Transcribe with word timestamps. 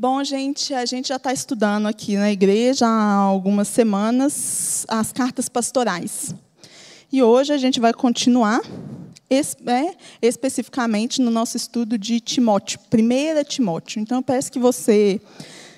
Bom, 0.00 0.24
gente, 0.24 0.72
a 0.72 0.86
gente 0.86 1.08
já 1.08 1.16
está 1.16 1.30
estudando 1.30 1.84
aqui 1.84 2.16
na 2.16 2.32
igreja 2.32 2.86
há 2.86 3.16
algumas 3.16 3.68
semanas 3.68 4.86
as 4.88 5.12
cartas 5.12 5.46
pastorais. 5.46 6.34
E 7.12 7.22
hoje 7.22 7.52
a 7.52 7.58
gente 7.58 7.78
vai 7.78 7.92
continuar 7.92 8.62
é, 9.28 9.94
especificamente 10.22 11.20
no 11.20 11.30
nosso 11.30 11.58
estudo 11.58 11.98
de 11.98 12.18
Timóteo, 12.18 12.80
1 12.90 13.44
Timóteo. 13.44 14.00
Então, 14.00 14.16
eu 14.16 14.22
peço 14.22 14.50
que 14.50 14.58
você 14.58 15.20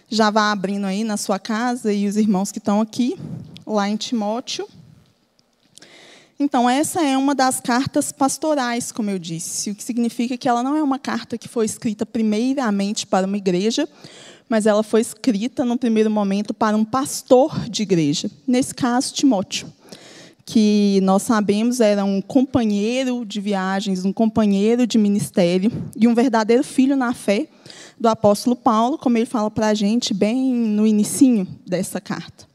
já 0.09 0.31
vá 0.31 0.53
abrindo 0.53 0.87
aí 0.87 1.03
na 1.03 1.17
sua 1.17 1.41
casa 1.41 1.93
e 1.93 2.07
os 2.07 2.17
irmãos 2.17 2.53
que 2.53 2.59
estão 2.59 2.81
aqui, 2.81 3.19
lá 3.67 3.89
em 3.89 3.97
Timóteo. 3.97 4.69
Então, 6.43 6.69
essa 6.69 7.01
é 7.01 7.17
uma 7.17 7.37
das 7.37 7.61
cartas 7.61 8.11
pastorais, 8.11 8.91
como 8.91 9.09
eu 9.09 9.17
disse, 9.17 9.71
o 9.71 9.77
que 9.77 9.83
significa 9.83 10.37
que 10.37 10.49
ela 10.49 10.61
não 10.61 10.77
é 10.77 10.83
uma 10.83 10.99
carta 10.99 11.39
que 11.39 11.47
foi 11.47 11.65
escrita 11.65 12.05
primeiramente 12.05 13.07
para 13.07 13.29
uma 13.29 13.37
igreja, 13.37 13.89
mas 14.49 14.67
ela 14.67 14.83
foi 14.83 15.03
escrita, 15.03 15.65
no 15.65 15.79
primeiro 15.79 16.11
momento, 16.11 16.53
para 16.53 16.77
um 16.77 16.85
pastor 16.85 17.69
de 17.71 17.83
igreja, 17.85 18.29
nesse 18.45 18.75
caso, 18.75 19.15
Timóteo, 19.15 19.73
que 20.45 20.99
nós 21.05 21.23
sabemos 21.23 21.79
era 21.79 22.05
um 22.05 22.21
companheiro 22.21 23.25
de 23.25 23.41
viagens, 23.41 24.05
um 24.05 24.13
companheiro 24.13 24.85
de 24.85 24.99
ministério 24.99 25.71
e 25.97 26.09
um 26.09 26.15
verdadeiro 26.15 26.65
filho 26.65 26.97
na 26.97 27.15
fé 27.15 27.47
do 28.01 28.09
apóstolo 28.09 28.57
Paulo, 28.57 28.99
como 28.99 29.17
ele 29.17 29.27
fala 29.27 29.49
para 29.49 29.69
a 29.69 29.75
gente 29.75 30.13
bem 30.13 30.53
no 30.53 30.89
inicinho 30.89 31.47
dessa 31.65 32.01
carta. 32.01 32.52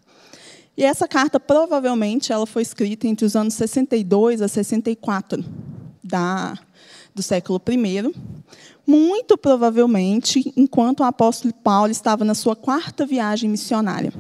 E 0.78 0.84
essa 0.84 1.08
carta, 1.08 1.40
provavelmente, 1.40 2.32
ela 2.32 2.46
foi 2.46 2.62
escrita 2.62 3.08
entre 3.08 3.26
os 3.26 3.36
anos 3.36 3.56
62 3.56 4.44
a 4.44 4.48
64 4.48 5.44
da, 6.04 6.56
do 7.16 7.24
século 7.24 7.60
I, 7.68 8.14
muito 8.86 9.36
provavelmente 9.40 10.54
enquanto 10.56 11.00
o 11.00 11.04
apóstolo 11.04 11.52
Paulo 11.52 11.92
estava 11.92 12.24
na 12.24 12.36
sua 12.36 12.56
quarta 12.56 13.08
viagem 13.08 13.50
missionária. 13.50 14.14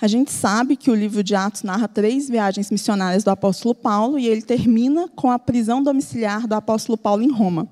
A 0.00 0.06
gente 0.08 0.32
sabe 0.32 0.74
que 0.74 0.90
o 0.90 0.94
livro 0.94 1.22
de 1.22 1.34
Atos 1.34 1.62
narra 1.62 1.86
três 1.86 2.28
viagens 2.28 2.70
missionárias 2.70 3.22
do 3.22 3.30
apóstolo 3.30 3.74
Paulo 3.74 4.18
e 4.18 4.26
ele 4.26 4.42
termina 4.42 5.06
com 5.08 5.30
a 5.30 5.38
prisão 5.38 5.82
domiciliar 5.82 6.46
do 6.46 6.54
apóstolo 6.54 6.96
Paulo 6.96 7.22
em 7.22 7.30
Roma. 7.30 7.68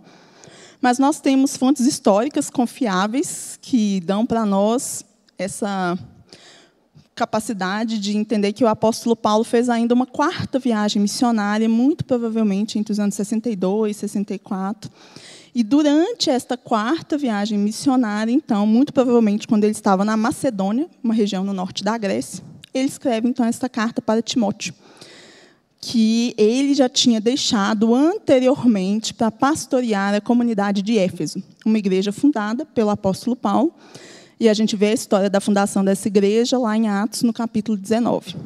Mas 0.83 0.99
nós 0.99 1.19
temos 1.19 1.57
fontes 1.57 1.87
históricas 1.87 2.51
confiáveis 2.51 3.59
que 3.61 4.01
dão 4.01 4.27
para 4.27 4.45
nós 4.45 5.03
essa 5.39 5.99
capacidade 7.15 7.99
de 7.99 8.17
entender 8.17 8.53
que 8.53 8.65
o 8.65 8.69
apóstolo 8.69 9.15
Paulo 9.15 9.45
fez 9.45 9.69
ainda 9.69 9.95
uma 9.95 10.07
quarta 10.07 10.59
viagem 10.59 11.01
missionária, 11.01 11.69
muito 11.69 12.05
provavelmente 12.05 12.79
entre 12.79 12.93
os 12.93 12.99
anos 12.99 13.15
62 13.15 13.97
e 13.97 14.01
64. 14.01 14.91
E 15.55 15.63
durante 15.63 16.29
esta 16.29 16.57
quarta 16.57 17.17
viagem 17.17 17.57
missionária, 17.57 18.33
então, 18.33 18.67
muito 18.67 18.93
provavelmente 18.93 19.47
quando 19.47 19.63
ele 19.63 19.73
estava 19.73 20.05
na 20.05 20.17
Macedônia, 20.17 20.89
uma 21.03 21.15
região 21.15 21.45
no 21.45 21.53
norte 21.53 21.85
da 21.85 21.97
Grécia, 21.97 22.43
ele 22.75 22.89
escreve 22.89 23.29
então 23.29 23.47
esta 23.47 23.69
carta 23.69 24.03
para 24.03 24.21
Timóteo, 24.21 24.75
que 25.81 26.35
ele 26.37 26.75
já 26.75 26.89
tinha 26.89 27.21
deixado 27.21 27.95
anteriormente 27.95 29.15
para 29.15 29.31
pastorear 29.31 30.15
a 30.15 30.21
comunidade 30.21 30.83
de 30.83 30.99
Éfeso, 30.99 31.41
uma 31.65 31.79
igreja 31.79 32.11
fundada 32.11 32.67
pelo 32.67 32.91
apóstolo 32.91 33.37
Paulo, 33.37 33.73
e 34.45 34.49
a 34.49 34.53
gente 34.53 34.77
vê 34.77 34.89
a 34.89 34.93
história 34.93 35.31
da 35.31 35.41
fundação 35.41 35.83
dessa 35.83 36.07
igreja 36.07 36.59
lá 36.59 36.77
em 36.77 36.87
Atos, 36.87 37.23
no 37.23 37.33
capítulo 37.33 37.79
19. 37.79 38.37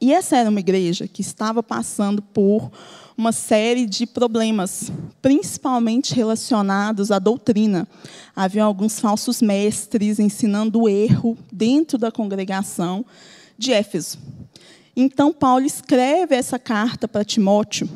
E 0.00 0.14
essa 0.14 0.36
era 0.36 0.48
uma 0.48 0.60
igreja 0.60 1.08
que 1.08 1.20
estava 1.20 1.64
passando 1.64 2.22
por 2.22 2.70
uma 3.18 3.32
série 3.32 3.86
de 3.86 4.06
problemas, 4.06 4.92
principalmente 5.20 6.14
relacionados 6.14 7.10
à 7.10 7.18
doutrina. 7.18 7.88
Havia 8.36 8.62
alguns 8.62 9.00
falsos 9.00 9.42
mestres 9.42 10.20
ensinando 10.20 10.88
erro 10.88 11.36
dentro 11.50 11.98
da 11.98 12.12
congregação 12.12 13.04
de 13.58 13.72
Éfeso. 13.72 14.18
Então, 14.94 15.32
Paulo 15.32 15.66
escreve 15.66 16.36
essa 16.36 16.56
carta 16.56 17.08
para 17.08 17.24
Timóteo 17.24 17.88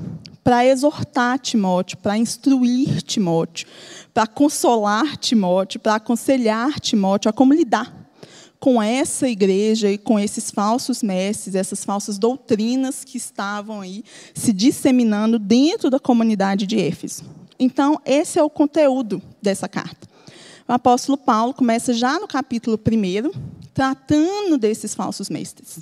para 0.50 0.66
exortar 0.66 1.38
Timóteo, 1.38 1.96
para 1.98 2.18
instruir 2.18 3.02
Timóteo, 3.02 3.68
para 4.12 4.26
consolar 4.26 5.16
Timóteo, 5.16 5.78
para 5.78 5.94
aconselhar 5.94 6.80
Timóteo 6.80 7.28
a 7.28 7.32
como 7.32 7.54
lidar 7.54 8.10
com 8.58 8.82
essa 8.82 9.28
igreja 9.28 9.88
e 9.88 9.96
com 9.96 10.18
esses 10.18 10.50
falsos 10.50 11.04
mestres, 11.04 11.54
essas 11.54 11.84
falsas 11.84 12.18
doutrinas 12.18 13.04
que 13.04 13.16
estavam 13.16 13.80
aí 13.80 14.02
se 14.34 14.52
disseminando 14.52 15.38
dentro 15.38 15.88
da 15.88 16.00
comunidade 16.00 16.66
de 16.66 16.80
Éfeso. 16.80 17.22
Então, 17.56 18.00
esse 18.04 18.36
é 18.36 18.42
o 18.42 18.50
conteúdo 18.50 19.22
dessa 19.40 19.68
carta. 19.68 20.08
O 20.66 20.72
apóstolo 20.72 21.16
Paulo 21.16 21.54
começa 21.54 21.94
já 21.94 22.18
no 22.18 22.26
capítulo 22.26 22.76
1, 22.76 23.30
tratando 23.72 24.58
desses 24.58 24.96
falsos 24.96 25.30
mestres. 25.30 25.78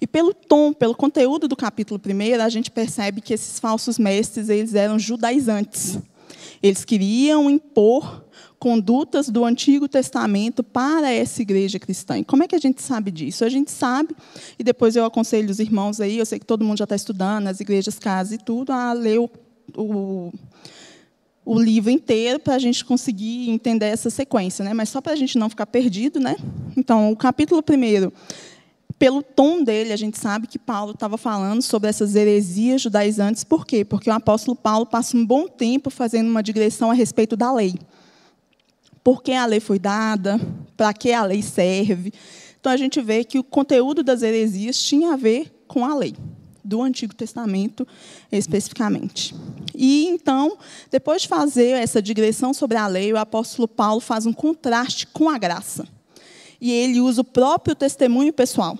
E 0.00 0.06
pelo 0.06 0.34
tom, 0.34 0.72
pelo 0.72 0.94
conteúdo 0.94 1.48
do 1.48 1.56
capítulo 1.56 2.00
1, 2.04 2.42
a 2.42 2.48
gente 2.48 2.70
percebe 2.70 3.20
que 3.20 3.34
esses 3.34 3.58
falsos 3.58 3.98
mestres 3.98 4.48
eles 4.48 4.74
eram 4.74 4.98
judaizantes. 4.98 5.98
Eles 6.62 6.84
queriam 6.84 7.48
impor 7.48 8.24
condutas 8.58 9.28
do 9.28 9.44
Antigo 9.44 9.88
Testamento 9.88 10.62
para 10.62 11.10
essa 11.12 11.42
igreja 11.42 11.78
cristã. 11.78 12.18
E 12.18 12.24
como 12.24 12.42
é 12.42 12.48
que 12.48 12.54
a 12.54 12.58
gente 12.58 12.82
sabe 12.82 13.10
disso? 13.10 13.44
A 13.44 13.48
gente 13.48 13.70
sabe, 13.70 14.14
e 14.58 14.64
depois 14.64 14.96
eu 14.96 15.04
aconselho 15.04 15.50
os 15.50 15.60
irmãos 15.60 16.00
aí, 16.00 16.18
eu 16.18 16.26
sei 16.26 16.38
que 16.38 16.46
todo 16.46 16.64
mundo 16.64 16.78
já 16.78 16.84
está 16.84 16.96
estudando, 16.96 17.44
nas 17.44 17.60
igrejas, 17.60 17.98
casas 17.98 18.32
e 18.32 18.38
tudo, 18.38 18.72
a 18.72 18.92
ler 18.92 19.18
o, 19.18 19.30
o, 19.76 20.32
o 21.44 21.60
livro 21.60 21.90
inteiro 21.90 22.40
para 22.40 22.54
a 22.54 22.58
gente 22.58 22.84
conseguir 22.84 23.50
entender 23.50 23.86
essa 23.86 24.10
sequência. 24.10 24.64
Né? 24.64 24.72
Mas 24.72 24.88
só 24.88 25.00
para 25.00 25.12
a 25.12 25.16
gente 25.16 25.38
não 25.38 25.50
ficar 25.50 25.66
perdido, 25.66 26.18
né? 26.18 26.36
Então, 26.76 27.12
o 27.12 27.16
capítulo 27.16 27.62
1 27.62 28.10
pelo 28.98 29.22
tom 29.22 29.62
dele, 29.62 29.92
a 29.92 29.96
gente 29.96 30.18
sabe 30.18 30.46
que 30.46 30.58
Paulo 30.58 30.92
estava 30.92 31.18
falando 31.18 31.60
sobre 31.60 31.90
essas 31.90 32.14
heresias 32.14 32.80
judaizantes. 32.80 33.44
Por 33.44 33.66
quê? 33.66 33.84
Porque 33.84 34.08
o 34.08 34.12
apóstolo 34.12 34.56
Paulo 34.56 34.86
passa 34.86 35.16
um 35.16 35.24
bom 35.24 35.46
tempo 35.46 35.90
fazendo 35.90 36.28
uma 36.30 36.42
digressão 36.42 36.90
a 36.90 36.94
respeito 36.94 37.36
da 37.36 37.52
lei. 37.52 37.74
Por 39.04 39.22
que 39.22 39.32
a 39.32 39.44
lei 39.44 39.60
foi 39.60 39.78
dada? 39.78 40.40
Para 40.76 40.94
que 40.94 41.12
a 41.12 41.24
lei 41.24 41.42
serve? 41.42 42.12
Então, 42.58 42.72
a 42.72 42.76
gente 42.76 43.00
vê 43.00 43.22
que 43.22 43.38
o 43.38 43.44
conteúdo 43.44 44.02
das 44.02 44.22
heresias 44.22 44.82
tinha 44.82 45.12
a 45.12 45.16
ver 45.16 45.64
com 45.68 45.84
a 45.84 45.94
lei, 45.94 46.16
do 46.64 46.82
Antigo 46.82 47.14
Testamento 47.14 47.86
especificamente. 48.32 49.34
E, 49.74 50.06
então, 50.06 50.56
depois 50.90 51.22
de 51.22 51.28
fazer 51.28 51.72
essa 51.82 52.02
digressão 52.02 52.52
sobre 52.52 52.78
a 52.78 52.86
lei, 52.86 53.12
o 53.12 53.18
apóstolo 53.18 53.68
Paulo 53.68 54.00
faz 54.00 54.26
um 54.26 54.32
contraste 54.32 55.06
com 55.06 55.28
a 55.28 55.38
graça 55.38 55.86
e 56.60 56.70
ele 56.70 57.00
usa 57.00 57.20
o 57.20 57.24
próprio 57.24 57.74
testemunho 57.74 58.32
pessoal. 58.32 58.78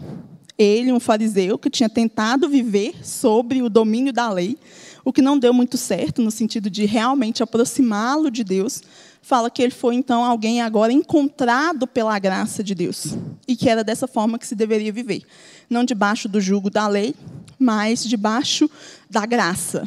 Ele, 0.59 0.92
um 0.92 1.00
fariseu 1.00 1.59
que 1.59 1.69
tinha 1.69 1.88
tentado 1.88 2.48
viver 2.48 2.94
sobre 3.04 3.60
o 3.60 3.69
domínio 3.69 4.12
da 4.12 4.31
lei, 4.31 4.56
o 5.04 5.12
que 5.12 5.22
não 5.22 5.38
deu 5.38 5.53
muito 5.53 5.76
certo 5.76 6.22
no 6.22 6.31
sentido 6.31 6.70
de 6.70 6.84
realmente 6.87 7.42
aproximá-lo 7.42 8.31
de 8.31 8.42
Deus, 8.42 8.82
fala 9.20 9.50
que 9.50 9.62
ele 9.62 9.72
foi 9.72 9.94
então 9.94 10.25
alguém 10.25 10.62
agora 10.62 10.92
encontrado 10.92 11.87
pela 11.87 12.19
graça 12.19 12.62
de 12.62 12.75
Deus 12.75 13.16
e 13.47 13.54
que 13.54 13.69
era 13.69 13.84
dessa 13.84 14.06
forma 14.06 14.38
que 14.38 14.47
se 14.47 14.54
deveria 14.54 14.93
viver, 14.93 15.22
não 15.69 15.84
debaixo 15.84 16.28
do 16.28 16.41
jugo 16.41 16.70
da 16.70 16.88
lei, 16.88 17.14
mas 17.58 18.04
debaixo 18.04 18.70
da 19.10 19.26
graça, 19.26 19.87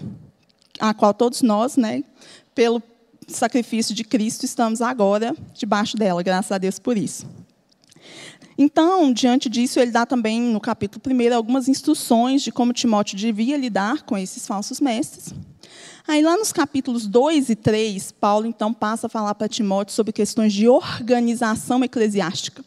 a 0.79 0.93
qual 0.93 1.13
todos 1.13 1.41
nós, 1.41 1.77
né, 1.77 2.03
pelo 2.53 2.81
sacrifício 3.27 3.95
de 3.95 4.03
Cristo, 4.03 4.45
estamos 4.45 4.81
agora 4.81 5.35
debaixo 5.53 5.97
dela, 5.97 6.21
graças 6.21 6.51
a 6.51 6.57
Deus 6.57 6.77
por 6.77 6.97
isso. 6.97 7.25
Então, 8.61 9.13
diante 9.13 9.47
disso, 9.47 9.79
ele 9.79 9.89
dá 9.89 10.05
também, 10.05 10.41
no 10.41 10.59
capítulo 10.59 11.01
1, 11.07 11.33
algumas 11.33 11.69
instruções 11.69 12.41
de 12.41 12.51
como 12.51 12.73
Timóteo 12.73 13.17
devia 13.17 13.55
lidar 13.55 14.01
com 14.01 14.17
esses 14.17 14.45
falsos 14.45 14.81
mestres. 14.81 15.33
Aí, 16.05 16.21
lá 16.21 16.35
nos 16.35 16.51
capítulos 16.51 17.07
2 17.07 17.51
e 17.51 17.55
3, 17.55 18.11
Paulo, 18.11 18.45
então, 18.45 18.73
passa 18.73 19.07
a 19.07 19.09
falar 19.09 19.33
para 19.33 19.47
Timóteo 19.47 19.93
sobre 19.93 20.11
questões 20.11 20.51
de 20.51 20.67
organização 20.67 21.81
eclesiástica. 21.85 22.61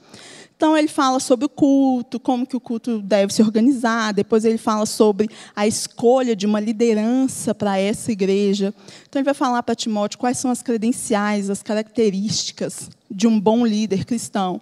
Então, 0.57 0.75
ele 0.79 0.89
fala 0.89 1.21
sobre 1.21 1.45
o 1.45 1.49
culto, 1.51 2.19
como 2.19 2.47
que 2.47 2.57
o 2.57 2.61
culto 2.61 3.03
deve 3.03 3.31
se 3.35 3.43
organizar. 3.43 4.15
Depois, 4.15 4.47
ele 4.47 4.57
fala 4.57 4.87
sobre 4.87 5.29
a 5.55 5.67
escolha 5.67 6.35
de 6.35 6.47
uma 6.47 6.59
liderança 6.59 7.55
para 7.55 7.79
essa 7.79 8.11
igreja. 8.11 8.73
Então, 9.07 9.21
ele 9.21 9.27
vai 9.27 9.35
falar 9.35 9.63
para 9.63 9.75
Timóteo 9.75 10.19
quais 10.19 10.39
são 10.39 10.51
as 10.51 10.63
credenciais, 10.63 11.51
as 11.51 11.63
características 11.63 12.89
de 13.11 13.27
um 13.27 13.39
bom 13.39 13.67
líder 13.67 14.07
cristão 14.07 14.59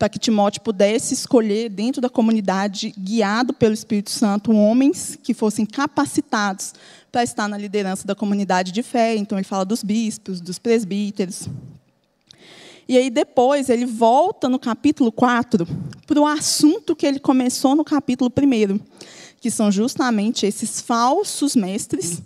para 0.00 0.08
que 0.08 0.18
Timóteo 0.18 0.62
pudesse 0.62 1.12
escolher, 1.12 1.68
dentro 1.68 2.00
da 2.00 2.08
comunidade, 2.08 2.94
guiado 2.96 3.52
pelo 3.52 3.74
Espírito 3.74 4.10
Santo, 4.10 4.50
homens 4.50 5.18
que 5.22 5.34
fossem 5.34 5.66
capacitados 5.66 6.72
para 7.12 7.22
estar 7.22 7.46
na 7.46 7.58
liderança 7.58 8.06
da 8.06 8.14
comunidade 8.14 8.72
de 8.72 8.82
fé. 8.82 9.14
Então, 9.14 9.36
ele 9.36 9.44
fala 9.44 9.62
dos 9.62 9.84
bispos, 9.84 10.40
dos 10.40 10.58
presbíteros. 10.58 11.50
E 12.88 12.96
aí, 12.96 13.10
depois, 13.10 13.68
ele 13.68 13.84
volta 13.84 14.48
no 14.48 14.58
capítulo 14.58 15.12
4 15.12 15.68
para 16.06 16.18
o 16.18 16.26
assunto 16.26 16.96
que 16.96 17.04
ele 17.04 17.20
começou 17.20 17.76
no 17.76 17.84
capítulo 17.84 18.32
1, 18.34 18.80
que 19.38 19.50
são 19.50 19.70
justamente 19.70 20.46
esses 20.46 20.80
falsos 20.80 21.54
mestres 21.54 22.22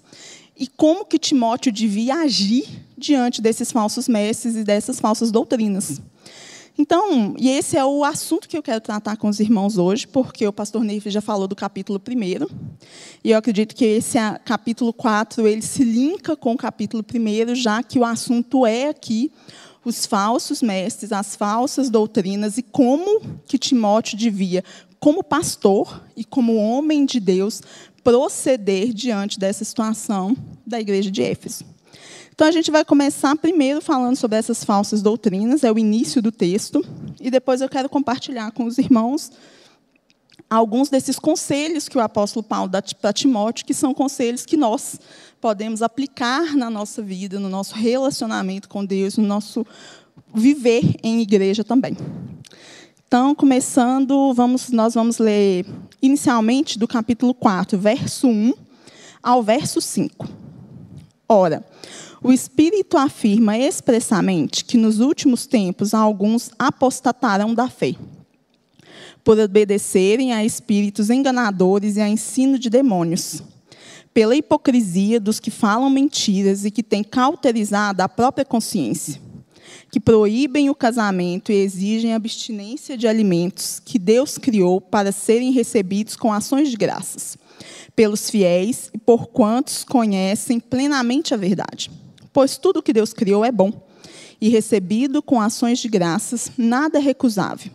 e 0.56 0.68
como 0.68 1.04
que 1.04 1.18
Timóteo 1.18 1.72
devia 1.72 2.18
agir 2.18 2.68
diante 2.96 3.42
desses 3.42 3.72
falsos 3.72 4.06
mestres 4.06 4.54
e 4.54 4.62
dessas 4.62 5.00
falsas 5.00 5.32
doutrinas. 5.32 6.00
Então, 6.76 7.36
e 7.38 7.48
esse 7.48 7.76
é 7.76 7.84
o 7.84 8.02
assunto 8.02 8.48
que 8.48 8.56
eu 8.56 8.62
quero 8.62 8.80
tratar 8.80 9.16
com 9.16 9.28
os 9.28 9.38
irmãos 9.38 9.78
hoje, 9.78 10.08
porque 10.08 10.44
o 10.46 10.52
pastor 10.52 10.82
Neif 10.82 11.08
já 11.08 11.20
falou 11.20 11.46
do 11.46 11.54
capítulo 11.54 12.00
1, 12.00 12.46
e 13.22 13.30
eu 13.30 13.38
acredito 13.38 13.76
que 13.76 13.84
esse 13.84 14.18
capítulo 14.44 14.92
4, 14.92 15.46
ele 15.46 15.62
se 15.62 15.84
linka 15.84 16.36
com 16.36 16.52
o 16.52 16.56
capítulo 16.56 17.04
1, 17.04 17.54
já 17.54 17.80
que 17.80 17.98
o 17.98 18.04
assunto 18.04 18.66
é 18.66 18.88
aqui 18.88 19.30
os 19.84 20.04
falsos 20.04 20.62
mestres, 20.62 21.12
as 21.12 21.36
falsas 21.36 21.90
doutrinas 21.90 22.58
e 22.58 22.62
como 22.62 23.20
que 23.46 23.58
Timóteo 23.58 24.18
devia, 24.18 24.64
como 24.98 25.22
pastor 25.22 26.02
e 26.16 26.24
como 26.24 26.56
homem 26.56 27.04
de 27.04 27.20
Deus, 27.20 27.60
proceder 28.02 28.92
diante 28.92 29.38
dessa 29.38 29.64
situação 29.64 30.36
da 30.66 30.80
igreja 30.80 31.10
de 31.10 31.22
Éfeso. 31.22 31.73
Então, 32.34 32.48
a 32.48 32.50
gente 32.50 32.68
vai 32.68 32.84
começar 32.84 33.36
primeiro 33.36 33.80
falando 33.80 34.16
sobre 34.16 34.36
essas 34.36 34.64
falsas 34.64 35.00
doutrinas, 35.00 35.62
é 35.62 35.70
o 35.70 35.78
início 35.78 36.20
do 36.20 36.32
texto, 36.32 36.84
e 37.20 37.30
depois 37.30 37.60
eu 37.60 37.68
quero 37.68 37.88
compartilhar 37.88 38.50
com 38.50 38.64
os 38.64 38.76
irmãos 38.76 39.30
alguns 40.50 40.88
desses 40.88 41.16
conselhos 41.16 41.88
que 41.88 41.96
o 41.96 42.00
apóstolo 42.00 42.42
Paulo 42.42 42.68
dá 42.68 42.82
para 43.00 43.12
Timóteo, 43.12 43.64
que 43.64 43.72
são 43.72 43.94
conselhos 43.94 44.44
que 44.44 44.56
nós 44.56 44.98
podemos 45.40 45.80
aplicar 45.80 46.56
na 46.56 46.68
nossa 46.68 47.00
vida, 47.00 47.38
no 47.38 47.48
nosso 47.48 47.76
relacionamento 47.76 48.68
com 48.68 48.84
Deus, 48.84 49.16
no 49.16 49.24
nosso 49.24 49.64
viver 50.34 50.96
em 51.04 51.20
igreja 51.20 51.62
também. 51.62 51.96
Então, 53.06 53.32
começando, 53.32 54.34
vamos, 54.34 54.70
nós 54.70 54.94
vamos 54.94 55.18
ler 55.18 55.64
inicialmente 56.02 56.80
do 56.80 56.88
capítulo 56.88 57.32
4, 57.32 57.78
verso 57.78 58.26
1 58.26 58.54
ao 59.22 59.40
verso 59.40 59.80
5. 59.80 60.28
Ora, 61.28 61.64
o 62.24 62.32
Espírito 62.32 62.96
afirma 62.96 63.58
expressamente 63.58 64.64
que 64.64 64.78
nos 64.78 64.98
últimos 64.98 65.44
tempos 65.44 65.92
alguns 65.92 66.50
apostatarão 66.58 67.54
da 67.54 67.68
fé, 67.68 67.94
por 69.22 69.38
obedecerem 69.38 70.32
a 70.32 70.42
espíritos 70.42 71.10
enganadores 71.10 71.98
e 71.98 72.00
a 72.00 72.08
ensino 72.08 72.58
de 72.58 72.70
demônios, 72.70 73.42
pela 74.14 74.34
hipocrisia 74.34 75.20
dos 75.20 75.38
que 75.38 75.50
falam 75.50 75.90
mentiras 75.90 76.64
e 76.64 76.70
que 76.70 76.82
têm 76.82 77.04
cauterizado 77.04 78.00
a 78.00 78.08
própria 78.08 78.44
consciência, 78.44 79.20
que 79.92 80.00
proíbem 80.00 80.70
o 80.70 80.74
casamento 80.74 81.52
e 81.52 81.56
exigem 81.56 82.14
abstinência 82.14 82.96
de 82.96 83.06
alimentos 83.06 83.82
que 83.84 83.98
Deus 83.98 84.38
criou 84.38 84.80
para 84.80 85.12
serem 85.12 85.52
recebidos 85.52 86.16
com 86.16 86.32
ações 86.32 86.70
de 86.70 86.76
graças, 86.78 87.36
pelos 87.94 88.30
fiéis 88.30 88.90
e 88.94 88.98
por 88.98 89.26
quantos 89.26 89.84
conhecem 89.84 90.58
plenamente 90.58 91.34
a 91.34 91.36
verdade 91.36 91.90
pois 92.34 92.58
tudo 92.58 92.82
que 92.82 92.92
Deus 92.92 93.12
criou 93.12 93.44
é 93.44 93.52
bom, 93.52 93.72
e 94.40 94.48
recebido 94.48 95.22
com 95.22 95.40
ações 95.40 95.78
de 95.78 95.88
graças, 95.88 96.50
nada 96.58 96.98
é 96.98 97.00
recusável. 97.00 97.72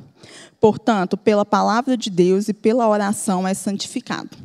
Portanto, 0.59 1.15
pela 1.15 1.45
palavra 1.45 1.95
de 1.95 2.09
Deus 2.09 2.49
e 2.49 2.53
pela 2.53 2.87
oração 2.87 3.47
é 3.47 3.53
santificado. 3.53 4.37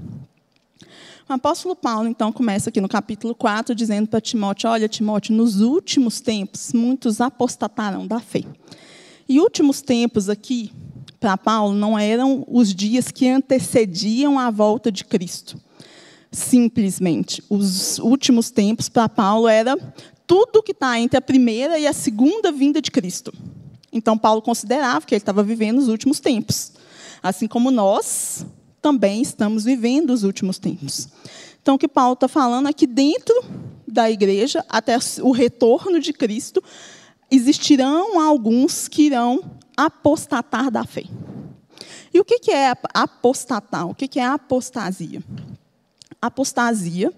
O 1.28 1.32
apóstolo 1.32 1.74
Paulo, 1.74 2.06
então, 2.06 2.30
começa 2.30 2.70
aqui 2.70 2.80
no 2.80 2.88
capítulo 2.88 3.34
4, 3.34 3.74
dizendo 3.74 4.06
para 4.06 4.20
Timóteo: 4.20 4.70
Olha, 4.70 4.88
Timóteo, 4.88 5.34
nos 5.34 5.60
últimos 5.60 6.20
tempos, 6.20 6.72
muitos 6.72 7.20
apostatarão 7.20 8.06
da 8.06 8.20
fé. 8.20 8.44
E 9.28 9.40
últimos 9.40 9.82
tempos 9.82 10.28
aqui, 10.28 10.70
para 11.18 11.36
Paulo, 11.36 11.74
não 11.74 11.98
eram 11.98 12.44
os 12.46 12.72
dias 12.72 13.10
que 13.10 13.28
antecediam 13.28 14.38
a 14.38 14.50
volta 14.50 14.92
de 14.92 15.04
Cristo 15.04 15.58
simplesmente. 16.34 17.42
Os 17.48 17.98
últimos 17.98 18.50
tempos 18.50 18.88
para 18.88 19.08
Paulo 19.08 19.48
era 19.48 19.76
tudo 20.26 20.62
que 20.62 20.72
está 20.72 20.98
entre 20.98 21.16
a 21.16 21.22
primeira 21.22 21.78
e 21.78 21.86
a 21.86 21.92
segunda 21.92 22.50
vinda 22.50 22.80
de 22.80 22.90
Cristo. 22.90 23.32
Então 23.92 24.18
Paulo 24.18 24.42
considerava 24.42 25.06
que 25.06 25.14
ele 25.14 25.20
estava 25.20 25.42
vivendo 25.42 25.78
os 25.78 25.88
últimos 25.88 26.18
tempos, 26.18 26.72
assim 27.22 27.46
como 27.46 27.70
nós 27.70 28.44
também 28.82 29.22
estamos 29.22 29.64
vivendo 29.64 30.10
os 30.10 30.24
últimos 30.24 30.58
tempos. 30.58 31.08
Então 31.62 31.76
o 31.76 31.78
que 31.78 31.88
Paulo 31.88 32.14
está 32.14 32.28
falando 32.28 32.68
é 32.68 32.72
que 32.72 32.86
dentro 32.86 33.34
da 33.86 34.10
igreja, 34.10 34.64
até 34.68 34.98
o 35.22 35.30
retorno 35.30 36.00
de 36.00 36.12
Cristo, 36.12 36.62
existirão 37.30 38.20
alguns 38.20 38.88
que 38.88 39.04
irão 39.04 39.42
apostatar 39.76 40.70
da 40.70 40.84
fé. 40.84 41.04
E 42.12 42.20
o 42.20 42.24
que 42.24 42.50
é 42.50 42.72
apostatar? 42.92 43.88
O 43.88 43.94
que 43.94 44.20
é 44.20 44.24
apostasia? 44.24 45.22
Apostasia 46.26 47.12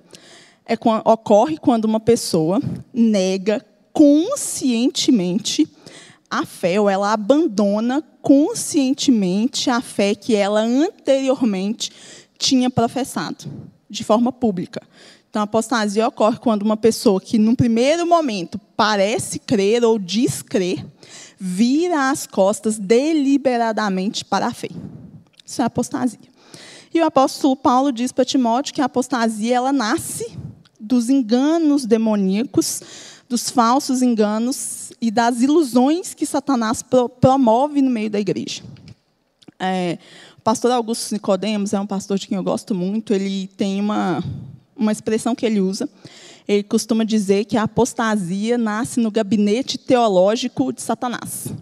é, 0.66 0.74
ocorre 1.04 1.58
quando 1.58 1.84
uma 1.84 2.00
pessoa 2.00 2.60
nega 2.92 3.64
conscientemente 3.92 5.66
a 6.30 6.44
fé, 6.44 6.80
ou 6.80 6.90
ela 6.90 7.12
abandona 7.12 8.02
conscientemente 8.20 9.70
a 9.70 9.80
fé 9.80 10.14
que 10.14 10.34
ela 10.34 10.60
anteriormente 10.60 11.92
tinha 12.36 12.68
professado, 12.68 13.44
de 13.88 14.02
forma 14.02 14.32
pública. 14.32 14.82
Então, 15.30 15.40
a 15.40 15.44
apostasia 15.44 16.08
ocorre 16.08 16.38
quando 16.38 16.62
uma 16.62 16.76
pessoa 16.76 17.20
que, 17.20 17.38
num 17.38 17.54
primeiro 17.54 18.06
momento, 18.06 18.58
parece 18.76 19.38
crer 19.38 19.84
ou 19.84 19.98
diz 19.98 20.42
crer, 20.42 20.84
vira 21.38 22.10
as 22.10 22.26
costas 22.26 22.78
deliberadamente 22.78 24.24
para 24.24 24.46
a 24.46 24.52
fé. 24.52 24.70
Isso 25.44 25.62
é 25.62 25.64
apostasia. 25.64 26.35
E 26.96 27.00
o 27.02 27.04
apóstolo 27.04 27.54
Paulo 27.54 27.92
diz 27.92 28.10
para 28.10 28.24
Timóteo 28.24 28.72
que 28.72 28.80
a 28.80 28.86
apostasia 28.86 29.56
ela 29.56 29.70
nasce 29.70 30.34
dos 30.80 31.10
enganos 31.10 31.84
demoníacos, 31.84 32.80
dos 33.28 33.50
falsos 33.50 34.00
enganos 34.00 34.94
e 34.98 35.10
das 35.10 35.42
ilusões 35.42 36.14
que 36.14 36.24
Satanás 36.24 36.82
pro, 36.82 37.06
promove 37.06 37.82
no 37.82 37.90
meio 37.90 38.08
da 38.08 38.18
igreja. 38.18 38.62
É, 39.60 39.98
o 40.38 40.40
pastor 40.40 40.70
Augusto 40.70 41.12
Nicodemos 41.12 41.74
é 41.74 41.78
um 41.78 41.86
pastor 41.86 42.18
de 42.18 42.26
quem 42.26 42.38
eu 42.38 42.42
gosto 42.42 42.74
muito. 42.74 43.12
Ele 43.12 43.46
tem 43.58 43.78
uma, 43.78 44.24
uma 44.74 44.90
expressão 44.90 45.34
que 45.34 45.44
ele 45.44 45.60
usa. 45.60 45.86
Ele 46.48 46.62
costuma 46.62 47.04
dizer 47.04 47.44
que 47.44 47.58
a 47.58 47.64
apostasia 47.64 48.56
nasce 48.56 49.00
no 49.00 49.10
gabinete 49.10 49.76
teológico 49.76 50.72
de 50.72 50.80
Satanás. 50.80 51.52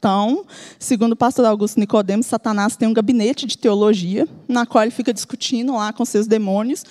Então, 0.00 0.46
segundo 0.78 1.12
o 1.12 1.16
pastor 1.16 1.44
Augusto 1.44 1.78
Nicodemos, 1.78 2.24
Satanás 2.24 2.74
tem 2.74 2.88
um 2.88 2.94
gabinete 2.94 3.46
de 3.46 3.58
teologia, 3.58 4.26
na 4.48 4.64
qual 4.64 4.82
ele 4.82 4.90
fica 4.90 5.12
discutindo 5.12 5.74
lá 5.74 5.92
com 5.92 6.06
seus 6.06 6.26
demônios 6.26 6.84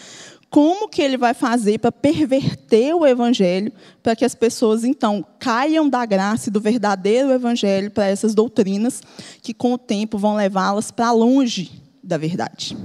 como 0.50 0.90
que 0.90 1.02
ele 1.02 1.18
vai 1.18 1.34
fazer 1.34 1.80
para 1.80 1.92
perverter 1.92 2.96
o 2.96 3.06
evangelho, 3.06 3.72
para 4.02 4.16
que 4.16 4.26
as 4.26 4.34
pessoas 4.34 4.84
então 4.84 5.24
caiam 5.38 5.88
da 5.88 6.06
graça 6.06 6.50
e 6.50 6.52
do 6.52 6.60
verdadeiro 6.60 7.32
evangelho 7.32 7.92
para 7.92 8.08
essas 8.08 8.34
doutrinas 8.34 9.02
que 9.42 9.54
com 9.54 9.74
o 9.74 9.78
tempo 9.78 10.18
vão 10.18 10.36
levá-las 10.36 10.90
para 10.90 11.12
longe 11.12 11.72
da 12.04 12.18
verdade. 12.18 12.76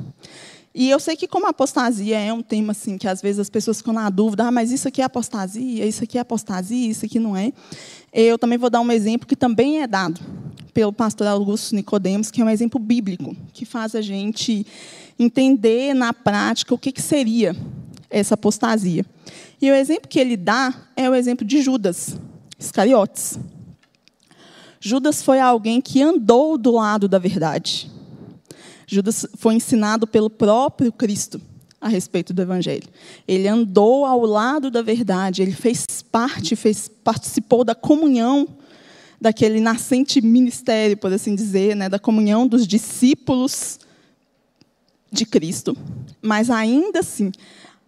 E 0.74 0.90
eu 0.90 0.98
sei 0.98 1.16
que 1.16 1.28
como 1.28 1.46
apostasia 1.46 2.18
é 2.18 2.32
um 2.32 2.42
tema 2.42 2.72
assim 2.72 2.98
que 2.98 3.06
às 3.06 3.22
vezes 3.22 3.38
as 3.38 3.48
pessoas 3.48 3.78
ficam 3.78 3.94
na 3.94 4.10
dúvida, 4.10 4.44
ah, 4.44 4.50
mas 4.50 4.72
isso 4.72 4.88
aqui 4.88 5.00
é 5.00 5.04
apostasia, 5.04 5.86
isso 5.86 6.02
aqui 6.02 6.18
é 6.18 6.20
apostasia, 6.20 6.90
isso 6.90 7.04
aqui 7.04 7.20
não 7.20 7.36
é. 7.36 7.52
Eu 8.12 8.36
também 8.36 8.58
vou 8.58 8.68
dar 8.68 8.80
um 8.80 8.90
exemplo 8.90 9.24
que 9.24 9.36
também 9.36 9.82
é 9.82 9.86
dado 9.86 10.20
pelo 10.72 10.92
pastor 10.92 11.28
Augusto 11.28 11.76
Nicodemos, 11.76 12.28
que 12.32 12.42
é 12.42 12.44
um 12.44 12.50
exemplo 12.50 12.80
bíblico, 12.80 13.36
que 13.52 13.64
faz 13.64 13.94
a 13.94 14.00
gente 14.00 14.66
entender 15.16 15.94
na 15.94 16.12
prática 16.12 16.74
o 16.74 16.78
que, 16.78 16.90
que 16.90 17.00
seria 17.00 17.54
essa 18.10 18.34
apostasia. 18.34 19.06
E 19.62 19.70
o 19.70 19.74
exemplo 19.74 20.08
que 20.08 20.18
ele 20.18 20.36
dá 20.36 20.74
é 20.96 21.08
o 21.08 21.14
exemplo 21.14 21.46
de 21.46 21.62
Judas 21.62 22.18
Iscariotes. 22.58 23.38
Judas 24.80 25.22
foi 25.22 25.38
alguém 25.38 25.80
que 25.80 26.02
andou 26.02 26.58
do 26.58 26.72
lado 26.72 27.06
da 27.08 27.18
verdade. 27.18 27.93
Judas 28.86 29.26
foi 29.36 29.54
ensinado 29.54 30.06
pelo 30.06 30.30
próprio 30.30 30.92
Cristo 30.92 31.40
a 31.80 31.88
respeito 31.88 32.32
do 32.32 32.40
Evangelho. 32.40 32.88
Ele 33.28 33.46
andou 33.46 34.06
ao 34.06 34.24
lado 34.24 34.70
da 34.70 34.80
verdade, 34.80 35.42
ele 35.42 35.52
fez 35.52 35.84
parte, 36.10 36.56
fez, 36.56 36.88
participou 36.88 37.62
da 37.62 37.74
comunhão 37.74 38.48
daquele 39.20 39.60
nascente 39.60 40.20
ministério, 40.20 40.96
por 40.96 41.12
assim 41.12 41.34
dizer, 41.34 41.76
né, 41.76 41.88
da 41.88 41.98
comunhão 41.98 42.46
dos 42.46 42.66
discípulos 42.66 43.78
de 45.10 45.24
Cristo. 45.24 45.76
Mas 46.20 46.50
ainda 46.50 47.00
assim, 47.00 47.30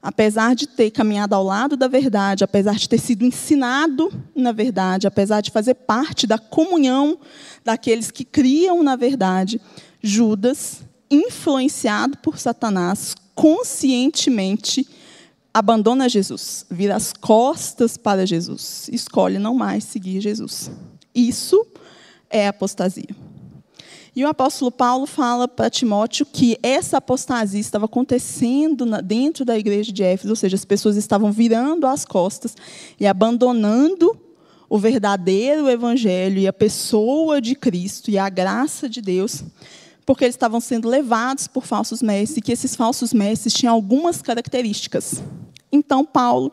apesar 0.01 0.55
de 0.55 0.67
ter 0.67 0.91
caminhado 0.91 1.35
ao 1.35 1.43
lado 1.43 1.77
da 1.77 1.89
verdade, 1.89 2.45
apesar 2.45 2.77
de 2.77 2.89
ter 2.89 2.99
sido 2.99 3.25
ensinado 3.25 4.13
na 4.35 4.53
verdade, 4.53 5.07
apesar 5.07 5.41
de 5.41 5.51
fazer 5.51 5.75
parte 5.75 6.27
da 6.27 6.39
comunhão 6.39 7.19
daqueles 7.65 8.11
que 8.11 8.25
criam 8.25 8.83
na 8.83 8.95
verdade, 8.95 9.61
Judas 10.07 10.83
influenciado 11.11 12.19
por 12.19 12.39
Satanás, 12.39 13.15
conscientemente 13.35 14.87
abandona 15.53 16.09
Jesus, 16.09 16.67
vira 16.71 16.95
as 16.95 17.13
costas 17.13 17.97
para 17.97 18.27
Jesus, 18.27 18.89
escolhe 18.93 19.39
não 19.39 19.55
mais 19.55 19.85
seguir 19.85 20.21
Jesus. 20.21 20.71
Isso 21.15 21.67
é 22.29 22.47
apostasia. 22.47 23.09
E 24.15 24.25
o 24.25 24.29
apóstolo 24.29 24.71
Paulo 24.71 25.07
fala 25.07 25.47
para 25.47 25.69
Timóteo 25.69 26.25
que 26.25 26.59
essa 26.63 26.97
apostasia 26.97 27.61
estava 27.61 27.85
acontecendo 27.85 28.87
dentro 29.03 29.45
da 29.45 29.59
igreja 29.59 29.93
de 29.93 30.03
Éfeso, 30.03 30.31
ou 30.31 30.37
seja, 30.37 30.57
as 30.57 30.65
pessoas 30.65 30.97
estavam 30.97 31.31
virando 31.31 31.87
as 31.87 32.05
costas 32.05 32.57
e 32.99 33.07
abandonando 33.07 34.19
o 34.69 34.79
verdadeiro 34.79 35.69
evangelho 35.69 36.39
e 36.39 36.47
a 36.47 36.53
pessoa 36.53 37.41
de 37.41 37.55
Cristo 37.55 38.11
e 38.11 38.19
a 38.19 38.29
graça 38.29 38.89
de 38.89 39.01
Deus, 39.01 39.45
porque 40.07 40.25
eles 40.25 40.37
estavam 40.37 40.61
sendo 40.61 40.89
levados 40.89 41.49
por 41.49 41.67
falsos 41.67 42.01
mestres 42.01 42.39
e 42.39 42.41
que 42.41 42.53
esses 42.53 42.77
falsos 42.77 43.13
mestres 43.13 43.53
tinham 43.53 43.75
algumas 43.75 44.23
características. 44.23 45.23
Então, 45.71 46.05
Paulo 46.05 46.53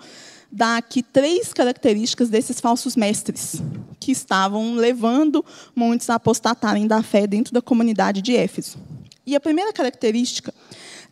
dá 0.52 0.78
aqui 0.78 1.04
três 1.04 1.54
características 1.54 2.30
desses 2.30 2.60
falsos 2.60 2.96
mestres 2.96 3.62
que 4.00 4.12
estavam 4.12 4.76
levando 4.76 5.46
muitos 5.76 6.10
a 6.10 6.16
apostatarem 6.16 6.88
da 6.88 7.02
fé 7.02 7.26
dentro 7.26 7.54
da 7.54 7.62
comunidade 7.62 8.22
de 8.22 8.36
Éfeso. 8.36 8.78
E 9.26 9.36
a 9.36 9.40
primeira 9.40 9.72
característica 9.72 10.54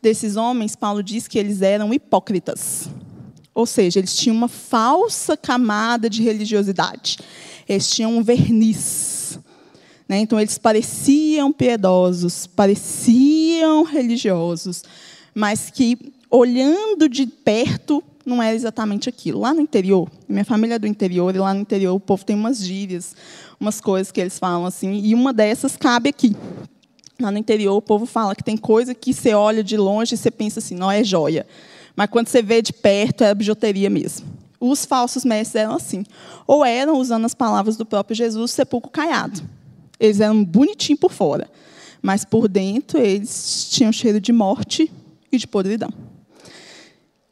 desses 0.01 0.35
homens, 0.35 0.75
Paulo 0.75 1.01
diz 1.01 1.27
que 1.27 1.39
eles 1.39 1.61
eram 1.61 1.93
hipócritas. 1.93 2.89
Ou 3.53 3.65
seja, 3.65 3.99
eles 3.99 4.15
tinham 4.15 4.35
uma 4.35 4.47
falsa 4.47 5.37
camada 5.37 6.09
de 6.09 6.23
religiosidade. 6.23 7.17
Eles 7.67 7.89
tinham 7.89 8.17
um 8.17 8.23
verniz. 8.23 9.20
Né? 10.11 10.19
Então, 10.19 10.37
eles 10.37 10.57
pareciam 10.57 11.53
piedosos, 11.53 12.45
pareciam 12.45 13.83
religiosos, 13.83 14.83
mas 15.33 15.69
que, 15.69 15.97
olhando 16.29 17.07
de 17.07 17.25
perto, 17.25 18.03
não 18.25 18.43
era 18.43 18.53
exatamente 18.53 19.07
aquilo. 19.07 19.39
Lá 19.39 19.53
no 19.53 19.61
interior, 19.61 20.11
minha 20.27 20.43
família 20.43 20.75
é 20.75 20.79
do 20.79 20.85
interior, 20.85 21.33
e 21.33 21.39
lá 21.39 21.53
no 21.53 21.61
interior 21.61 21.95
o 21.95 21.99
povo 21.99 22.25
tem 22.25 22.35
umas 22.35 22.61
gírias, 22.61 23.15
umas 23.57 23.79
coisas 23.79 24.11
que 24.11 24.19
eles 24.19 24.37
falam 24.37 24.65
assim, 24.65 24.99
e 25.01 25.15
uma 25.15 25.31
dessas 25.31 25.77
cabe 25.77 26.09
aqui. 26.09 26.35
Lá 27.17 27.31
no 27.31 27.37
interior 27.37 27.77
o 27.77 27.81
povo 27.81 28.05
fala 28.05 28.35
que 28.35 28.43
tem 28.43 28.57
coisa 28.57 28.93
que 28.93 29.13
você 29.13 29.33
olha 29.33 29.63
de 29.63 29.77
longe 29.77 30.15
e 30.15 30.17
você 30.17 30.29
pensa 30.29 30.59
assim, 30.59 30.75
não 30.75 30.91
é 30.91 31.05
joia. 31.05 31.47
Mas 31.95 32.09
quando 32.09 32.27
você 32.27 32.41
vê 32.41 32.61
de 32.61 32.73
perto, 32.73 33.23
é 33.23 33.33
bijuteria 33.33 33.89
mesmo. 33.89 34.27
Os 34.59 34.83
falsos 34.83 35.23
mestres 35.23 35.55
eram 35.55 35.75
assim. 35.75 36.03
Ou 36.45 36.65
eram, 36.65 36.97
usando 36.97 37.23
as 37.23 37.33
palavras 37.33 37.77
do 37.77 37.85
próprio 37.85 38.13
Jesus, 38.13 38.51
sepulcro 38.51 38.91
caiado. 38.91 39.41
Eles 40.01 40.19
eram 40.19 40.43
bonitinhos 40.43 40.99
por 40.99 41.11
fora, 41.11 41.47
mas 42.01 42.25
por 42.25 42.47
dentro 42.47 42.97
eles 42.97 43.67
tinham 43.69 43.91
cheiro 43.91 44.19
de 44.19 44.33
morte 44.33 44.91
e 45.31 45.37
de 45.37 45.45
podridão. 45.45 45.93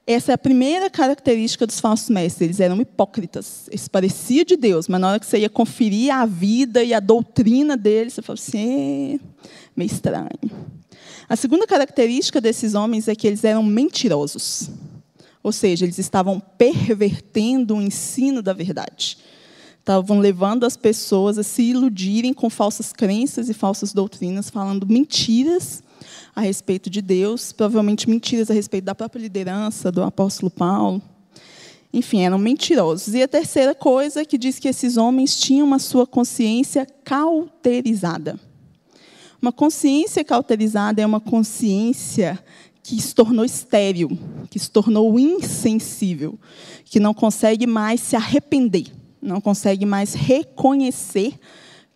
Essa 0.05 0.31
é 0.31 0.35
a 0.35 0.37
primeira 0.37 0.89
característica 0.89 1.65
dos 1.65 1.79
falsos 1.79 2.09
mestres. 2.09 2.41
Eles 2.41 2.59
eram 2.59 2.79
hipócritas. 2.79 3.67
Eles 3.69 3.87
pareciam 3.87 4.43
de 4.43 4.55
Deus, 4.55 4.87
mas 4.87 5.01
na 5.01 5.09
hora 5.09 5.19
que 5.19 5.25
você 5.25 5.39
ia 5.39 5.49
conferir 5.49 6.13
a 6.13 6.25
vida 6.25 6.83
e 6.83 6.93
a 6.93 6.99
doutrina 6.99 7.75
deles, 7.75 8.13
você 8.13 8.21
falava 8.21 8.41
assim, 8.41 9.19
meio 9.75 9.87
estranho. 9.87 10.29
A 11.27 11.35
segunda 11.35 11.67
característica 11.67 12.41
desses 12.41 12.73
homens 12.73 13.07
é 13.07 13.15
que 13.15 13.27
eles 13.27 13.43
eram 13.43 13.63
mentirosos. 13.63 14.69
Ou 15.43 15.51
seja, 15.51 15.85
eles 15.85 15.99
estavam 15.99 16.39
pervertendo 16.39 17.75
o 17.75 17.81
ensino 17.81 18.41
da 18.41 18.53
verdade. 18.53 19.17
Estavam 19.89 20.19
levando 20.19 20.67
as 20.67 20.77
pessoas 20.77 21.39
a 21.39 21.43
se 21.43 21.63
iludirem 21.63 22.31
com 22.31 22.47
falsas 22.47 22.93
crenças 22.93 23.49
e 23.49 23.55
falsas 23.55 23.91
doutrinas, 23.91 24.47
falando 24.47 24.85
mentiras 24.85 25.81
a 26.35 26.41
respeito 26.41 26.91
de 26.91 27.01
Deus, 27.01 27.51
provavelmente 27.51 28.07
mentiras 28.07 28.51
a 28.51 28.53
respeito 28.53 28.85
da 28.85 28.93
própria 28.93 29.19
liderança 29.19 29.91
do 29.91 30.03
apóstolo 30.03 30.51
Paulo. 30.51 31.01
Enfim, 31.91 32.19
eram 32.19 32.37
mentirosos. 32.37 33.15
E 33.15 33.23
a 33.23 33.27
terceira 33.27 33.73
coisa 33.73 34.23
que 34.23 34.37
diz 34.37 34.59
que 34.59 34.67
esses 34.67 34.95
homens 34.95 35.39
tinham 35.39 35.65
uma 35.65 35.79
sua 35.79 36.05
consciência 36.05 36.85
cauterizada. 37.03 38.39
Uma 39.41 39.51
consciência 39.51 40.23
cauterizada 40.23 41.01
é 41.01 41.05
uma 41.05 41.19
consciência 41.19 42.37
que 42.83 43.01
se 43.01 43.15
tornou 43.15 43.43
estéril, 43.43 44.15
que 44.51 44.59
se 44.59 44.69
tornou 44.69 45.17
insensível, 45.17 46.37
que 46.85 46.99
não 46.99 47.11
consegue 47.11 47.65
mais 47.65 48.01
se 48.01 48.15
arrepender, 48.15 48.98
não 49.21 49.41
consegue 49.41 49.85
mais 49.85 50.13
reconhecer 50.13 51.39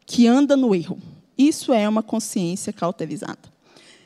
que 0.06 0.28
anda 0.28 0.56
no 0.56 0.76
erro. 0.76 0.98
Isso 1.38 1.74
é 1.74 1.88
uma 1.88 2.04
consciência 2.04 2.72
cauterizada. 2.72 3.54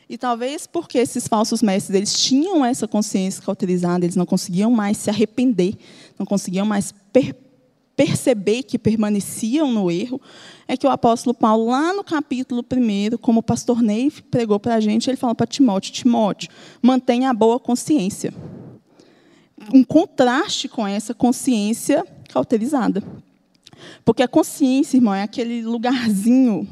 E 0.10 0.18
talvez 0.18 0.66
porque 0.66 0.98
esses 0.98 1.28
falsos 1.28 1.62
mestres 1.62 1.96
eles 1.96 2.14
tinham 2.22 2.64
essa 2.64 2.88
consciência 2.88 3.44
cauterizada, 3.44 4.06
eles 4.06 4.16
não 4.16 4.26
conseguiam 4.26 4.72
mais 4.72 4.98
se 4.98 5.10
arrepender, 5.10 5.76
não 6.18 6.26
conseguiam 6.26 6.66
mais 6.66 6.94
per 7.12 7.36
perceber 7.98 8.62
que 8.62 8.78
permaneciam 8.78 9.72
no 9.72 9.90
erro, 9.90 10.22
é 10.68 10.78
que 10.78 10.86
o 10.86 10.90
apóstolo 10.90 11.34
Paulo, 11.34 11.72
lá 11.72 11.92
no 11.94 12.04
capítulo 12.04 12.64
1, 12.64 13.18
como 13.18 13.40
o 13.40 13.44
pastor 13.44 13.82
Ney 13.82 14.12
pregou 14.30 14.60
para 14.60 14.76
a 14.76 14.80
gente, 14.80 15.10
ele 15.10 15.18
fala 15.18 15.34
para 15.34 15.48
Timóteo: 15.48 15.92
Timóteo, 15.92 16.50
mantenha 16.80 17.32
a 17.32 17.34
boa 17.34 17.60
consciência. 17.60 18.32
Um 19.74 19.84
contraste 19.84 20.70
com 20.70 20.88
essa 20.88 21.16
consciência 21.16 22.06
cauterizada. 22.38 23.03
Porque 24.06 24.24
a 24.24 24.27
consciência, 24.27 24.98
irmão, 24.98 25.13
é 25.13 25.24
aquele 25.24 25.62
lugarzinho 25.62 26.67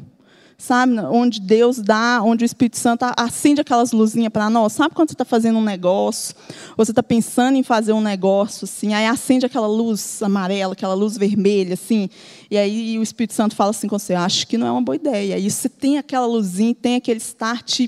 sabe? 0.57 0.97
Onde 1.11 1.41
Deus 1.41 1.79
dá, 1.79 2.21
onde 2.23 2.43
o 2.43 2.47
Espírito 2.47 2.77
Santo 2.77 3.05
acende 3.17 3.61
aquelas 3.61 3.91
luzinhas 3.91 4.31
para 4.31 4.49
nós. 4.49 4.73
Sabe 4.73 4.95
quando 4.95 5.09
você 5.09 5.13
está 5.13 5.25
fazendo 5.25 5.59
um 5.59 5.63
negócio, 5.63 6.33
você 6.77 6.91
está 6.91 7.03
pensando 7.03 7.57
em 7.57 7.61
fazer 7.61 7.91
um 7.91 7.99
negócio, 7.99 8.63
assim, 8.63 8.93
aí 8.93 9.05
acende 9.05 9.45
aquela 9.45 9.67
luz 9.67 10.23
amarela, 10.23 10.71
aquela 10.73 10.93
luz 10.93 11.17
vermelha, 11.17 11.73
assim, 11.73 12.09
e 12.49 12.57
aí 12.57 12.97
o 12.97 13.03
Espírito 13.03 13.33
Santo 13.33 13.53
fala 13.53 13.71
assim 13.71 13.87
com 13.87 13.99
você, 13.99 14.13
acho 14.13 14.47
que 14.47 14.57
não 14.57 14.65
é 14.65 14.71
uma 14.71 14.81
boa 14.81 14.95
ideia. 14.95 15.35
Aí 15.35 15.51
você 15.51 15.67
tem 15.67 15.97
aquela 15.97 16.25
luzinha, 16.25 16.73
tem 16.73 16.95
aquele 16.95 17.19
start 17.19 17.81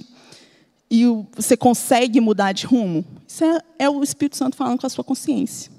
e 0.89 1.05
você 1.35 1.55
consegue 1.55 2.19
mudar 2.19 2.51
de 2.51 2.65
rumo. 2.65 3.05
Isso 3.27 3.43
é, 3.43 3.59
é 3.79 3.89
o 3.89 4.03
Espírito 4.03 4.35
Santo 4.35 4.57
falando 4.57 4.79
com 4.79 4.87
a 4.87 4.89
sua 4.89 5.03
consciência. 5.03 5.76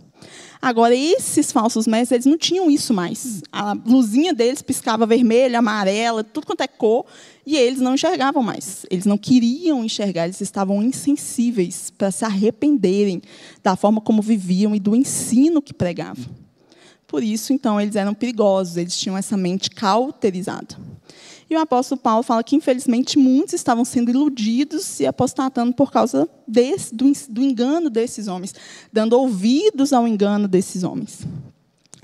Agora, 0.61 0.95
esses 0.95 1.53
falsos 1.53 1.87
mestres, 1.87 2.13
eles 2.13 2.27
não 2.27 2.37
tinham 2.37 2.71
isso 2.71 2.93
mais. 2.93 3.43
A 3.53 3.77
luzinha 3.87 4.35
deles 4.35 4.61
piscava 4.61 5.07
vermelha, 5.07 5.61
amarela, 5.61 6.25
tudo 6.25 6.47
quanto 6.47 6.63
é 6.63 6.67
cor, 6.67 7.07
e 7.47 7.57
eles 7.57 7.81
não 7.81 7.95
enxergavam 7.95 8.43
mais. 8.43 8.85
Eles 8.91 9.07
não 9.07 9.17
queriam 9.17 9.85
enxergar, 9.85 10.25
eles 10.25 10.41
estavam 10.41 10.83
insensíveis 10.83 11.93
para 11.97 12.11
se 12.11 12.25
arrependerem 12.25 13.23
da 13.63 13.77
forma 13.77 14.01
como 14.01 14.21
viviam 14.21 14.75
e 14.75 14.81
do 14.81 14.97
ensino 14.97 15.63
que 15.63 15.73
pregavam. 15.73 16.25
Por 17.07 17.23
isso, 17.23 17.53
então, 17.53 17.81
eles 17.81 17.97
eram 17.97 18.13
perigosos, 18.13 18.77
eles 18.77 18.99
tinham 18.99 19.17
essa 19.17 19.37
mente 19.37 19.71
cauterizada. 19.71 20.77
E 21.51 21.57
o 21.57 21.61
apóstolo 21.61 21.99
Paulo 21.99 22.23
fala 22.23 22.45
que, 22.45 22.57
infelizmente, 22.57 23.19
muitos 23.19 23.55
estavam 23.55 23.85
sendo 23.85 24.11
iludidos 24.11 25.01
e 25.01 25.07
apostatando 25.07 25.73
por 25.73 25.91
causa 25.91 26.29
desse, 26.47 26.95
do, 26.95 27.11
do 27.31 27.43
engano 27.43 27.89
desses 27.89 28.29
homens, 28.29 28.55
dando 28.93 29.15
ouvidos 29.15 29.93
ao 29.93 30.07
engano 30.07 30.47
desses 30.47 30.85
homens. 30.85 31.27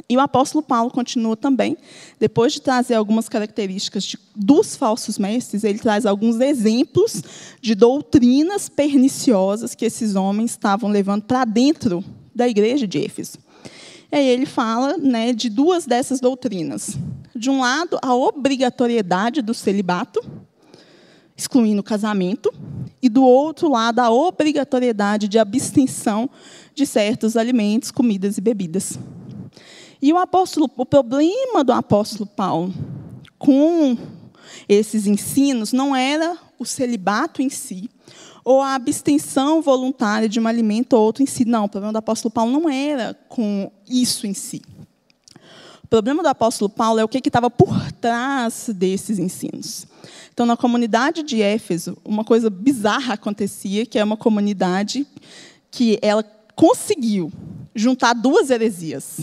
E 0.08 0.16
o 0.16 0.20
apóstolo 0.20 0.62
Paulo 0.62 0.90
continua 0.90 1.36
também, 1.36 1.76
depois 2.18 2.52
de 2.52 2.60
trazer 2.60 2.94
algumas 2.94 3.28
características 3.28 4.04
de, 4.04 4.18
dos 4.34 4.76
falsos 4.76 5.18
mestres, 5.18 5.64
ele 5.64 5.78
traz 5.78 6.04
alguns 6.04 6.40
exemplos 6.40 7.22
de 7.60 7.74
doutrinas 7.74 8.68
perniciosas 8.68 9.74
que 9.74 9.84
esses 9.84 10.14
homens 10.14 10.52
estavam 10.52 10.90
levando 10.90 11.22
para 11.22 11.44
dentro 11.44 12.04
da 12.34 12.48
igreja 12.48 12.86
de 12.86 13.04
Éfeso. 13.04 13.38
E 14.12 14.16
aí 14.16 14.28
ele 14.28 14.46
fala 14.46 14.96
né, 14.98 15.32
de 15.32 15.48
duas 15.48 15.86
dessas 15.86 16.20
doutrinas. 16.20 16.96
De 17.36 17.50
um 17.50 17.60
lado, 17.60 17.98
a 18.00 18.14
obrigatoriedade 18.14 19.42
do 19.42 19.52
celibato, 19.52 20.20
excluindo 21.36 21.80
o 21.80 21.84
casamento, 21.84 22.52
e 23.02 23.08
do 23.08 23.24
outro 23.24 23.68
lado, 23.68 23.98
a 23.98 24.10
obrigatoriedade 24.10 25.26
de 25.26 25.38
abstenção 25.38 26.30
de 26.74 26.86
certos 26.86 27.36
alimentos, 27.36 27.90
comidas 27.90 28.38
e 28.38 28.40
bebidas. 28.40 28.98
E 30.00 30.12
o 30.12 30.18
apóstolo, 30.18 30.70
o 30.76 30.86
problema 30.86 31.64
do 31.64 31.72
apóstolo 31.72 32.26
Paulo 32.26 32.72
com 33.38 33.96
esses 34.68 35.06
ensinos 35.06 35.72
não 35.72 35.94
era 35.94 36.36
o 36.58 36.64
celibato 36.64 37.42
em 37.42 37.50
si, 37.50 37.90
ou 38.44 38.60
a 38.60 38.74
abstenção 38.74 39.60
voluntária 39.60 40.28
de 40.28 40.38
um 40.38 40.46
alimento 40.46 40.92
ou 40.92 41.02
outro 41.02 41.22
em 41.22 41.26
si. 41.26 41.44
Não, 41.44 41.64
o 41.64 41.68
problema 41.68 41.92
do 41.92 41.98
apóstolo 41.98 42.32
Paulo 42.32 42.52
não 42.52 42.68
era 42.68 43.14
com 43.28 43.72
isso 43.88 44.26
em 44.26 44.34
si. 44.34 44.62
Problema 45.94 46.24
do 46.24 46.28
apóstolo 46.28 46.68
Paulo 46.68 46.98
é 46.98 47.04
o 47.04 47.08
que 47.08 47.18
estava 47.24 47.48
por 47.48 47.92
trás 47.92 48.68
desses 48.74 49.16
ensinos. 49.20 49.86
Então, 50.32 50.44
na 50.44 50.56
comunidade 50.56 51.22
de 51.22 51.40
Éfeso, 51.40 51.96
uma 52.04 52.24
coisa 52.24 52.50
bizarra 52.50 53.14
acontecia, 53.14 53.86
que 53.86 53.96
é 53.96 54.02
uma 54.02 54.16
comunidade 54.16 55.06
que 55.70 55.96
ela 56.02 56.24
conseguiu 56.56 57.32
juntar 57.76 58.12
duas 58.12 58.50
heresias. 58.50 59.20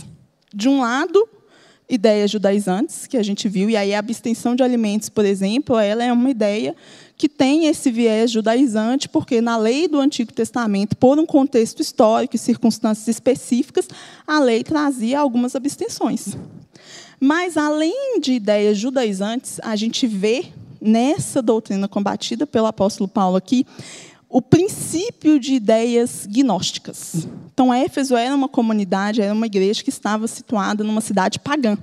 De 0.50 0.66
um 0.66 0.80
lado, 0.80 1.28
ideias 1.86 2.30
judaizantes, 2.30 3.06
que 3.06 3.18
a 3.18 3.22
gente 3.22 3.50
viu, 3.50 3.68
e 3.68 3.76
aí 3.76 3.94
a 3.94 3.98
abstenção 3.98 4.56
de 4.56 4.62
alimentos, 4.62 5.10
por 5.10 5.26
exemplo, 5.26 5.78
ela 5.78 6.02
é 6.02 6.10
uma 6.10 6.30
ideia 6.30 6.74
que 7.16 7.28
tem 7.28 7.66
esse 7.66 7.90
viés 7.90 8.30
judaizante, 8.30 9.08
porque 9.08 9.40
na 9.40 9.56
lei 9.56 9.86
do 9.86 10.00
Antigo 10.00 10.32
Testamento, 10.32 10.96
por 10.96 11.18
um 11.18 11.26
contexto 11.26 11.80
histórico 11.80 12.36
e 12.36 12.38
circunstâncias 12.38 13.08
específicas, 13.08 13.88
a 14.26 14.40
lei 14.40 14.64
trazia 14.64 15.20
algumas 15.20 15.54
abstenções. 15.54 16.36
Mas, 17.20 17.56
além 17.56 18.18
de 18.20 18.32
ideias 18.32 18.76
judaizantes, 18.78 19.60
a 19.62 19.76
gente 19.76 20.06
vê 20.06 20.46
nessa 20.80 21.40
doutrina 21.40 21.86
combatida 21.86 22.46
pelo 22.46 22.66
apóstolo 22.66 23.06
Paulo 23.06 23.36
aqui, 23.36 23.64
o 24.28 24.42
princípio 24.42 25.38
de 25.38 25.54
ideias 25.54 26.26
gnósticas. 26.26 27.28
Então, 27.52 27.72
Éfeso 27.72 28.16
era 28.16 28.34
uma 28.34 28.48
comunidade, 28.48 29.20
era 29.20 29.32
uma 29.32 29.46
igreja 29.46 29.84
que 29.84 29.90
estava 29.90 30.26
situada 30.26 30.82
numa 30.82 31.00
cidade 31.00 31.38
pagã. 31.38 31.78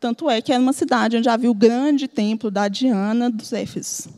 Tanto 0.00 0.28
é 0.28 0.42
que 0.42 0.52
era 0.52 0.60
uma 0.60 0.72
cidade 0.72 1.16
onde 1.16 1.28
havia 1.28 1.50
o 1.50 1.54
grande 1.54 2.08
templo 2.08 2.50
da 2.50 2.66
Diana 2.68 3.30
dos 3.30 3.52
Éfesos. 3.52 4.08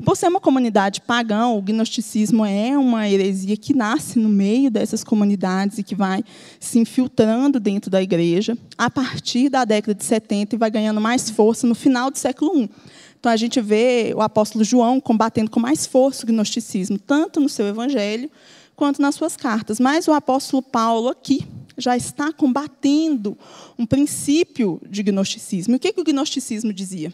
E 0.00 0.02
por 0.02 0.16
ser 0.16 0.28
uma 0.28 0.40
comunidade 0.40 1.02
pagã, 1.02 1.48
o 1.48 1.60
gnosticismo 1.60 2.42
é 2.42 2.70
uma 2.78 3.06
heresia 3.06 3.54
que 3.54 3.74
nasce 3.74 4.18
no 4.18 4.30
meio 4.30 4.70
dessas 4.70 5.04
comunidades 5.04 5.76
e 5.76 5.82
que 5.82 5.94
vai 5.94 6.24
se 6.58 6.78
infiltrando 6.78 7.60
dentro 7.60 7.90
da 7.90 8.02
igreja 8.02 8.56
a 8.78 8.88
partir 8.88 9.50
da 9.50 9.62
década 9.62 9.94
de 9.94 10.02
70 10.02 10.54
e 10.54 10.58
vai 10.58 10.70
ganhando 10.70 11.02
mais 11.02 11.28
força 11.28 11.66
no 11.66 11.74
final 11.74 12.10
do 12.10 12.16
século 12.16 12.62
I. 12.62 12.70
Então 13.18 13.30
a 13.30 13.36
gente 13.36 13.60
vê 13.60 14.14
o 14.16 14.22
apóstolo 14.22 14.64
João 14.64 15.02
combatendo 15.02 15.50
com 15.50 15.60
mais 15.60 15.84
força 15.84 16.24
o 16.24 16.26
gnosticismo, 16.26 16.98
tanto 16.98 17.38
no 17.38 17.50
seu 17.50 17.66
evangelho 17.66 18.30
quanto 18.74 19.02
nas 19.02 19.14
suas 19.14 19.36
cartas. 19.36 19.78
Mas 19.78 20.08
o 20.08 20.14
apóstolo 20.14 20.62
Paulo 20.62 21.10
aqui 21.10 21.46
já 21.76 21.94
está 21.94 22.32
combatendo 22.32 23.36
um 23.78 23.84
princípio 23.84 24.80
de 24.88 25.02
gnosticismo. 25.02 25.76
O 25.76 25.78
que, 25.78 25.92
que 25.92 26.00
o 26.00 26.04
gnosticismo 26.04 26.72
dizia? 26.72 27.12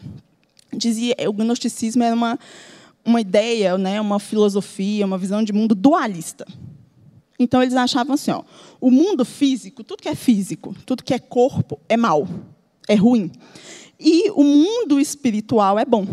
Dizia 0.71 1.15
o 1.27 1.33
gnosticismo 1.33 2.03
era 2.03 2.15
uma, 2.15 2.39
uma 3.07 3.21
ideia, 3.21 3.77
né, 3.77 4.01
uma 4.01 4.19
filosofia, 4.19 5.05
uma 5.05 5.17
visão 5.17 5.41
de 5.41 5.53
mundo 5.53 5.73
dualista. 5.73 6.45
Então 7.39 7.63
eles 7.63 7.73
achavam 7.73 8.15
assim, 8.15 8.31
ó, 8.31 8.43
o 8.81 8.91
mundo 8.91 9.23
físico, 9.23 9.81
tudo 9.81 10.01
que 10.01 10.09
é 10.09 10.15
físico, 10.15 10.75
tudo 10.85 11.03
que 11.03 11.13
é 11.13 11.19
corpo 11.19 11.79
é 11.87 11.95
mal, 11.95 12.27
é 12.85 12.95
ruim. 12.95 13.31
E 13.97 14.29
o 14.31 14.43
mundo 14.43 14.99
espiritual 14.99 15.79
é 15.79 15.85
bom. 15.85 16.05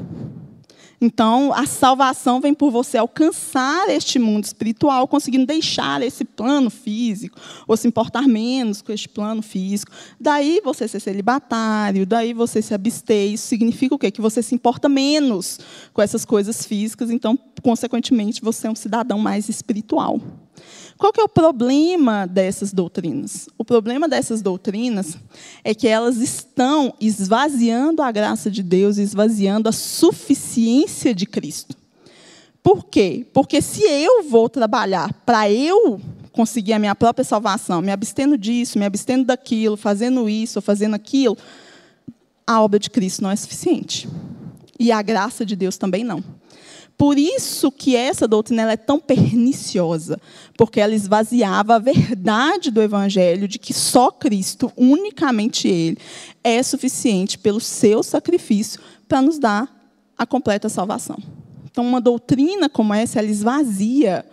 Então, 1.01 1.53
a 1.53 1.67
salvação 1.67 2.41
vem 2.41 2.55
por 2.55 2.71
você 2.71 2.97
alcançar 2.99 3.89
este 3.89 4.19
mundo 4.19 4.45
espiritual, 4.45 5.07
conseguindo 5.09 5.47
deixar 5.47 6.03
esse 6.03 6.25
plano 6.25 6.71
físico, 6.71 7.39
ou 7.67 7.77
se 7.77 7.89
importar 7.89 8.27
menos 8.29 8.81
com 8.81 8.93
este 8.93 9.09
plano 9.09 9.43
físico. 9.43 9.93
Daí 10.21 10.61
você 10.65 10.87
ser 10.89 11.01
celibatário, 11.01 12.07
daí 12.07 12.33
você 12.33 12.63
se 12.63 12.75
abster. 12.75 13.33
Isso 13.33 13.47
significa 13.47 13.95
o 13.95 13.99
quê? 13.99 14.11
Que 14.11 14.21
você 14.21 14.43
se 14.43 14.55
importa 14.55 14.89
menos 14.89 15.59
com 15.93 16.01
essas 16.03 16.25
coisas 16.25 16.65
físicas, 16.65 17.11
então, 17.11 17.39
consequentemente, 17.63 18.43
você 18.43 18.67
é 18.67 18.71
um 18.71 18.75
cidadão 18.75 19.19
mais 19.19 19.49
espiritual. 19.49 20.21
Qual 20.97 21.13
que 21.13 21.21
é 21.21 21.25
o 21.25 21.29
problema 21.29 22.27
dessas 22.27 22.73
doutrinas? 22.73 23.49
O 23.59 23.65
problema 23.65 24.09
dessas 24.09 24.41
doutrinas 24.41 25.19
é 25.63 25.75
que 25.75 25.89
elas 25.89 26.19
estão 26.19 26.95
esvaziando 27.01 28.01
a 28.01 28.13
graça 28.13 28.51
de 28.51 28.63
Deus, 28.63 28.97
esvaziando 28.97 29.69
a 29.69 29.73
suficiência 29.73 31.15
de 31.15 31.27
Cristo. 31.27 31.77
Por 32.63 32.85
quê? 32.85 33.27
Porque 33.33 33.61
se 33.61 33.83
eu 33.83 34.23
vou 34.23 34.49
trabalhar 34.49 35.13
para 35.27 35.51
eu 35.51 36.01
conseguir 36.33 36.73
a 36.73 36.79
minha 36.79 36.95
própria 36.95 37.25
salvação, 37.25 37.83
me 37.83 37.93
abstendo 37.93 38.39
disso, 38.39 38.79
me 38.79 38.85
abstendo 38.85 39.25
daquilo, 39.25 39.77
fazendo 39.77 40.29
isso 40.29 40.61
fazendo 40.61 40.95
aquilo, 40.95 41.37
a 42.47 42.63
obra 42.63 42.79
de 42.79 42.91
Cristo 42.91 43.23
não 43.23 43.31
é 43.31 43.37
suficiente. 43.37 44.09
E 44.79 44.91
a 44.91 45.01
graça 45.03 45.45
de 45.45 45.55
Deus 45.55 45.77
também 45.77 46.03
não. 46.03 46.23
Por 46.97 47.19
isso 47.19 47.73
que 47.73 47.97
essa 47.97 48.29
doutrina 48.29 48.71
é 48.71 48.77
tão 48.77 49.01
perniciosa, 49.01 50.21
porque 50.57 50.81
ela 50.81 50.95
esvaziava 50.95 51.75
a 51.75 51.79
verdade 51.79 52.71
do 52.71 52.81
evangelho 52.81 53.49
de 53.49 53.59
que 53.59 53.75
só 53.75 54.11
Cristo, 54.11 54.73
unicamente 54.77 55.67
ele, 55.67 55.99
é 56.43 56.63
suficiente 56.63 57.37
pelo 57.37 57.61
seu 57.61 58.03
sacrifício 58.03 58.81
para 59.09 59.21
nos 59.21 59.39
dar 59.39 59.69
a 60.17 60.25
completa 60.25 60.69
salvação. 60.69 61.19
Então, 61.65 61.85
uma 61.85 62.01
doutrina 62.01 62.69
como 62.69 62.95
essa, 62.95 63.19
ela 63.19 63.29
esvazia 63.29 64.25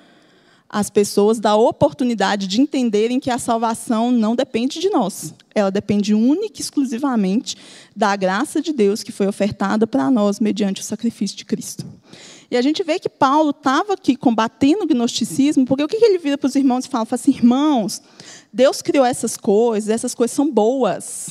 as 0.69 0.89
pessoas 0.89 1.39
da 1.39 1.55
oportunidade 1.55 2.47
de 2.47 2.61
entenderem 2.61 3.19
que 3.19 3.29
a 3.29 3.37
salvação 3.37 4.09
não 4.09 4.35
depende 4.35 4.79
de 4.79 4.89
nós. 4.89 5.33
Ela 5.53 5.69
depende 5.69 6.13
única 6.13 6.59
e 6.59 6.61
exclusivamente 6.61 7.57
da 7.93 8.15
graça 8.15 8.61
de 8.61 8.71
Deus 8.71 9.03
que 9.03 9.11
foi 9.11 9.27
ofertada 9.27 9.85
para 9.85 10.09
nós 10.09 10.39
mediante 10.39 10.79
o 10.79 10.83
sacrifício 10.83 11.35
de 11.35 11.43
Cristo. 11.43 11.85
E 12.51 12.57
a 12.57 12.61
gente 12.61 12.83
vê 12.83 12.99
que 12.99 13.07
Paulo 13.07 13.51
estava 13.51 13.93
aqui 13.93 14.13
combatendo 14.13 14.83
o 14.83 14.87
gnosticismo, 14.87 15.65
porque 15.65 15.85
o 15.85 15.87
que 15.87 15.95
ele 15.95 16.17
vira 16.17 16.37
para 16.37 16.47
os 16.47 16.55
irmãos 16.55 16.85
e 16.85 16.89
fala? 16.89 17.05
Fala 17.05 17.19
assim, 17.19 17.31
irmãos, 17.31 18.01
Deus 18.51 18.81
criou 18.81 19.05
essas 19.05 19.37
coisas, 19.37 19.89
essas 19.89 20.13
coisas 20.13 20.35
são 20.35 20.51
boas. 20.51 21.29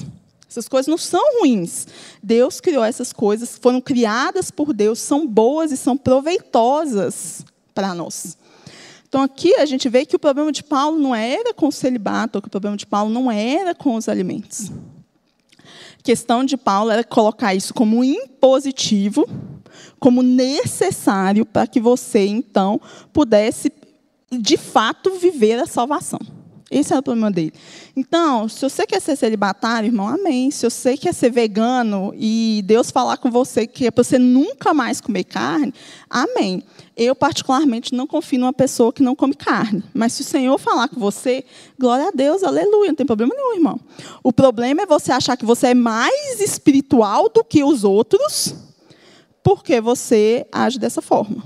Essas 0.48 0.66
coisas 0.66 0.88
não 0.88 0.96
são 0.96 1.22
ruins. 1.38 1.86
Deus 2.22 2.58
criou 2.58 2.82
essas 2.82 3.12
coisas, 3.12 3.58
foram 3.58 3.82
criadas 3.82 4.50
por 4.50 4.72
Deus, 4.72 4.98
são 4.98 5.26
boas 5.26 5.70
e 5.70 5.76
são 5.76 5.94
proveitosas 5.94 7.44
para 7.74 7.94
nós. 7.94 8.38
Então 9.06 9.22
aqui 9.22 9.54
a 9.56 9.66
gente 9.66 9.90
vê 9.90 10.06
que 10.06 10.16
o 10.16 10.18
problema 10.18 10.50
de 10.50 10.64
Paulo 10.64 10.98
não 10.98 11.14
era 11.14 11.52
com 11.52 11.68
o 11.68 11.72
celibato, 11.72 12.40
que 12.40 12.48
o 12.48 12.50
problema 12.50 12.78
de 12.78 12.86
Paulo 12.86 13.12
não 13.12 13.30
era 13.30 13.74
com 13.74 13.94
os 13.94 14.08
alimentos. 14.08 14.72
Questão 16.02 16.44
de 16.44 16.56
Paulo 16.56 16.90
era 16.90 17.04
colocar 17.04 17.54
isso 17.54 17.74
como 17.74 18.02
impositivo 18.02 19.26
como 20.00 20.22
necessário 20.22 21.44
para 21.44 21.66
que 21.66 21.78
você, 21.78 22.26
então, 22.26 22.80
pudesse, 23.12 23.70
de 24.32 24.56
fato, 24.56 25.12
viver 25.18 25.58
a 25.58 25.66
salvação. 25.66 26.18
Esse 26.70 26.94
é 26.94 26.98
o 26.98 27.02
problema 27.02 27.30
dele. 27.32 27.52
Então, 27.96 28.48
se 28.48 28.62
você 28.62 28.86
quer 28.86 29.00
ser 29.00 29.16
celibatário, 29.16 29.88
irmão, 29.88 30.06
amém. 30.06 30.52
Se 30.52 30.70
você 30.70 30.96
quer 30.96 31.12
ser 31.12 31.30
vegano 31.30 32.14
e 32.16 32.62
Deus 32.64 32.92
falar 32.92 33.16
com 33.16 33.28
você 33.28 33.66
que 33.66 33.86
é 33.86 33.90
para 33.90 34.04
você 34.04 34.20
nunca 34.20 34.72
mais 34.72 35.00
comer 35.00 35.24
carne, 35.24 35.74
amém. 36.08 36.62
Eu, 36.96 37.14
particularmente, 37.14 37.94
não 37.94 38.06
confio 38.06 38.40
numa 38.40 38.52
pessoa 38.52 38.92
que 38.92 39.02
não 39.02 39.14
come 39.14 39.34
carne. 39.34 39.82
Mas 39.94 40.12
se 40.12 40.22
o 40.22 40.24
Senhor 40.24 40.58
falar 40.58 40.88
com 40.88 41.00
você, 41.00 41.44
glória 41.78 42.08
a 42.08 42.10
Deus, 42.10 42.42
aleluia, 42.42 42.88
não 42.88 42.96
tem 42.96 43.06
problema 43.06 43.34
nenhum, 43.34 43.54
irmão. 43.54 43.80
O 44.22 44.32
problema 44.32 44.82
é 44.82 44.86
você 44.86 45.12
achar 45.12 45.36
que 45.36 45.44
você 45.44 45.68
é 45.68 45.74
mais 45.74 46.40
espiritual 46.40 47.28
do 47.28 47.42
que 47.42 47.64
os 47.64 47.84
outros 47.84 48.54
porque 49.42 49.80
você 49.80 50.46
age 50.52 50.78
dessa 50.78 51.00
forma. 51.00 51.42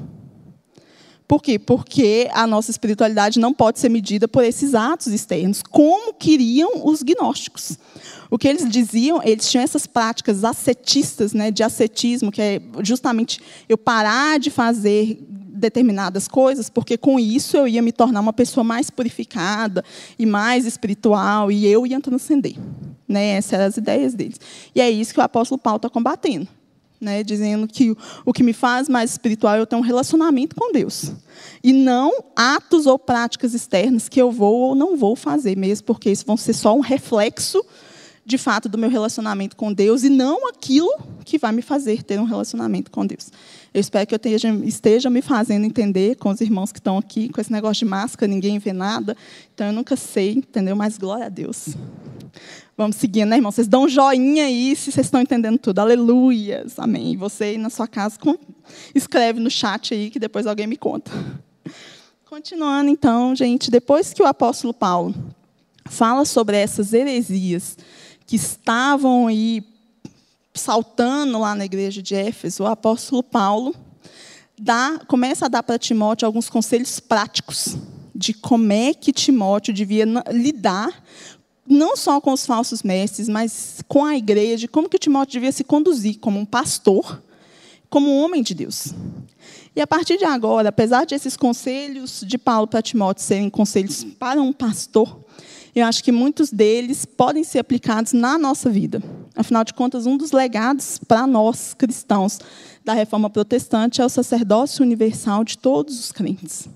Por 1.27 1.43
quê? 1.43 1.59
Porque 1.59 2.29
a 2.33 2.47
nossa 2.47 2.71
espiritualidade 2.71 3.41
não 3.41 3.53
pode 3.53 3.79
ser 3.79 3.89
medida 3.89 4.29
por 4.29 4.45
esses 4.45 4.75
atos 4.75 5.07
externos, 5.07 5.63
como 5.63 6.13
queriam 6.13 6.87
os 6.87 7.03
gnósticos. 7.03 7.79
O 8.31 8.37
que 8.37 8.47
eles 8.47 8.69
diziam, 8.69 9.23
eles 9.23 9.51
tinham 9.51 9.65
essas 9.65 9.87
práticas 9.87 10.45
ascetistas, 10.45 11.33
né, 11.33 11.51
de 11.51 11.63
ascetismo, 11.63 12.31
que 12.31 12.43
é 12.43 12.61
justamente 12.83 13.41
eu 13.69 13.79
parar 13.79 14.39
de 14.39 14.51
fazer 14.51 15.19
determinadas 15.31 16.29
coisas, 16.29 16.69
porque 16.69 16.99
com 16.99 17.19
isso 17.19 17.57
eu 17.57 17.67
ia 17.67 17.81
me 17.81 17.93
tornar 17.93 18.21
uma 18.21 18.33
pessoa 18.33 18.65
mais 18.65 18.91
purificada 18.91 19.83
e 20.19 20.27
mais 20.27 20.67
espiritual, 20.67 21.51
e 21.51 21.67
eu 21.67 21.87
ia 21.87 22.01
transcender. 22.01 22.57
Né? 23.09 23.37
Essas 23.37 23.53
eram 23.55 23.65
as 23.67 23.77
ideias 23.79 24.15
deles. 24.15 24.39
E 24.75 24.81
é 24.81 24.91
isso 24.91 25.15
que 25.15 25.21
o 25.21 25.23
apóstolo 25.23 25.59
Paulo 25.59 25.77
está 25.77 25.89
combatendo 25.89 26.49
né, 27.05 27.23
dizendo 27.23 27.69
que 27.69 27.95
o 28.25 28.33
que 28.33 28.43
me 28.43 28.53
faz 28.53 28.89
mais 28.89 29.13
espiritual 29.13 29.55
é 29.55 29.61
eu 29.61 29.67
ter 29.67 29.77
um 29.77 29.81
relacionamento 29.81 30.57
com 30.57 30.73
Deus. 30.73 31.13
E 31.63 31.73
não 31.73 32.13
atos 32.35 32.87
ou 32.87 32.99
práticas 32.99 33.55
externas 33.55 34.09
que 34.09 34.21
eu 34.21 34.33
vou 34.33 34.55
ou 34.61 34.75
não 34.75 34.97
vou 34.97 35.15
fazer, 35.15 35.57
mesmo 35.57 35.87
porque 35.87 36.11
isso 36.11 36.25
vão 36.27 36.37
ser 36.37 36.55
só 36.55 36.75
um 36.75 36.81
reflexo, 36.81 37.65
de 38.27 38.39
fato, 38.39 38.69
do 38.69 38.79
meu 38.79 38.89
relacionamento 38.89 39.55
com 39.55 39.73
Deus 39.73 40.03
e 40.03 40.09
não 40.09 40.49
aquilo 40.49 40.91
que 41.25 41.37
vai 41.37 41.53
me 41.53 41.61
fazer 41.61 42.03
ter 42.03 42.19
um 42.19 42.25
relacionamento 42.25 42.91
com 42.91 43.07
Deus. 43.07 43.31
Eu 43.75 43.81
espero 43.81 44.07
que 44.07 44.15
eu 44.15 44.17
esteja, 44.17 44.49
esteja 44.65 45.11
me 45.11 45.21
fazendo 45.21 45.67
entender 45.67 46.15
com 46.15 46.31
os 46.31 46.41
irmãos 46.41 46.71
que 46.71 46.79
estão 46.79 46.97
aqui, 46.97 47.29
com 47.29 47.41
esse 47.41 47.51
negócio 47.51 47.85
de 47.85 47.91
máscara, 47.91 48.31
ninguém 48.31 48.57
vê 48.61 48.73
nada. 48.73 49.17
Então, 49.53 49.67
eu 49.67 49.73
nunca 49.73 49.97
sei, 49.97 50.35
entendeu? 50.35 50.77
Mas 50.77 50.97
glória 50.97 51.27
a 51.27 51.29
Deus. 51.29 51.71
Vamos 52.77 52.95
seguindo, 52.95 53.31
né, 53.31 53.37
irmão? 53.37 53.51
Vocês 53.51 53.67
dão 53.67 53.83
um 53.83 53.89
joinha 53.89 54.45
aí 54.45 54.77
se 54.77 54.93
vocês 54.93 55.09
estão 55.09 55.21
entendendo 55.21 55.59
tudo. 55.59 55.81
Aleluias. 55.81 56.79
Amém. 56.79 57.15
E 57.15 57.17
você 57.17 57.45
aí 57.45 57.59
na 57.59 57.69
sua 57.69 57.89
casa, 57.89 58.17
com... 58.17 58.39
escreve 58.95 59.41
no 59.41 59.51
chat 59.51 59.93
aí 59.93 60.09
que 60.09 60.21
depois 60.21 60.47
alguém 60.47 60.69
me 60.69 60.77
conta. 60.77 61.11
Continuando, 62.25 62.89
então, 62.89 63.35
gente, 63.35 63.73
depois 63.73 64.13
que 64.13 64.23
o 64.23 64.27
apóstolo 64.27 64.73
Paulo 64.73 65.13
fala 65.87 66.25
sobre 66.25 66.57
essas 66.57 66.93
heresias 66.93 67.77
que 68.25 68.37
estavam 68.37 69.27
aí 69.27 69.65
saltando 70.55 71.39
lá 71.39 71.55
na 71.55 71.65
igreja 71.65 72.03
de 72.03 72.15
Éfeso, 72.15 72.63
o 72.63 72.67
apóstolo 72.67 73.23
Paulo 73.23 73.75
dá, 74.59 75.01
começa 75.07 75.47
a 75.47 75.49
dar 75.49 75.63
para 75.63 75.79
Timóteo 75.79 76.27
alguns 76.27 76.49
conselhos 76.49 77.01
práticos 77.01 77.77
de 78.15 78.33
como 78.33 78.73
é 78.73 78.95
que 78.95 79.13
Timóteo 79.13 79.75
devia 79.75 80.05
lidar 80.31 81.03
não 81.67 81.97
só 81.97 82.21
com 82.21 82.33
os 82.33 82.45
falsos 82.45 82.83
mestres, 82.83 83.29
mas 83.29 83.83
com 83.89 84.05
a 84.05 84.17
igreja, 84.17 84.69
como 84.69 84.89
que 84.89 84.99
Timóteo 84.99 85.33
devia 85.33 85.51
se 85.51 85.65
conduzir 85.65 86.19
como 86.19 86.39
um 86.39 86.45
pastor, 86.45 87.23
como 87.89 88.11
um 88.11 88.23
homem 88.23 88.43
de 88.43 88.55
Deus. 88.55 88.93
E 89.75 89.81
a 89.81 89.87
partir 89.87 90.19
de 90.19 90.25
agora, 90.25 90.69
apesar 90.69 91.05
de 91.05 91.15
esses 91.15 91.37
conselhos 91.37 92.23
de 92.27 92.39
Paulo 92.39 92.69
para 92.69 92.83
Timóteo 92.83 93.25
serem 93.25 93.51
conselhos 93.51 94.05
para 94.05 94.41
um 94.41 94.53
pastor, 94.53 95.24
eu 95.81 95.87
acho 95.87 96.05
que 96.05 96.13
muitos 96.13 96.51
deles 96.51 97.05
podem 97.05 97.43
ser 97.43 97.59
aplicados 97.59 98.13
na 98.13 98.39
nossa 98.39 98.71
vida. 98.71 99.03
Afinal 99.35 99.65
de 99.65 99.75
contas, 99.75 100.07
um 100.07 100.17
dos 100.17 100.31
legados 100.31 100.99
para 100.99 101.27
nós 101.27 101.75
cristãos 101.75 102.39
da 102.85 102.93
reforma 102.95 103.29
protestante 103.29 104.01
é 104.01 104.05
o 104.05 104.09
sacerdócio 104.09 104.85
universal 104.85 105.43
de 105.43 105.59
todos 105.59 105.99
os 105.99 106.13
crentes. 106.13 106.69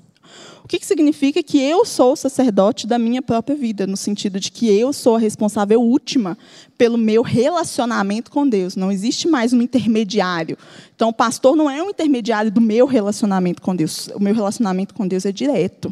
O 0.64 0.68
que, 0.68 0.84
significa 0.84 1.42
que 1.42 1.58
eu 1.58 1.82
sou 1.86 2.12
o 2.12 2.16
sacerdote 2.16 2.86
da 2.86 2.98
minha 2.98 3.22
própria 3.22 3.56
vida, 3.56 3.86
no 3.86 3.96
sentido 3.96 4.38
de 4.38 4.52
que 4.52 4.68
eu 4.68 4.92
sou 4.92 5.16
a 5.16 5.18
responsável 5.18 5.80
última 5.80 6.36
pelo 6.76 6.98
meu 6.98 7.22
relacionamento 7.22 8.30
com 8.30 8.46
Deus. 8.46 8.76
Não 8.76 8.92
existe 8.92 9.26
mais 9.26 9.54
um 9.54 9.62
intermediário. 9.62 10.58
Então, 10.94 11.08
o 11.08 11.12
pastor 11.12 11.56
não 11.56 11.70
é 11.70 11.82
um 11.82 11.88
intermediário 11.88 12.50
do 12.50 12.60
meu 12.60 12.86
relacionamento 12.86 13.62
com 13.62 13.74
Deus. 13.74 14.08
O 14.14 14.22
meu 14.22 14.34
relacionamento 14.34 14.92
com 14.92 15.08
Deus 15.08 15.24
é 15.24 15.32
direto. 15.32 15.90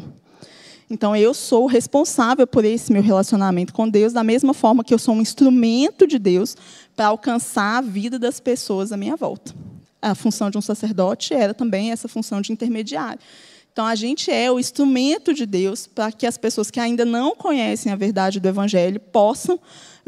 Então, 0.89 1.13
eu 1.15 1.33
sou 1.33 1.65
responsável 1.65 2.47
por 2.47 2.63
esse 2.63 2.93
meu 2.93 3.01
relacionamento 3.01 3.73
com 3.73 3.89
Deus, 3.89 4.13
da 4.13 4.23
mesma 4.23 4.53
forma 4.53 4.83
que 4.83 4.93
eu 4.93 4.99
sou 4.99 5.15
um 5.15 5.21
instrumento 5.21 6.07
de 6.07 6.17
Deus 6.17 6.55
para 6.95 7.07
alcançar 7.07 7.77
a 7.77 7.81
vida 7.81 8.17
das 8.17 8.39
pessoas 8.39 8.93
à 8.93 8.97
minha 8.97 9.15
volta. 9.15 9.53
A 10.01 10.15
função 10.15 10.49
de 10.49 10.57
um 10.57 10.61
sacerdote 10.61 11.33
era 11.33 11.53
também 11.53 11.91
essa 11.91 12.07
função 12.07 12.39
de 12.39 12.53
intermediário. 12.53 13.19
Então, 13.73 13.85
a 13.85 13.95
gente 13.95 14.31
é 14.31 14.49
o 14.49 14.59
instrumento 14.59 15.33
de 15.33 15.45
Deus 15.45 15.85
para 15.85 16.11
que 16.11 16.25
as 16.25 16.37
pessoas 16.37 16.71
que 16.71 16.79
ainda 16.79 17.03
não 17.03 17.35
conhecem 17.35 17.91
a 17.91 17.95
verdade 17.95 18.39
do 18.39 18.47
Evangelho 18.47 18.99
possam 18.99 19.59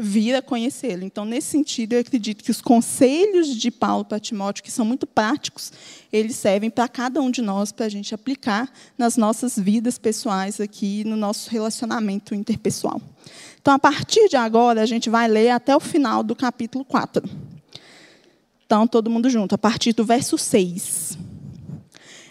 vir 0.02 0.34
a 0.34 0.40
conhecê-lo. 0.40 1.04
Então, 1.04 1.26
nesse 1.26 1.48
sentido, 1.48 1.92
eu 1.92 2.00
acredito 2.00 2.42
que 2.42 2.50
os 2.50 2.62
conselhos 2.62 3.54
de 3.54 3.70
Paulo 3.70 4.02
para 4.02 4.18
Timóteo, 4.18 4.64
que 4.64 4.70
são 4.70 4.84
muito 4.84 5.06
práticos, 5.06 5.70
eles 6.10 6.36
servem 6.36 6.70
para 6.70 6.88
cada 6.88 7.20
um 7.20 7.30
de 7.30 7.42
nós, 7.42 7.70
para 7.70 7.84
a 7.84 7.88
gente 7.88 8.14
aplicar 8.14 8.72
nas 8.96 9.18
nossas 9.18 9.58
vidas 9.58 9.98
pessoais 9.98 10.58
aqui, 10.58 11.04
no 11.04 11.16
nosso 11.16 11.50
relacionamento 11.50 12.34
interpessoal. 12.34 13.00
Então, 13.60 13.74
a 13.74 13.78
partir 13.78 14.26
de 14.28 14.36
agora, 14.36 14.80
a 14.80 14.86
gente 14.86 15.10
vai 15.10 15.28
ler 15.28 15.50
até 15.50 15.76
o 15.76 15.80
final 15.80 16.22
do 16.22 16.34
capítulo 16.34 16.82
4. 16.82 17.28
Então, 18.64 18.86
todo 18.86 19.10
mundo 19.10 19.28
junto, 19.28 19.54
a 19.54 19.58
partir 19.58 19.92
do 19.92 20.04
verso 20.04 20.38
6. 20.38 21.18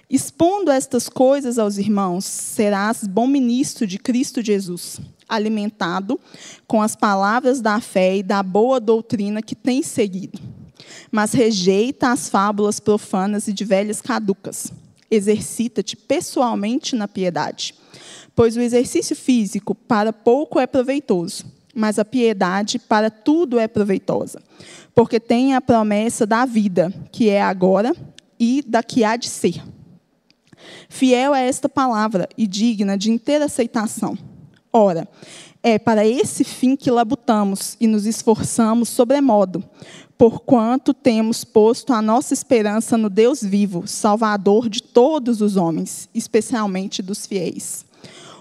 Expondo 0.09 0.71
estas 0.71 1.07
coisas 1.07 1.59
aos 1.59 1.77
irmãos, 1.77 2.25
serás 2.25 3.05
bom 3.05 3.27
ministro 3.27 3.85
de 3.85 3.99
Cristo 3.99 4.41
Jesus, 4.41 4.99
alimentado 5.29 6.19
com 6.67 6.81
as 6.81 6.95
palavras 6.95 7.61
da 7.61 7.79
fé 7.79 8.17
e 8.17 8.23
da 8.23 8.41
boa 8.41 8.79
doutrina 8.79 9.41
que 9.41 9.55
tens 9.55 9.85
seguido. 9.85 10.39
Mas 11.11 11.33
rejeita 11.33 12.11
as 12.11 12.27
fábulas 12.27 12.79
profanas 12.79 13.47
e 13.47 13.53
de 13.53 13.63
velhas 13.63 14.01
caducas. 14.01 14.71
Exercita-te 15.09 15.95
pessoalmente 15.95 16.95
na 16.95 17.07
piedade. 17.07 17.75
Pois 18.35 18.55
o 18.55 18.61
exercício 18.61 19.15
físico 19.15 19.75
para 19.75 20.13
pouco 20.13 20.59
é 20.59 20.67
proveitoso, 20.67 21.45
mas 21.75 21.99
a 21.99 22.05
piedade 22.05 22.79
para 22.79 23.09
tudo 23.09 23.59
é 23.59 23.67
proveitosa. 23.67 24.41
Porque 24.95 25.19
tem 25.19 25.55
a 25.55 25.61
promessa 25.61 26.25
da 26.25 26.45
vida, 26.45 26.93
que 27.11 27.29
é 27.29 27.41
agora 27.41 27.95
e 28.39 28.63
da 28.65 28.81
que 28.81 29.03
há 29.03 29.15
de 29.15 29.27
ser. 29.27 29.61
Fiel 30.87 31.33
é 31.33 31.47
esta 31.47 31.69
palavra 31.69 32.27
e 32.37 32.47
digna 32.47 32.97
de 32.97 33.11
inteira 33.11 33.45
aceitação. 33.45 34.17
Ora, 34.71 35.07
é 35.63 35.79
para 35.79 36.05
esse 36.05 36.43
fim 36.43 36.75
que 36.75 36.91
labutamos 36.91 37.75
e 37.79 37.87
nos 37.87 38.05
esforçamos 38.05 38.89
sobremodo, 38.89 39.63
porquanto 40.17 40.93
temos 40.93 41.43
posto 41.43 41.93
a 41.93 42.01
nossa 42.01 42.33
esperança 42.33 42.97
no 42.97 43.09
Deus 43.09 43.41
vivo, 43.41 43.87
Salvador 43.87 44.69
de 44.69 44.83
todos 44.83 45.41
os 45.41 45.57
homens, 45.57 46.07
especialmente 46.13 47.01
dos 47.01 47.25
fiéis. 47.25 47.85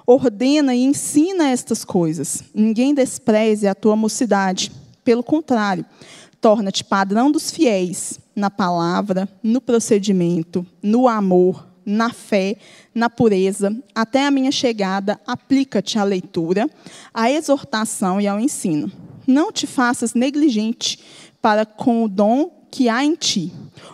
Ordena 0.07 0.75
e 0.75 0.85
ensina 0.85 1.51
estas 1.51 1.85
coisas. 1.85 2.43
Ninguém 2.55 2.95
despreze 2.95 3.67
a 3.67 3.75
tua 3.75 3.95
mocidade. 3.95 4.73
Pelo 5.05 5.23
contrário, 5.23 5.85
torna-te 6.41 6.83
padrão 6.83 7.31
dos 7.31 7.51
fiéis 7.51 8.19
na 8.35 8.51
palavra, 8.51 9.29
no 9.43 9.61
procedimento, 9.61 10.64
no 10.83 11.09
amor, 11.09 11.68
na 11.88 12.11
fé, 12.11 12.57
na 12.94 13.09
pureza, 13.09 13.74
até 13.94 14.27
a 14.27 14.31
minha 14.31 14.53
chegada, 14.53 15.18
aplica-te 15.27 15.98
à 15.98 16.05
leitura, 16.05 16.68
à 17.14 17.31
exortação 17.31 18.20
e 18.20 18.29
ao 18.29 18.38
ensino. 18.38 18.92
Não 19.27 19.51
te 19.51 19.66
faças 19.66 20.12
negligente 20.12 20.98
para 21.40 21.64
com 21.64 22.05
o 22.05 22.09
dom 22.09 22.51
que 22.70 22.90
há 22.90 23.03
em 23.03 23.14
ti, 23.14 23.51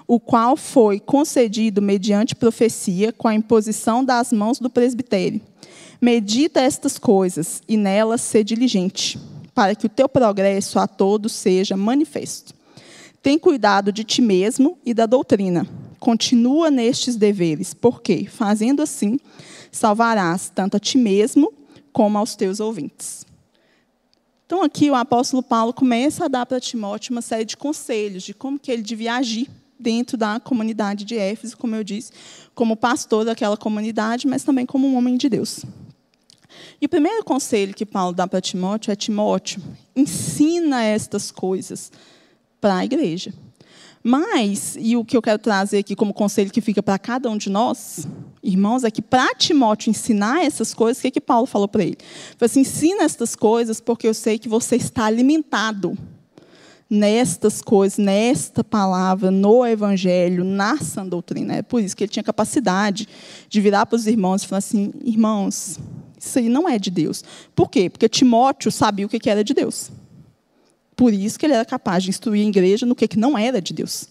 o 0.09 0.19
qual 0.19 0.57
foi 0.57 0.99
concedido 0.99 1.81
mediante 1.81 2.35
profecia 2.35 3.13
com 3.13 3.29
a 3.29 3.35
imposição 3.35 4.05
das 4.05 4.33
mãos 4.33 4.59
do 4.59 4.69
presbitério. 4.69 5.41
Medita 6.01 6.61
estas 6.61 6.99
coisas 6.99 7.63
e 7.69 7.77
nelas 7.77 8.23
ser 8.23 8.43
diligente, 8.43 9.17
para 9.55 9.77
que 9.77 9.87
o 9.87 9.89
teu 9.89 10.09
progresso 10.09 10.81
a 10.81 10.89
todos 10.89 11.33
seja 11.33 11.77
manifesto. 11.77 12.53
Tem 13.23 13.39
cuidado 13.39 13.93
de 13.93 14.03
ti 14.03 14.21
mesmo 14.21 14.77
e 14.85 14.93
da 14.93 15.07
doutrina 15.07 15.65
Continua 16.05 16.71
nestes 16.71 17.17
deveres, 17.17 17.73
porque, 17.73 18.27
fazendo 18.27 18.83
assim, 18.83 19.19
salvarás 19.73 20.53
tanto 20.55 20.77
a 20.77 20.79
ti 20.79 20.99
mesmo 20.99 21.51
como 21.95 22.19
aos 22.19 22.37
teus 22.37 22.61
ouvintes. 22.61 23.25
Então, 24.45 24.63
aqui 24.63 24.91
o 24.91 24.95
apóstolo 24.95 25.43
Paulo 25.43 25.73
começa 25.73 26.27
a 26.27 26.29
dar 26.29 26.45
para 26.45 26.61
Timóteo 26.61 27.13
uma 27.13 27.23
série 27.23 27.47
de 27.47 27.57
conselhos 27.57 28.23
de 28.23 28.35
como 28.35 28.59
que 28.59 28.71
ele 28.71 28.83
devia 28.83 29.15
agir 29.15 29.49
dentro 29.81 30.19
da 30.19 30.39
comunidade 30.39 31.07
de 31.07 31.17
Éfeso, 31.17 31.57
como 31.57 31.75
eu 31.75 31.83
disse, 31.83 32.13
como 32.55 32.77
pastor 32.77 33.25
daquela 33.25 33.57
comunidade, 33.57 34.27
mas 34.27 34.45
também 34.45 34.67
como 34.67 34.87
um 34.87 34.99
homem 34.99 35.17
de 35.17 35.31
Deus. 35.31 35.65
E 36.83 36.85
o 36.85 36.89
primeiro 36.91 37.25
conselho 37.25 37.73
que 37.73 37.87
Paulo 37.87 38.15
dá 38.15 38.29
para 38.29 38.43
Timóteo 38.43 38.93
é: 38.93 38.95
Timóteo, 38.95 39.63
ensina 39.97 40.85
estas 40.85 41.31
coisas 41.31 41.91
para 42.61 42.77
a 42.77 42.85
igreja. 42.85 43.33
Mas, 44.07 44.77
e 44.79 44.99
o 44.99 45.05
que 45.05 45.17
eu 45.17 45.23
quero 45.23 45.39
trazer 45.39 45.79
aqui 45.79 45.97
como 45.97 46.13
conselho 46.13 46.51
que 46.51 46.61
fica 46.61 46.83
para 46.83 46.99
cada 46.99 47.31
um 47.31 47.39
de 47.39 47.49
nós, 47.49 48.07
irmãos, 48.43 48.85
é 48.85 48.91
que 48.91 49.01
para 49.01 49.35
Timóteo 49.35 49.89
ensinar 49.89 50.45
essas 50.45 50.75
coisas, 50.75 50.99
o 50.99 51.03
que, 51.03 51.13
que 51.13 51.21
Paulo 51.23 51.47
falou 51.47 51.67
para 51.67 51.85
ele? 51.85 51.97
Falou 52.37 52.45
assim: 52.45 52.61
ensina 52.61 53.03
estas 53.03 53.35
coisas 53.35 53.81
porque 53.81 54.07
eu 54.07 54.13
sei 54.13 54.39
que 54.39 54.47
você 54.47 54.77
está 54.77 55.07
alimentado 55.07 55.97
nestas 56.91 57.63
coisas, 57.63 57.97
nesta 57.97 58.63
palavra, 58.63 59.31
no 59.31 59.67
Evangelho, 59.67 60.45
na 60.45 60.77
sã 60.77 61.07
doutrina. 61.07 61.55
É 61.55 61.63
por 61.63 61.81
isso 61.81 61.97
que 61.97 62.05
ele 62.05 62.13
tinha 62.13 62.23
capacidade 62.23 63.09
de 63.49 63.61
virar 63.63 63.87
para 63.87 63.97
os 63.97 64.07
irmãos 64.07 64.43
e 64.43 64.47
falar 64.47 64.59
assim: 64.59 64.93
irmãos, 65.03 65.79
isso 66.19 66.39
aí 66.39 66.51
não 66.51 66.69
é 66.69 66.79
de 66.79 66.91
Deus. 66.91 67.25
Por 67.55 67.71
quê? 67.71 67.89
Porque 67.89 68.07
Timóteo 68.07 68.71
sabia 68.71 69.07
o 69.07 69.09
que 69.09 69.31
era 69.31 69.43
de 69.43 69.55
Deus. 69.55 69.91
Por 70.97 71.13
isso 71.13 71.39
que 71.39 71.47
ele 71.47 71.55
era 71.55 71.65
capaz 71.65 72.03
de 72.03 72.11
instruir 72.11 72.45
a 72.45 72.49
igreja 72.49 72.87
no 72.87 72.95
que, 72.95 73.09
não 73.17 73.37
era 73.37 73.61
de 73.61 73.73
Deus. 73.73 74.09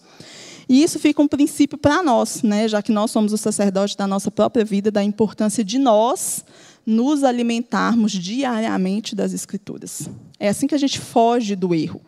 E 0.68 0.82
isso 0.82 0.98
fica 0.98 1.20
um 1.20 1.28
princípio 1.28 1.76
para 1.76 2.02
nós, 2.02 2.42
né? 2.42 2.66
já 2.68 2.82
que 2.82 2.92
nós 2.92 3.10
somos 3.10 3.32
os 3.32 3.40
sacerdotes 3.40 3.96
da 3.96 4.06
nossa 4.06 4.30
própria 4.30 4.64
vida, 4.64 4.90
da 4.90 5.02
importância 5.02 5.62
de 5.62 5.78
nós 5.78 6.44
nos 6.86 7.24
alimentarmos 7.24 8.12
diariamente 8.12 9.14
das 9.14 9.32
Escrituras. 9.32 10.08
É 10.38 10.48
assim 10.48 10.66
que 10.66 10.74
a 10.74 10.78
gente 10.78 10.98
foge 10.98 11.56
do 11.56 11.74
erro. 11.74 12.00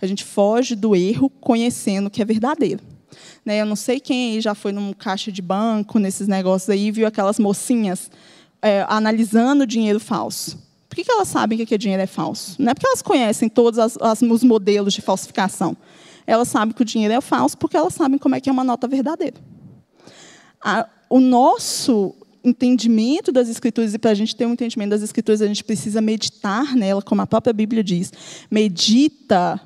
A 0.00 0.06
gente 0.06 0.24
foge 0.24 0.74
do 0.74 0.94
erro 0.94 1.30
conhecendo 1.40 2.06
o 2.06 2.10
que 2.10 2.20
é 2.20 2.24
verdadeiro. 2.24 2.82
Né? 3.44 3.60
Eu 3.60 3.66
não 3.66 3.76
sei 3.76 4.00
quem 4.00 4.40
já 4.40 4.54
foi 4.54 4.72
num 4.72 4.92
caixa 4.92 5.30
de 5.30 5.42
banco, 5.42 5.98
nesses 5.98 6.26
negócios 6.26 6.68
aí, 6.70 6.90
viu 6.90 7.06
aquelas 7.06 7.38
mocinhas 7.38 8.10
é, 8.60 8.84
analisando 8.88 9.66
dinheiro 9.66 10.00
falso. 10.00 10.58
Por 10.94 11.02
que, 11.02 11.10
elas 11.10 11.26
sabem 11.26 11.58
que 11.58 11.64
aquele 11.64 11.78
dinheiro 11.78 12.02
é 12.04 12.06
falso? 12.06 12.54
Não 12.56 12.70
é 12.70 12.74
porque 12.74 12.86
elas 12.86 13.02
conhecem 13.02 13.48
todos 13.48 13.80
as, 13.80 13.98
as, 14.00 14.22
os 14.22 14.44
modelos 14.44 14.94
de 14.94 15.02
falsificação. 15.02 15.76
Elas 16.24 16.46
sabem 16.46 16.72
que 16.72 16.82
o 16.82 16.84
dinheiro 16.84 17.12
é 17.12 17.20
falso 17.20 17.58
porque 17.58 17.76
elas 17.76 17.94
sabem 17.94 18.16
como 18.16 18.36
é 18.36 18.40
que 18.40 18.48
é 18.48 18.52
uma 18.52 18.62
nota 18.62 18.86
verdadeira. 18.86 19.36
A, 20.62 20.88
o 21.10 21.18
nosso 21.18 22.14
entendimento 22.44 23.32
das 23.32 23.48
Escrituras, 23.48 23.92
e 23.92 23.98
para 23.98 24.12
a 24.12 24.14
gente 24.14 24.36
ter 24.36 24.46
um 24.46 24.52
entendimento 24.52 24.90
das 24.90 25.02
Escrituras, 25.02 25.42
a 25.42 25.48
gente 25.48 25.64
precisa 25.64 26.00
meditar 26.00 26.76
nela, 26.76 27.02
como 27.02 27.20
a 27.22 27.26
própria 27.26 27.52
Bíblia 27.52 27.82
diz. 27.82 28.12
Medita 28.48 29.60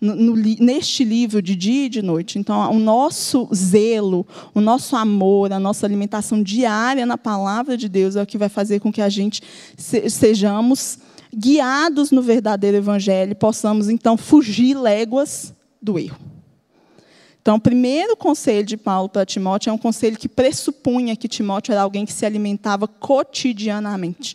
no, 0.00 0.36
neste 0.36 1.04
livro 1.04 1.40
de 1.40 1.54
dia 1.54 1.86
e 1.86 1.88
de 1.88 2.02
noite. 2.02 2.38
Então, 2.38 2.70
o 2.70 2.78
nosso 2.78 3.48
zelo, 3.54 4.26
o 4.54 4.60
nosso 4.60 4.96
amor, 4.96 5.52
a 5.52 5.60
nossa 5.60 5.86
alimentação 5.86 6.42
diária 6.42 7.06
na 7.06 7.18
palavra 7.18 7.76
de 7.76 7.88
Deus 7.88 8.16
é 8.16 8.22
o 8.22 8.26
que 8.26 8.38
vai 8.38 8.48
fazer 8.48 8.80
com 8.80 8.92
que 8.92 9.00
a 9.00 9.08
gente 9.08 9.42
sejamos 9.76 10.98
guiados 11.34 12.10
no 12.10 12.22
verdadeiro 12.22 12.76
evangelho 12.76 13.34
possamos, 13.34 13.88
então, 13.88 14.16
fugir 14.16 14.74
léguas 14.74 15.54
do 15.82 15.98
erro. 15.98 16.18
Então, 17.42 17.56
o 17.56 17.60
primeiro 17.60 18.16
conselho 18.16 18.66
de 18.66 18.76
Paulo 18.76 19.08
para 19.08 19.24
Timóteo 19.24 19.70
é 19.70 19.72
um 19.72 19.78
conselho 19.78 20.16
que 20.16 20.28
pressupunha 20.28 21.14
que 21.14 21.28
Timóteo 21.28 21.72
era 21.72 21.82
alguém 21.82 22.04
que 22.04 22.12
se 22.12 22.26
alimentava 22.26 22.88
cotidianamente 22.88 24.34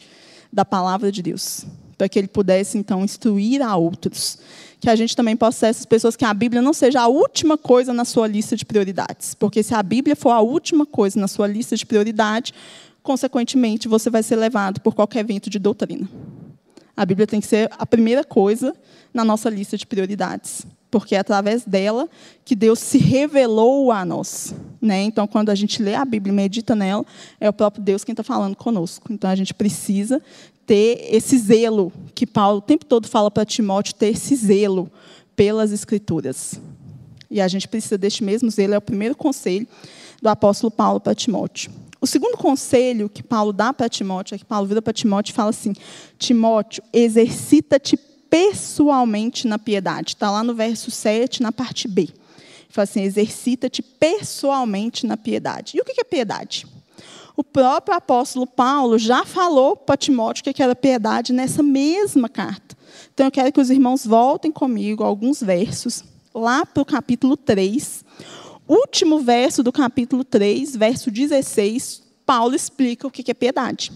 da 0.52 0.63
palavra 0.63 1.12
de 1.12 1.21
Deus, 1.21 1.65
para 1.97 2.08
que 2.08 2.17
ele 2.17 2.28
pudesse, 2.28 2.78
então, 2.78 3.04
instruir 3.04 3.62
a 3.62 3.76
outros 3.76 4.38
que 4.82 4.89
a 4.89 4.96
gente 4.96 5.15
também 5.15 5.38
possa 5.38 5.60
ser 5.60 5.65
essas 5.67 5.86
pessoas 5.86 6.15
que 6.15 6.26
a 6.26 6.34
Bíblia 6.34 6.60
não 6.60 6.74
seja 6.74 7.02
a 7.02 7.08
última 7.08 7.56
coisa 7.56 7.94
na 7.94 8.04
sua 8.04 8.28
lista 8.28 8.58
de 8.58 8.65
prioridades. 8.65 9.36
Porque 9.36 9.62
se 9.62 9.76
a 9.76 9.84
Bíblia 9.84 10.15
for 10.15 10.32
a 10.32 10.41
última 10.41 10.88
coisa 10.88 11.20
na 11.20 11.28
sua 11.28 11.46
lista 11.46 11.78
de 11.78 11.86
prioridade, 11.86 12.52
consequentemente, 13.04 13.88
você 13.88 14.10
vai 14.10 14.24
ser 14.24 14.38
levado 14.38 14.82
por 14.82 14.96
qualquer 14.96 15.24
vento 15.24 15.52
de 15.52 15.60
doutrina. 15.60 16.10
A 16.98 17.06
Bíblia 17.06 17.28
tem 17.28 17.39
que 17.39 17.46
ser 17.46 17.70
a 17.78 17.86
primeira 17.86 18.24
coisa 18.24 18.76
na 19.13 19.24
nossa 19.24 19.52
lista 19.52 19.78
de 19.78 19.86
prioridades, 19.86 20.65
porque 20.89 21.15
é 21.15 21.20
através 21.20 21.63
dela 21.63 22.10
que 22.44 22.56
Deus 22.56 22.80
se 22.80 22.98
revelou 22.98 23.91
a 23.91 24.04
nós. 24.04 24.56
Né? 24.82 25.04
Então, 25.04 25.28
quando 25.28 25.52
a 25.52 25.56
gente 25.56 25.82
lê 25.82 25.94
a 25.94 26.04
Bíblia 26.04 26.34
e 26.34 26.36
medita 26.36 26.76
nela, 26.76 27.06
é 27.39 27.48
o 27.48 27.54
próprio 27.54 27.84
Deus 27.84 28.04
quem 28.04 28.13
está 28.13 28.24
falando 28.24 28.56
conosco. 28.56 29.13
Então, 29.13 29.30
a 29.30 29.36
gente 29.36 29.54
precisa 29.54 30.20
ter 30.71 31.13
esse 31.13 31.38
zelo 31.38 31.91
que 32.15 32.25
Paulo 32.25 32.60
o 32.60 32.62
tempo 32.62 32.86
todo 32.86 33.05
fala 33.05 33.29
para 33.29 33.43
Timóteo, 33.43 33.93
ter 33.93 34.13
esse 34.13 34.34
zelo 34.38 34.89
pelas 35.36 35.69
Escrituras. 35.69 36.62
E 37.29 37.41
a 37.41 37.47
gente 37.49 37.67
precisa 37.67 37.97
deste 37.97 38.23
mesmo 38.23 38.49
zelo, 38.49 38.73
é 38.73 38.77
o 38.77 38.81
primeiro 38.81 39.13
conselho 39.13 39.67
do 40.21 40.29
apóstolo 40.29 40.71
Paulo 40.71 41.01
para 41.01 41.13
Timóteo. 41.13 41.73
O 41.99 42.07
segundo 42.07 42.38
conselho 42.38 43.10
que 43.10 43.21
Paulo 43.21 43.51
dá 43.51 43.73
para 43.73 43.89
Timóteo 43.89 44.34
é 44.34 44.38
que 44.38 44.45
Paulo 44.45 44.65
vira 44.65 44.81
para 44.81 44.93
Timóteo 44.93 45.34
e 45.34 45.36
fala 45.36 45.49
assim: 45.49 45.73
Timóteo, 46.17 46.81
exercita-te 46.93 47.97
pessoalmente 48.29 49.47
na 49.49 49.60
piedade. 49.60 50.12
Está 50.12 50.31
lá 50.31 50.41
no 50.41 50.55
verso 50.55 50.89
7, 50.89 51.43
na 51.43 51.51
parte 51.51 51.86
B. 51.86 52.03
Ele 52.03 52.13
fala 52.69 52.84
assim: 52.86 53.01
exercita-te 53.01 53.81
pessoalmente 53.81 55.05
na 55.05 55.17
piedade. 55.17 55.75
E 55.75 55.81
o 55.81 55.84
que 55.84 55.99
é 55.99 56.03
piedade? 56.05 56.65
O 57.36 57.44
próprio 57.44 57.96
apóstolo 57.96 58.46
Paulo 58.46 58.98
já 58.98 59.26
falou 59.26 59.76
para 59.76 59.98
Timóteo 59.98 60.54
que 60.54 60.62
era 60.62 60.76
piedade 60.76 61.32
nessa 61.32 61.63
mesma 61.63 62.28
carta. 62.28 62.76
Então 63.13 63.28
eu 63.28 63.32
quero 63.32 63.52
que 63.52 63.62
os 63.62 63.70
irmãos 63.70 64.06
voltem 64.06 64.52
comigo 64.52 65.04
alguns 65.04 65.41
versos, 65.41 66.04
lá 66.34 66.65
para 66.65 66.82
o 66.82 66.86
capítulo 66.86 67.38
3. 67.38 68.04
Último 68.67 69.20
verso 69.20 69.63
do 69.63 69.72
capítulo 69.72 70.24
3, 70.24 70.76
verso 70.76 71.12
16, 71.12 72.04
Paulo 72.26 72.56
explica 72.56 73.08
o 73.08 73.12
que 73.12 73.30
é 73.30 73.34
piedade. 73.34 73.91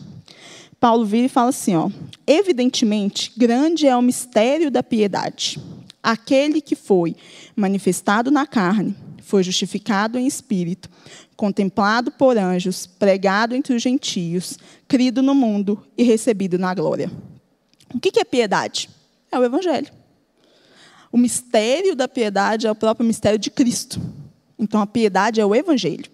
Paulo 0.79 1.05
vira 1.05 1.25
e 1.25 1.29
fala 1.29 1.49
assim: 1.49 1.75
ó, 1.75 1.89
evidentemente, 2.27 3.31
grande 3.37 3.87
é 3.87 3.95
o 3.95 4.01
mistério 4.01 4.69
da 4.69 4.83
piedade. 4.83 5.59
Aquele 6.03 6.61
que 6.61 6.75
foi 6.75 7.15
manifestado 7.55 8.29
na 8.29 8.45
carne, 8.45 8.95
foi 9.25 9.43
justificado 9.43 10.17
em 10.17 10.27
espírito, 10.27 10.89
contemplado 11.35 12.11
por 12.11 12.37
anjos, 12.37 12.85
pregado 12.85 13.55
entre 13.55 13.73
os 13.73 13.81
gentios, 13.81 14.57
crido 14.87 15.21
no 15.21 15.33
mundo 15.33 15.83
e 15.97 16.03
recebido 16.03 16.57
na 16.59 16.73
glória. 16.73 17.11
O 17.93 17.99
que 17.99 18.19
é 18.19 18.23
piedade? 18.23 18.89
É 19.31 19.39
o 19.39 19.43
Evangelho. 19.43 19.91
O 21.11 21.17
mistério 21.17 21.95
da 21.95 22.07
piedade 22.07 22.67
é 22.67 22.71
o 22.71 22.75
próprio 22.75 23.05
mistério 23.05 23.39
de 23.39 23.49
Cristo. 23.49 23.99
Então, 24.59 24.79
a 24.81 24.87
piedade 24.87 25.41
é 25.41 25.45
o 25.45 25.55
Evangelho. 25.55 26.05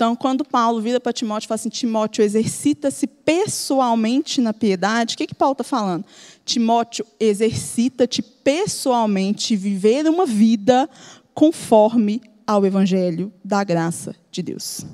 Então, 0.00 0.16
quando 0.16 0.44
Paulo 0.44 0.80
vira 0.80 0.98
para 0.98 1.12
Timóteo 1.12 1.46
e 1.46 1.48
fala 1.48 1.56
assim: 1.56 1.68
Timóteo, 1.68 2.24
exercita-se 2.24 3.06
pessoalmente 3.06 4.40
na 4.40 4.52
piedade, 4.52 5.14
o 5.14 5.18
que, 5.18 5.26
que 5.26 5.34
Paulo 5.34 5.52
está 5.52 5.64
falando? 5.64 6.04
Timóteo, 6.44 7.04
exercita-te 7.18 8.22
pessoalmente, 8.22 9.54
viver 9.56 10.06
uma 10.08 10.24
vida 10.24 10.88
conforme 11.34 12.20
ao 12.50 12.66
Evangelho 12.66 13.32
da 13.44 13.62
graça 13.62 14.12
de 14.28 14.42
Deus. 14.42 14.84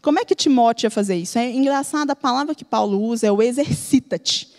Como 0.00 0.18
é 0.18 0.24
que 0.24 0.34
Timóteo 0.34 0.86
ia 0.86 0.90
fazer 0.90 1.16
isso? 1.16 1.38
É 1.38 1.50
engraçado, 1.50 2.10
a 2.10 2.16
palavra 2.16 2.54
que 2.54 2.64
Paulo 2.64 2.98
usa 2.98 3.26
é 3.26 3.30
o 3.30 3.42
exercita-te. 3.42 4.50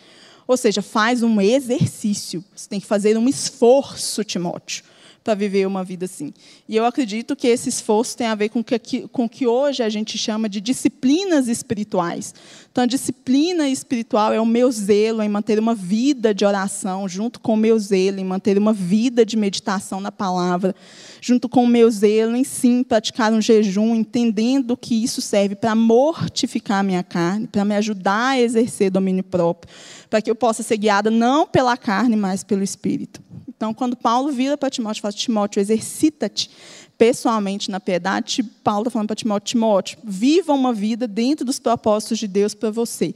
Ou 0.47 0.55
seja, 0.55 0.83
faz 0.83 1.23
um 1.23 1.41
exercício. 1.41 2.45
Você 2.55 2.69
tem 2.69 2.79
que 2.79 2.85
fazer 2.85 3.17
um 3.17 3.27
esforço, 3.27 4.23
Timóteo 4.23 4.83
para 5.25 5.33
viver 5.33 5.65
uma 5.65 5.83
vida 5.83 6.05
assim. 6.05 6.31
E 6.69 6.75
eu 6.75 6.85
acredito 6.85 7.35
que 7.35 7.47
esse 7.47 7.67
esforço 7.67 8.15
tem 8.15 8.27
a 8.27 8.35
ver 8.35 8.49
com 8.49 8.63
que, 8.63 9.07
com 9.07 9.27
que 9.27 9.47
hoje 9.47 9.81
a 9.81 9.89
gente 9.89 10.19
chama 10.19 10.47
de 10.47 10.61
disciplinas 10.61 11.47
espirituais. 11.47 12.31
Então, 12.71 12.83
a 12.83 12.87
disciplina 12.87 13.67
espiritual 13.67 14.31
é 14.31 14.39
o 14.39 14.45
meu 14.45 14.71
zelo 14.71 15.23
em 15.23 15.29
manter 15.29 15.57
uma 15.57 15.73
vida 15.73 16.31
de 16.31 16.45
oração, 16.45 17.09
junto 17.09 17.39
com 17.39 17.55
o 17.55 17.57
meu 17.57 17.79
zelo 17.79 18.19
em 18.19 18.23
manter 18.23 18.55
uma 18.55 18.71
vida 18.71 19.25
de 19.25 19.35
meditação 19.35 19.99
na 19.99 20.11
palavra, 20.11 20.75
junto 21.19 21.49
com 21.49 21.63
o 21.63 21.67
meu 21.67 21.89
zelo 21.89 22.35
em 22.35 22.43
sim 22.43 22.83
praticar 22.83 23.33
um 23.33 23.41
jejum, 23.41 23.95
entendendo 23.95 24.77
que 24.77 25.03
isso 25.03 25.23
serve 25.23 25.55
para 25.55 25.73
mortificar 25.73 26.81
a 26.81 26.83
minha 26.83 27.01
carne, 27.01 27.47
para 27.47 27.65
me 27.65 27.75
ajudar 27.75 28.33
a 28.33 28.39
exercer 28.39 28.91
domínio 28.91 29.23
próprio, 29.23 29.73
para 30.07 30.21
que 30.21 30.29
eu 30.29 30.35
possa 30.35 30.61
ser 30.61 30.77
guiada 30.77 31.09
não 31.09 31.47
pela 31.47 31.75
carne, 31.75 32.15
mas 32.15 32.43
pelo 32.43 32.61
Espírito. 32.61 33.23
Então, 33.55 33.73
quando 33.73 33.95
Paulo 33.95 34.31
vira 34.31 34.57
para 34.57 34.69
Timóteo 34.69 34.99
e 34.99 35.01
fala, 35.01 35.13
Timóteo, 35.13 35.59
exercita-te 35.59 36.49
pessoalmente 36.97 37.69
na 37.69 37.79
piedade, 37.79 38.43
Paulo 38.43 38.81
está 38.81 38.91
falando 38.91 39.07
para 39.07 39.15
Timóteo, 39.15 39.51
Timóteo, 39.53 39.97
viva 40.03 40.53
uma 40.53 40.73
vida 40.73 41.07
dentro 41.07 41.45
dos 41.45 41.59
propósitos 41.59 42.19
de 42.19 42.27
Deus 42.27 42.53
para 42.53 42.71
você. 42.71 43.13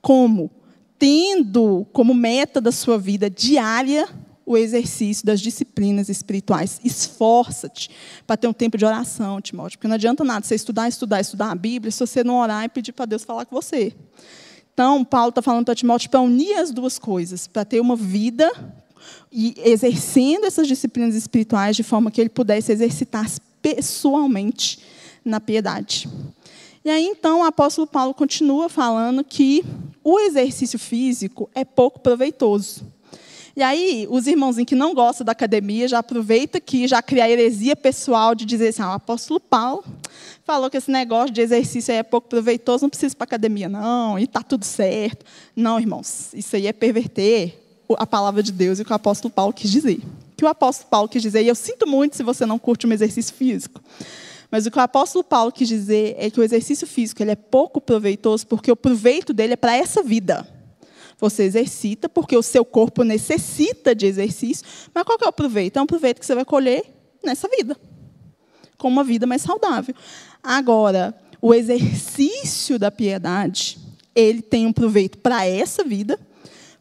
Como? 0.00 0.50
Tendo 0.98 1.86
como 1.92 2.14
meta 2.14 2.60
da 2.60 2.72
sua 2.72 2.98
vida 2.98 3.28
diária 3.28 4.08
o 4.44 4.56
exercício 4.56 5.24
das 5.24 5.40
disciplinas 5.40 6.08
espirituais. 6.08 6.80
Esforça-te 6.84 7.90
para 8.26 8.36
ter 8.36 8.48
um 8.48 8.52
tempo 8.52 8.76
de 8.76 8.84
oração, 8.84 9.40
Timóteo, 9.40 9.78
porque 9.78 9.88
não 9.88 9.94
adianta 9.94 10.24
nada 10.24 10.44
você 10.44 10.54
estudar, 10.54 10.88
estudar, 10.88 11.20
estudar 11.20 11.50
a 11.50 11.54
Bíblia 11.54 11.90
se 11.90 12.00
você 12.00 12.24
não 12.24 12.36
orar 12.36 12.64
e 12.64 12.68
pedir 12.68 12.92
para 12.92 13.06
Deus 13.06 13.24
falar 13.24 13.46
com 13.46 13.54
você. 13.54 13.94
Então, 14.74 15.04
Paulo 15.04 15.28
está 15.28 15.42
falando 15.42 15.66
para 15.66 15.74
Timóteo 15.74 16.10
para 16.10 16.20
unir 16.20 16.54
as 16.54 16.70
duas 16.70 16.98
coisas, 16.98 17.46
para 17.46 17.64
ter 17.64 17.80
uma 17.80 17.94
vida 17.94 18.50
e 19.30 19.54
exercendo 19.64 20.44
essas 20.44 20.68
disciplinas 20.68 21.14
espirituais 21.14 21.76
de 21.76 21.82
forma 21.82 22.10
que 22.10 22.20
ele 22.20 22.30
pudesse 22.30 22.72
exercitar 22.72 23.26
pessoalmente 23.60 24.78
na 25.24 25.40
piedade. 25.40 26.08
E 26.84 26.90
aí, 26.90 27.04
então, 27.06 27.40
o 27.40 27.44
apóstolo 27.44 27.86
Paulo 27.86 28.12
continua 28.12 28.68
falando 28.68 29.22
que 29.22 29.64
o 30.02 30.18
exercício 30.18 30.78
físico 30.78 31.48
é 31.54 31.64
pouco 31.64 32.00
proveitoso. 32.00 32.84
E 33.54 33.62
aí, 33.62 34.06
os 34.10 34.26
irmãozinhos 34.26 34.66
que 34.66 34.74
não 34.74 34.94
gostam 34.94 35.24
da 35.24 35.32
academia 35.32 35.86
já 35.86 35.98
aproveita 35.98 36.58
que 36.58 36.88
já 36.88 37.02
cria 37.02 37.24
a 37.24 37.30
heresia 37.30 37.76
pessoal 37.76 38.34
de 38.34 38.46
dizer 38.46 38.68
assim: 38.68 38.82
ah, 38.82 38.90
o 38.90 38.94
apóstolo 38.94 39.38
Paulo 39.38 39.84
falou 40.42 40.70
que 40.70 40.76
esse 40.76 40.90
negócio 40.90 41.30
de 41.30 41.42
exercício 41.42 41.92
é 41.92 42.02
pouco 42.02 42.28
proveitoso, 42.28 42.84
não 42.84 42.90
precisa 42.90 43.12
ir 43.12 43.16
para 43.16 43.24
a 43.24 43.26
academia, 43.26 43.68
não, 43.68 44.18
e 44.18 44.24
está 44.24 44.42
tudo 44.42 44.64
certo. 44.64 45.24
Não, 45.54 45.78
irmãos, 45.78 46.32
isso 46.34 46.56
aí 46.56 46.66
é 46.66 46.72
perverter 46.72 47.61
a 47.98 48.06
palavra 48.06 48.42
de 48.42 48.52
Deus 48.52 48.78
e 48.78 48.82
o 48.82 48.84
que 48.84 48.92
o 48.92 48.96
apóstolo 48.96 49.32
Paulo 49.32 49.52
quis 49.52 49.70
dizer. 49.70 50.00
O 50.32 50.36
que 50.36 50.44
o 50.44 50.48
apóstolo 50.48 50.88
Paulo 50.90 51.08
quis 51.08 51.22
dizer, 51.22 51.42
e 51.42 51.48
eu 51.48 51.54
sinto 51.54 51.86
muito 51.86 52.16
se 52.16 52.22
você 52.22 52.44
não 52.44 52.58
curte 52.58 52.86
um 52.86 52.92
exercício 52.92 53.34
físico, 53.34 53.80
mas 54.50 54.66
o 54.66 54.70
que 54.70 54.78
o 54.78 54.82
apóstolo 54.82 55.24
Paulo 55.24 55.50
quis 55.50 55.66
dizer 55.66 56.14
é 56.18 56.30
que 56.30 56.38
o 56.38 56.42
exercício 56.42 56.86
físico 56.86 57.22
ele 57.22 57.30
é 57.30 57.36
pouco 57.36 57.80
proveitoso 57.80 58.46
porque 58.46 58.70
o 58.70 58.76
proveito 58.76 59.32
dele 59.32 59.54
é 59.54 59.56
para 59.56 59.74
essa 59.74 60.02
vida. 60.02 60.46
Você 61.18 61.44
exercita 61.44 62.08
porque 62.08 62.36
o 62.36 62.42
seu 62.42 62.64
corpo 62.64 63.04
necessita 63.04 63.94
de 63.94 64.06
exercício, 64.06 64.66
mas 64.92 65.04
qual 65.04 65.16
é 65.22 65.28
o 65.28 65.32
proveito? 65.32 65.78
É 65.78 65.82
um 65.82 65.86
proveito 65.86 66.18
que 66.18 66.26
você 66.26 66.34
vai 66.34 66.44
colher 66.44 66.84
nessa 67.24 67.48
vida, 67.48 67.76
com 68.76 68.88
uma 68.88 69.04
vida 69.04 69.26
mais 69.26 69.40
saudável. 69.40 69.94
Agora, 70.42 71.14
o 71.40 71.54
exercício 71.54 72.78
da 72.78 72.90
piedade, 72.90 73.78
ele 74.14 74.42
tem 74.42 74.66
um 74.66 74.72
proveito 74.72 75.16
para 75.18 75.46
essa 75.46 75.82
vida 75.82 76.18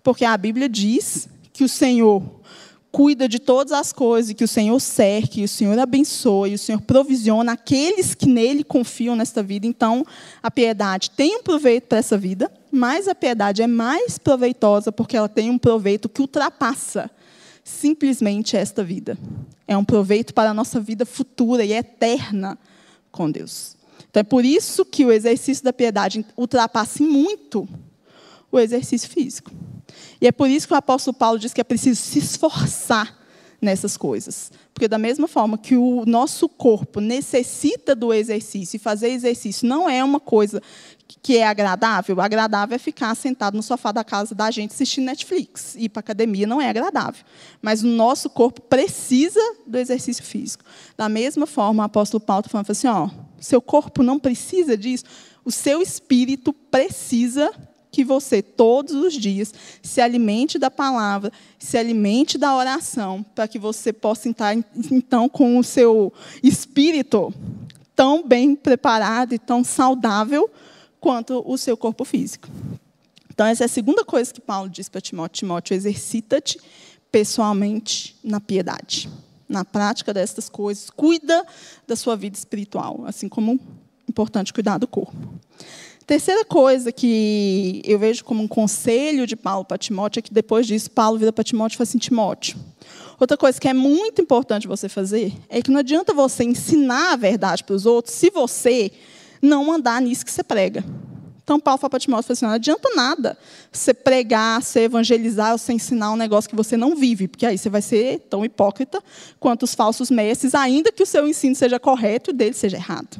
porque 0.03 0.25
a 0.25 0.35
Bíblia 0.37 0.67
diz 0.67 1.27
que 1.53 1.63
o 1.63 1.69
Senhor 1.69 2.23
cuida 2.91 3.27
de 3.27 3.39
todas 3.39 3.71
as 3.71 3.93
coisas, 3.93 4.33
que 4.33 4.43
o 4.43 4.47
Senhor 4.47 4.79
cerca, 4.79 5.29
que 5.29 5.43
o 5.43 5.47
Senhor 5.47 5.77
abençoa, 5.79 6.49
e 6.49 6.55
o 6.55 6.59
Senhor 6.59 6.81
provisiona 6.81 7.53
aqueles 7.53 8.13
que 8.13 8.27
nele 8.27 8.63
confiam 8.63 9.15
nesta 9.15 9.41
vida. 9.41 9.65
Então, 9.65 10.05
a 10.43 10.51
piedade 10.51 11.09
tem 11.11 11.37
um 11.37 11.43
proveito 11.43 11.87
para 11.87 11.99
essa 11.99 12.17
vida, 12.17 12.51
mas 12.69 13.07
a 13.07 13.15
piedade 13.15 13.61
é 13.61 13.67
mais 13.67 14.17
proveitosa 14.17 14.91
porque 14.91 15.15
ela 15.15 15.29
tem 15.29 15.49
um 15.49 15.57
proveito 15.57 16.09
que 16.09 16.21
ultrapassa 16.21 17.09
simplesmente 17.63 18.57
esta 18.57 18.83
vida. 18.83 19.17
É 19.67 19.77
um 19.77 19.85
proveito 19.85 20.33
para 20.33 20.49
a 20.49 20.53
nossa 20.53 20.79
vida 20.79 21.05
futura 21.05 21.63
e 21.63 21.71
eterna 21.71 22.57
com 23.09 23.31
Deus. 23.31 23.77
Então, 24.09 24.19
é 24.19 24.23
por 24.23 24.43
isso 24.43 24.83
que 24.83 25.05
o 25.05 25.11
exercício 25.11 25.63
da 25.63 25.71
piedade 25.71 26.25
ultrapassa 26.35 27.01
muito 27.01 27.67
o 28.51 28.59
exercício 28.59 29.09
físico. 29.09 29.49
E 30.21 30.27
é 30.27 30.31
por 30.31 30.47
isso 30.49 30.67
que 30.67 30.73
o 30.73 30.77
apóstolo 30.77 31.17
Paulo 31.17 31.39
diz 31.39 31.51
que 31.51 31.59
é 31.59 31.63
preciso 31.63 31.99
se 31.99 32.19
esforçar 32.19 33.19
nessas 33.61 33.97
coisas. 33.97 34.51
Porque, 34.73 34.87
da 34.87 34.97
mesma 34.97 35.27
forma 35.27 35.57
que 35.57 35.75
o 35.75 36.05
nosso 36.05 36.47
corpo 36.47 36.99
necessita 36.99 37.95
do 37.95 38.13
exercício, 38.13 38.77
e 38.77 38.79
fazer 38.79 39.09
exercício 39.09 39.67
não 39.67 39.89
é 39.89 40.03
uma 40.03 40.19
coisa 40.19 40.61
que 41.21 41.37
é 41.37 41.45
agradável, 41.45 42.19
agradável 42.21 42.75
é 42.75 42.79
ficar 42.79 43.13
sentado 43.15 43.55
no 43.55 43.61
sofá 43.61 43.91
da 43.91 44.03
casa 44.03 44.33
da 44.33 44.49
gente 44.49 44.71
assistindo 44.71 45.05
Netflix. 45.05 45.75
Ir 45.75 45.89
para 45.89 45.99
academia 45.99 46.47
não 46.47 46.61
é 46.61 46.69
agradável. 46.69 47.23
Mas 47.61 47.83
o 47.83 47.87
nosso 47.87 48.29
corpo 48.29 48.61
precisa 48.61 49.39
do 49.67 49.77
exercício 49.77 50.23
físico. 50.23 50.63
Da 50.97 51.09
mesma 51.09 51.45
forma, 51.45 51.83
o 51.83 51.85
apóstolo 51.85 52.21
Paulo 52.21 52.41
está 52.41 52.49
falando 52.49 52.71
assim: 52.71 52.87
ó, 52.87 53.09
seu 53.39 53.61
corpo 53.61 54.01
não 54.01 54.17
precisa 54.17 54.77
disso, 54.77 55.03
o 55.43 55.51
seu 55.51 55.81
espírito 55.81 56.53
precisa 56.53 57.51
que 57.91 58.03
você, 58.05 58.41
todos 58.41 58.93
os 58.93 59.13
dias, 59.13 59.53
se 59.83 59.99
alimente 59.99 60.57
da 60.57 60.71
palavra, 60.71 61.31
se 61.59 61.77
alimente 61.77 62.37
da 62.37 62.55
oração, 62.55 63.23
para 63.35 63.47
que 63.47 63.59
você 63.59 63.91
possa 63.91 64.29
estar, 64.29 64.55
então, 64.89 65.27
com 65.27 65.57
o 65.57 65.63
seu 65.63 66.13
espírito 66.41 67.33
tão 67.95 68.25
bem 68.25 68.55
preparado 68.55 69.33
e 69.33 69.39
tão 69.39 69.63
saudável 69.63 70.49
quanto 70.99 71.43
o 71.45 71.57
seu 71.57 71.75
corpo 71.75 72.05
físico. 72.05 72.47
Então, 73.29 73.45
essa 73.45 73.63
é 73.63 73.65
a 73.65 73.69
segunda 73.69 74.05
coisa 74.05 74.33
que 74.33 74.39
Paulo 74.41 74.69
diz 74.69 74.87
para 74.87 75.01
Timóteo: 75.01 75.39
Timóteo, 75.39 75.75
exercita-te 75.75 76.59
pessoalmente 77.11 78.15
na 78.23 78.39
piedade, 78.39 79.09
na 79.49 79.65
prática 79.65 80.13
destas 80.13 80.47
coisas. 80.47 80.89
Cuida 80.89 81.45
da 81.85 81.95
sua 81.95 82.15
vida 82.15 82.37
espiritual, 82.37 83.03
assim 83.05 83.27
como 83.27 83.53
é 83.53 84.09
importante 84.09 84.53
cuidar 84.53 84.77
do 84.77 84.87
corpo. 84.87 85.17
Terceira 86.11 86.43
coisa 86.43 86.91
que 86.91 87.81
eu 87.85 87.97
vejo 87.97 88.25
como 88.25 88.43
um 88.43 88.47
conselho 88.47 89.25
de 89.25 89.37
Paulo 89.37 89.63
para 89.63 89.77
Timóteo 89.77 90.19
é 90.19 90.21
que 90.21 90.33
depois 90.33 90.67
disso, 90.67 90.91
Paulo 90.91 91.17
vira 91.17 91.31
para 91.31 91.41
Timóteo 91.41 91.75
e 91.75 91.77
fala 91.77 91.87
assim: 91.87 91.97
Timóteo, 91.97 92.59
outra 93.17 93.37
coisa 93.37 93.57
que 93.57 93.65
é 93.65 93.73
muito 93.73 94.21
importante 94.21 94.67
você 94.67 94.89
fazer 94.89 95.31
é 95.47 95.61
que 95.61 95.71
não 95.71 95.79
adianta 95.79 96.13
você 96.13 96.43
ensinar 96.43 97.13
a 97.13 97.15
verdade 97.15 97.63
para 97.63 97.73
os 97.73 97.85
outros 97.85 98.13
se 98.13 98.29
você 98.29 98.91
não 99.41 99.71
andar 99.71 100.01
nisso 100.01 100.25
que 100.25 100.31
você 100.33 100.43
prega. 100.43 100.83
Então, 101.41 101.57
Paulo 101.61 101.79
fala 101.79 101.91
para 101.91 101.99
Timóteo, 102.01 102.33
assim, 102.33 102.45
não 102.45 102.51
adianta 102.51 102.89
nada 102.93 103.37
você 103.71 103.93
pregar, 103.93 104.61
você 104.61 104.81
evangelizar, 104.81 105.57
você 105.57 105.71
ensinar 105.71 106.11
um 106.11 106.17
negócio 106.17 106.49
que 106.49 106.57
você 106.57 106.75
não 106.75 106.93
vive, 106.93 107.29
porque 107.29 107.45
aí 107.45 107.57
você 107.57 107.69
vai 107.69 107.81
ser 107.81 108.19
tão 108.29 108.43
hipócrita 108.43 109.01
quanto 109.39 109.63
os 109.63 109.73
falsos 109.73 110.11
mestres, 110.11 110.53
ainda 110.55 110.91
que 110.91 111.03
o 111.03 111.05
seu 111.05 111.25
ensino 111.25 111.55
seja 111.55 111.79
correto 111.79 112.31
e 112.31 112.33
o 112.33 112.35
dele 112.35 112.53
seja 112.53 112.75
errado. 112.75 113.17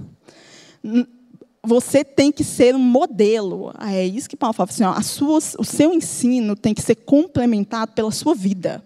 Você 1.64 2.04
tem 2.04 2.32
que 2.32 2.44
ser 2.44 2.76
um 2.76 2.80
modelo. 2.80 3.72
É 3.80 4.06
isso 4.06 4.30
que 4.30 4.36
Paulo 4.36 4.54
fala. 4.54 4.70
Assim, 4.70 4.84
ó, 4.84 5.00
sua, 5.02 5.40
o 5.60 5.64
seu 5.64 5.94
ensino 5.94 6.56
tem 6.56 6.74
que 6.74 6.82
ser 6.82 6.96
complementado 6.96 7.94
pela 7.94 8.12
sua 8.12 8.34
vida. 8.34 8.84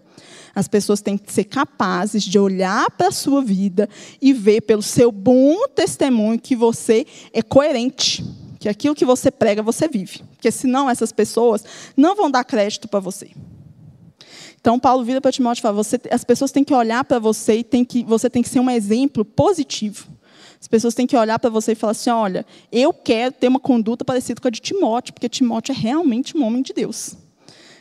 As 0.54 0.68
pessoas 0.68 1.00
têm 1.00 1.18
que 1.18 1.32
ser 1.32 1.44
capazes 1.44 2.22
de 2.22 2.38
olhar 2.38 2.90
para 2.90 3.08
a 3.08 3.12
sua 3.12 3.42
vida 3.42 3.88
e 4.20 4.32
ver 4.32 4.62
pelo 4.62 4.82
seu 4.82 5.12
bom 5.12 5.66
testemunho 5.68 6.40
que 6.40 6.56
você 6.56 7.06
é 7.32 7.42
coerente 7.42 8.24
que 8.66 8.68
aquilo 8.68 8.94
que 8.94 9.04
você 9.04 9.30
prega, 9.30 9.62
você 9.62 9.86
vive. 9.86 10.22
Porque 10.32 10.50
senão 10.50 10.90
essas 10.90 11.12
pessoas 11.12 11.64
não 11.96 12.16
vão 12.16 12.28
dar 12.30 12.42
crédito 12.42 12.88
para 12.88 12.98
você. 12.98 13.30
Então, 14.60 14.78
Paulo 14.80 15.04
vira 15.04 15.20
para 15.20 15.30
Timóteo 15.30 15.60
e 15.60 15.62
fala: 15.62 15.74
você, 15.74 16.00
as 16.10 16.24
pessoas 16.24 16.50
têm 16.50 16.64
que 16.64 16.74
olhar 16.74 17.04
para 17.04 17.20
você 17.20 17.58
e 17.58 17.64
tem 17.64 17.84
que, 17.84 18.02
você 18.02 18.28
tem 18.28 18.42
que 18.42 18.48
ser 18.48 18.58
um 18.58 18.68
exemplo 18.68 19.24
positivo. 19.24 20.08
As 20.60 20.68
pessoas 20.68 20.94
têm 20.94 21.06
que 21.06 21.16
olhar 21.16 21.38
para 21.38 21.50
você 21.50 21.72
e 21.72 21.74
falar 21.74 21.92
assim: 21.92 22.10
olha, 22.10 22.46
eu 22.72 22.92
quero 22.92 23.32
ter 23.32 23.48
uma 23.48 23.60
conduta 23.60 24.04
parecida 24.04 24.40
com 24.40 24.48
a 24.48 24.50
de 24.50 24.60
Timóteo, 24.60 25.14
porque 25.14 25.28
Timóteo 25.28 25.72
é 25.72 25.76
realmente 25.76 26.36
um 26.36 26.44
homem 26.44 26.62
de 26.62 26.72
Deus. 26.72 27.16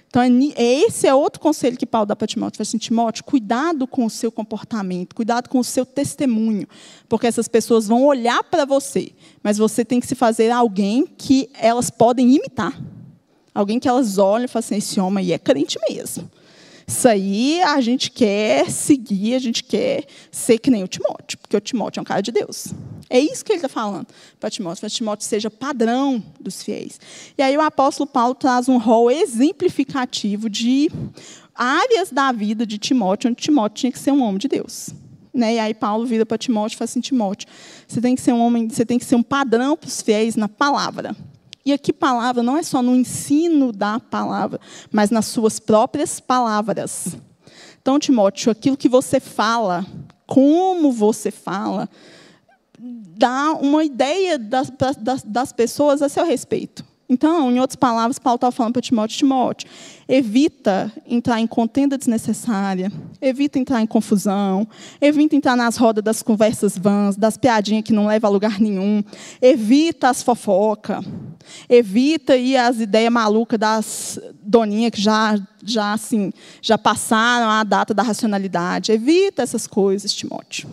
Então, 0.08 0.24
é 0.24 0.64
esse 0.64 1.06
é 1.06 1.14
outro 1.14 1.42
conselho 1.42 1.76
que 1.76 1.86
Paulo 1.86 2.06
dá 2.06 2.16
para 2.16 2.26
Timóteo. 2.26 2.58
Fala 2.58 2.66
assim, 2.66 2.78
Timóteo, 2.78 3.22
cuidado 3.26 3.86
com 3.86 4.06
o 4.06 4.10
seu 4.10 4.32
comportamento, 4.32 5.14
cuidado 5.14 5.50
com 5.50 5.60
o 5.60 5.64
seu 5.64 5.86
testemunho, 5.86 6.66
porque 7.10 7.28
essas 7.28 7.50
pessoas 7.50 7.86
vão 7.86 8.06
olhar 8.06 8.42
para 8.46 8.64
você, 8.64 9.12
mas 9.44 9.58
você 9.58 9.84
tem 9.84 10.00
que 10.00 10.08
se 10.08 10.16
fazer 10.16 10.52
alguém 10.52 11.06
que 11.06 11.50
elas 11.60 11.90
podem 11.90 12.34
imitar. 12.34 12.82
Alguém 13.54 13.78
que 13.78 13.90
elas 13.90 14.18
olham 14.18 14.46
e 14.46 14.48
falam 14.48 14.66
assim, 14.66 14.76
esse 14.78 15.00
homem 15.02 15.26
aí 15.26 15.34
é 15.34 15.38
crente 15.38 15.78
mesmo. 15.90 16.32
Isso 16.88 17.08
aí 17.08 17.62
a 17.64 17.82
gente 17.82 18.12
quer 18.12 18.70
seguir, 18.70 19.34
a 19.34 19.40
gente 19.40 19.64
quer 19.64 20.06
ser 20.30 20.60
que 20.60 20.70
nem 20.70 20.84
o 20.84 20.88
Timóteo, 20.88 21.38
porque 21.40 21.58
o 21.58 21.62
Timóteo 21.62 22.00
é 22.00 22.02
um 22.02 22.06
cara 22.06 22.22
de 22.22 22.32
Deus. 22.32 22.68
É 23.10 23.20
isso 23.20 23.44
que 23.44 23.52
ele 23.52 23.58
está 23.58 23.70
falando 23.70 24.08
para 24.40 24.50
Timóteo, 24.50 24.82
para 24.82 24.90
Timóteo 24.90 25.28
seja 25.28 25.50
padrão 25.50 26.24
dos 26.40 26.62
fiéis. 26.62 27.00
E 27.38 27.42
aí 27.42 27.58
o 27.58 27.62
apóstolo 27.62 28.08
Paulo 28.08 28.36
traz 28.36 28.70
um 28.70 28.78
rol 28.78 29.10
exemplificativo 29.10 30.50
de 30.50 30.92
áreas 31.56 32.12
da 32.12 32.32
vida 32.32 32.66
de 32.66 32.78
Timóteo, 32.78 33.30
onde 33.30 33.42
Timóteo 33.42 33.82
tinha 33.82 33.92
que 33.92 34.00
ser 34.00 34.12
um 34.12 34.22
homem 34.22 34.38
de 34.38 34.48
Deus. 34.48 34.90
Né? 35.34 35.56
E 35.56 35.60
aí 35.60 35.74
Paulo 35.74 36.06
vira 36.06 36.26
para 36.26 36.38
Timóteo 36.38 36.76
e 36.76 36.78
fala 36.78 36.86
assim, 36.86 37.02
Timóteo, 37.02 37.48
você 37.88 38.00
tem 38.00 38.16
que 38.16 38.22
ser 38.22 38.34
um 38.34 38.40
homem, 38.40 38.70
você 38.70 38.86
tem 38.86 39.00
que 39.00 39.06
ser 39.06 39.16
um 39.16 39.24
padrão 39.24 39.76
para 39.76 39.88
os 39.88 40.02
fiéis 40.02 40.36
na 40.36 40.48
palavra. 40.48 41.16
E 41.66 41.74
aqui 41.74 41.92
palavra 41.92 42.44
não 42.44 42.56
é 42.56 42.62
só 42.62 42.82
no 42.82 42.96
ensino 42.96 43.72
da 43.72 44.00
palavra, 44.00 44.60
mas 44.92 45.10
nas 45.10 45.26
suas 45.26 45.60
próprias 45.60 46.20
palavras. 46.20 47.18
Então, 47.82 47.98
Timóteo, 47.98 48.52
aquilo 48.52 48.78
que 48.78 48.88
você 48.88 49.20
fala, 49.20 49.84
como 50.28 50.92
você 50.92 51.32
fala, 51.32 51.90
dá 52.80 53.54
uma 53.54 53.84
ideia 53.84 54.38
das, 54.38 54.72
das, 55.00 55.24
das 55.24 55.52
pessoas 55.52 56.02
a 56.02 56.10
seu 56.10 56.24
respeito. 56.24 56.86
Então, 57.08 57.52
em 57.52 57.60
outras 57.60 57.76
palavras, 57.76 58.18
Paulo 58.18 58.36
está 58.36 58.52
falando 58.52 58.74
para 58.74 58.82
Timóteo, 58.82 59.18
Timóteo, 59.18 59.70
evita 60.08 60.92
entrar 61.06 61.40
em 61.40 61.46
contenda 61.46 61.98
desnecessária, 61.98 62.92
evita 63.22 63.60
entrar 63.60 63.80
em 63.82 63.86
confusão, 63.86 64.68
evita 65.00 65.36
entrar 65.36 65.56
nas 65.56 65.78
rodas 65.78 66.04
das 66.04 66.24
conversas 66.24 66.78
vãs, 66.78 67.16
das 67.16 67.38
piadinhas 67.38 67.84
que 67.84 67.94
não 67.94 68.08
levam 68.08 68.30
a 68.30 68.34
lugar 68.34 68.60
nenhum, 68.60 69.04
evita 69.40 70.10
as 70.10 70.24
fofocas, 70.24 71.06
evita 71.70 72.36
ir 72.36 72.58
as 72.58 72.80
ideias 72.80 73.12
malucas 73.12 73.60
das 73.60 74.20
doninhas 74.42 74.92
que 74.92 75.02
já, 75.02 75.40
já, 75.64 75.94
assim, 75.94 76.32
já 76.60 76.78
passaram 76.78 77.50
a 77.50 77.64
data 77.64 77.94
da 77.94 78.02
racionalidade, 78.02 78.92
evita 78.92 79.44
essas 79.44 79.68
coisas, 79.68 80.12
Timóteo. 80.12 80.68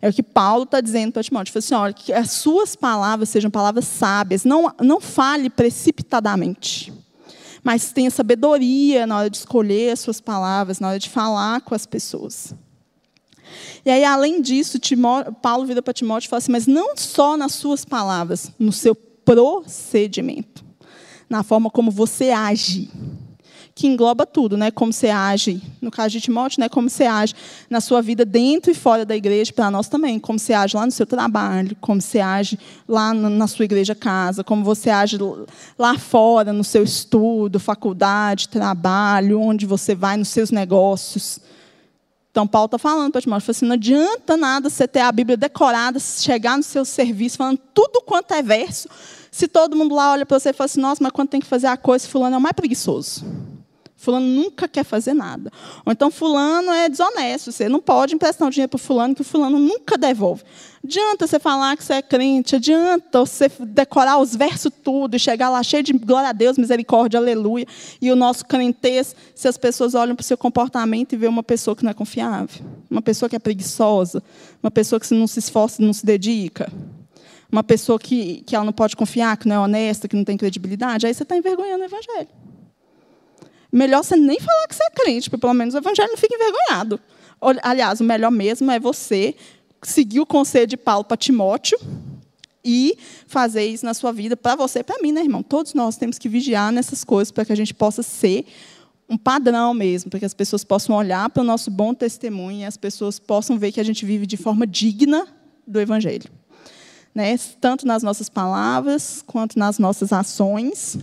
É 0.00 0.08
o 0.08 0.12
que 0.12 0.22
Paulo 0.22 0.62
está 0.62 0.80
dizendo 0.80 1.12
para 1.12 1.22
Timóteo. 1.22 1.50
Ele 1.50 1.62
falou 1.62 1.78
assim, 1.78 1.84
olha, 1.86 1.92
que 1.92 2.12
as 2.12 2.32
suas 2.32 2.76
palavras 2.76 3.28
sejam 3.28 3.50
palavras 3.50 3.84
sábias. 3.86 4.44
Não, 4.44 4.72
não 4.80 5.00
fale 5.00 5.50
precipitadamente. 5.50 6.92
Mas 7.64 7.92
tenha 7.92 8.10
sabedoria 8.10 9.06
na 9.06 9.18
hora 9.18 9.30
de 9.30 9.36
escolher 9.36 9.92
as 9.92 10.00
suas 10.00 10.20
palavras, 10.20 10.78
na 10.78 10.88
hora 10.88 10.98
de 10.98 11.10
falar 11.10 11.60
com 11.62 11.74
as 11.74 11.84
pessoas. 11.84 12.54
E 13.84 13.90
aí, 13.90 14.04
além 14.04 14.40
disso, 14.40 14.78
Paulo 15.42 15.66
vira 15.66 15.82
para 15.82 15.92
Timóteo 15.92 16.28
e 16.28 16.30
fala 16.30 16.38
assim, 16.38 16.52
mas 16.52 16.66
não 16.66 16.96
só 16.96 17.36
nas 17.36 17.54
suas 17.54 17.84
palavras, 17.84 18.52
no 18.58 18.72
seu 18.72 18.94
procedimento, 18.94 20.64
na 21.28 21.42
forma 21.42 21.70
como 21.70 21.90
você 21.90 22.30
age 22.30 22.90
que 23.78 23.86
engloba 23.86 24.26
tudo, 24.26 24.56
né? 24.56 24.72
Como 24.72 24.92
você 24.92 25.08
age, 25.08 25.62
no 25.80 25.88
caso 25.88 26.10
de 26.10 26.20
Timóteo, 26.20 26.58
né? 26.58 26.68
Como 26.68 26.90
você 26.90 27.04
age 27.04 27.32
na 27.70 27.80
sua 27.80 28.02
vida 28.02 28.24
dentro 28.24 28.72
e 28.72 28.74
fora 28.74 29.04
da 29.04 29.14
igreja, 29.14 29.52
para 29.52 29.70
nós 29.70 29.86
também. 29.86 30.18
Como 30.18 30.36
você 30.36 30.52
age 30.52 30.76
lá 30.76 30.84
no 30.84 30.90
seu 30.90 31.06
trabalho, 31.06 31.76
como 31.80 32.00
você 32.00 32.18
age 32.18 32.58
lá 32.88 33.14
na 33.14 33.46
sua 33.46 33.64
igreja 33.64 33.94
casa, 33.94 34.42
como 34.42 34.64
você 34.64 34.90
age 34.90 35.16
lá 35.78 35.96
fora 35.96 36.52
no 36.52 36.64
seu 36.64 36.82
estudo, 36.82 37.60
faculdade, 37.60 38.48
trabalho, 38.48 39.40
onde 39.40 39.64
você 39.64 39.94
vai 39.94 40.16
nos 40.16 40.26
seus 40.26 40.50
negócios. 40.50 41.38
Então, 42.32 42.48
Paulo 42.48 42.66
está 42.66 42.78
falando 42.78 43.12
para 43.12 43.20
Timóteo, 43.20 43.48
assim, 43.48 43.64
não 43.64 43.74
adianta 43.74 44.36
nada 44.36 44.68
você 44.68 44.88
ter 44.88 45.00
a 45.00 45.12
Bíblia 45.12 45.36
decorada, 45.36 46.00
chegar 46.00 46.56
no 46.56 46.64
seu 46.64 46.84
serviço 46.84 47.36
falando 47.36 47.60
tudo 47.72 48.02
quanto 48.02 48.34
é 48.34 48.42
verso, 48.42 48.88
se 49.30 49.46
todo 49.46 49.76
mundo 49.76 49.94
lá 49.94 50.10
olha 50.10 50.26
para 50.26 50.38
você 50.38 50.50
e 50.50 50.52
fala 50.52 50.66
assim, 50.66 50.80
nossa, 50.80 51.00
mas 51.00 51.12
quando 51.12 51.28
tem 51.28 51.40
que 51.40 51.46
fazer 51.46 51.68
a 51.68 51.76
coisa, 51.76 52.08
fulano 52.08 52.34
é 52.34 52.38
o 52.38 52.40
mais 52.40 52.54
preguiçoso. 52.54 53.24
Fulano 54.00 54.26
nunca 54.26 54.68
quer 54.68 54.84
fazer 54.84 55.12
nada. 55.12 55.50
Ou 55.84 55.92
então, 55.92 56.08
fulano 56.08 56.70
é 56.70 56.88
desonesto. 56.88 57.50
Você 57.50 57.68
não 57.68 57.80
pode 57.80 58.14
emprestar 58.14 58.46
um 58.46 58.50
dinheiro 58.50 58.70
para 58.70 58.78
fulano 58.78 59.12
que 59.12 59.22
o 59.22 59.24
fulano 59.24 59.58
nunca 59.58 59.98
devolve. 59.98 60.44
Adianta 60.84 61.26
você 61.26 61.40
falar 61.40 61.76
que 61.76 61.82
você 61.82 61.94
é 61.94 62.02
crente, 62.02 62.54
adianta 62.54 63.18
você 63.18 63.50
decorar 63.58 64.18
os 64.20 64.36
versos 64.36 64.70
tudo 64.84 65.16
e 65.16 65.18
chegar 65.18 65.50
lá 65.50 65.60
cheio 65.64 65.82
de 65.82 65.92
glória 65.92 66.28
a 66.28 66.32
Deus, 66.32 66.56
misericórdia, 66.56 67.18
aleluia. 67.18 67.66
E 68.00 68.12
o 68.12 68.14
nosso 68.14 68.46
crentez, 68.46 69.16
se 69.34 69.48
as 69.48 69.58
pessoas 69.58 69.96
olham 69.96 70.14
para 70.14 70.22
o 70.22 70.24
seu 70.24 70.38
comportamento 70.38 71.14
e 71.14 71.16
vê 71.16 71.26
uma 71.26 71.42
pessoa 71.42 71.74
que 71.74 71.82
não 71.82 71.90
é 71.90 71.94
confiável, 71.94 72.64
uma 72.88 73.02
pessoa 73.02 73.28
que 73.28 73.34
é 73.34 73.40
preguiçosa, 73.40 74.22
uma 74.62 74.70
pessoa 74.70 75.00
que 75.00 75.12
não 75.12 75.26
se 75.26 75.40
esforça, 75.40 75.82
não 75.82 75.92
se 75.92 76.06
dedica, 76.06 76.72
uma 77.50 77.64
pessoa 77.64 77.98
que, 77.98 78.44
que 78.46 78.54
ela 78.54 78.64
não 78.64 78.72
pode 78.72 78.94
confiar, 78.94 79.36
que 79.36 79.48
não 79.48 79.56
é 79.56 79.58
honesta, 79.58 80.06
que 80.06 80.14
não 80.14 80.22
tem 80.22 80.36
credibilidade, 80.36 81.04
aí 81.04 81.12
você 81.12 81.24
está 81.24 81.36
envergonhando 81.36 81.82
o 81.82 81.86
evangelho. 81.86 82.28
Melhor 83.70 84.02
você 84.02 84.16
nem 84.16 84.40
falar 84.40 84.66
que 84.66 84.74
você 84.74 84.84
é 84.84 84.90
crente, 84.90 85.28
porque 85.28 85.40
pelo 85.40 85.54
menos 85.54 85.74
o 85.74 85.78
evangelho 85.78 86.08
não 86.08 86.16
fica 86.16 86.34
envergonhado. 86.34 87.00
Aliás, 87.62 88.00
o 88.00 88.04
melhor 88.04 88.30
mesmo 88.30 88.70
é 88.70 88.80
você 88.80 89.34
seguir 89.82 90.20
o 90.20 90.26
conselho 90.26 90.66
de 90.66 90.76
Paulo 90.76 91.04
para 91.04 91.16
Timóteo 91.16 91.78
e 92.64 92.98
fazer 93.26 93.64
isso 93.64 93.84
na 93.84 93.94
sua 93.94 94.12
vida 94.12 94.36
para 94.36 94.56
você 94.56 94.80
e 94.80 94.84
para 94.84 95.00
mim, 95.00 95.12
né, 95.12 95.20
irmão? 95.20 95.42
Todos 95.42 95.74
nós 95.74 95.96
temos 95.96 96.18
que 96.18 96.28
vigiar 96.28 96.72
nessas 96.72 97.04
coisas 97.04 97.30
para 97.30 97.44
que 97.44 97.52
a 97.52 97.56
gente 97.56 97.72
possa 97.72 98.02
ser 98.02 98.46
um 99.08 99.16
padrão 99.16 99.72
mesmo, 99.72 100.10
para 100.10 100.20
que 100.20 100.26
as 100.26 100.34
pessoas 100.34 100.64
possam 100.64 100.96
olhar 100.96 101.30
para 101.30 101.42
o 101.42 101.46
nosso 101.46 101.70
bom 101.70 101.94
testemunho 101.94 102.60
e 102.60 102.64
as 102.64 102.76
pessoas 102.76 103.18
possam 103.18 103.58
ver 103.58 103.72
que 103.72 103.80
a 103.80 103.84
gente 103.84 104.04
vive 104.04 104.26
de 104.26 104.36
forma 104.36 104.66
digna 104.66 105.26
do 105.66 105.80
evangelho 105.80 106.28
né, 107.14 107.36
tanto 107.60 107.86
nas 107.86 108.02
nossas 108.02 108.28
palavras 108.28 109.22
quanto 109.26 109.58
nas 109.58 109.78
nossas 109.78 110.12
ações. 110.12 110.96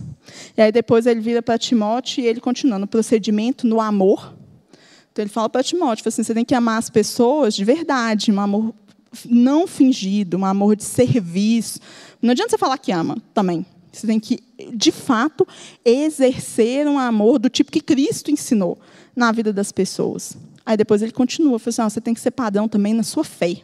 E 0.56 0.62
aí 0.62 0.72
depois 0.72 1.06
ele 1.06 1.20
vira 1.20 1.42
para 1.42 1.58
Timóteo 1.58 2.22
e 2.22 2.26
ele 2.26 2.40
continua 2.40 2.78
no 2.78 2.86
procedimento, 2.86 3.66
no 3.66 3.80
amor. 3.80 4.34
Então 5.12 5.22
ele 5.22 5.30
fala 5.30 5.48
para 5.48 5.62
Timóteo, 5.62 6.06
assim, 6.08 6.22
você 6.22 6.34
tem 6.34 6.44
que 6.44 6.54
amar 6.54 6.78
as 6.78 6.90
pessoas 6.90 7.54
de 7.54 7.64
verdade, 7.64 8.30
um 8.30 8.40
amor 8.40 8.74
não 9.24 9.66
fingido, 9.66 10.36
um 10.36 10.44
amor 10.44 10.76
de 10.76 10.84
serviço. 10.84 11.80
Não 12.20 12.32
adianta 12.32 12.50
você 12.50 12.58
falar 12.58 12.78
que 12.78 12.92
ama 12.92 13.16
também. 13.32 13.64
Você 13.92 14.06
tem 14.06 14.20
que, 14.20 14.40
de 14.74 14.92
fato, 14.92 15.46
exercer 15.82 16.86
um 16.86 16.98
amor 16.98 17.38
do 17.38 17.48
tipo 17.48 17.72
que 17.72 17.80
Cristo 17.80 18.30
ensinou 18.30 18.78
na 19.14 19.32
vida 19.32 19.52
das 19.52 19.72
pessoas. 19.72 20.36
Aí 20.66 20.76
depois 20.76 21.00
ele 21.00 21.12
continua, 21.12 21.58
fala 21.58 21.86
assim, 21.86 21.94
você 21.94 22.00
tem 22.00 22.12
que 22.12 22.20
ser 22.20 22.32
padrão 22.32 22.68
também 22.68 22.92
na 22.92 23.02
sua 23.02 23.24
fé. 23.24 23.62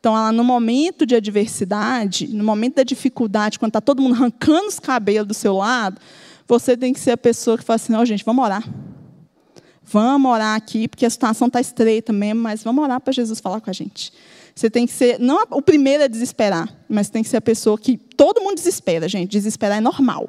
Então, 0.00 0.16
ela, 0.16 0.30
no 0.30 0.44
momento 0.44 1.04
de 1.04 1.14
adversidade, 1.16 2.28
no 2.28 2.44
momento 2.44 2.76
da 2.76 2.84
dificuldade, 2.84 3.58
quando 3.58 3.70
está 3.70 3.80
todo 3.80 4.00
mundo 4.00 4.14
arrancando 4.14 4.68
os 4.68 4.78
cabelos 4.78 5.28
do 5.28 5.34
seu 5.34 5.56
lado, 5.56 6.00
Você 6.46 6.74
tem 6.78 6.94
que 6.94 7.00
ser 7.00 7.10
a 7.10 7.16
pessoa 7.16 7.58
que 7.58 7.64
fala 7.64 7.76
assim: 7.76 7.94
oh, 7.94 8.04
gente, 8.06 8.24
vamos 8.24 8.42
orar. 8.42 8.66
Vamos 9.82 10.30
orar 10.30 10.56
aqui, 10.56 10.88
porque 10.88 11.04
a 11.04 11.10
situação 11.10 11.46
está 11.46 11.60
estreita 11.60 12.12
mesmo, 12.12 12.42
mas 12.42 12.62
vamos 12.62 12.82
orar 12.82 13.00
para 13.00 13.12
Jesus 13.12 13.40
falar 13.40 13.60
com 13.60 13.70
a 13.70 13.72
gente. 13.72 14.12
Você 14.54 14.68
tem 14.68 14.86
que 14.86 14.92
ser, 14.92 15.18
não 15.18 15.44
o 15.50 15.62
primeiro 15.62 16.04
a 16.04 16.06
desesperar, 16.06 16.68
mas 16.88 17.08
tem 17.08 17.22
que 17.22 17.28
ser 17.28 17.36
a 17.36 17.40
pessoa 17.40 17.78
que 17.78 17.96
todo 17.96 18.40
mundo 18.40 18.56
desespera, 18.56 19.08
gente. 19.08 19.30
Desesperar 19.30 19.78
é 19.78 19.80
normal. 19.80 20.28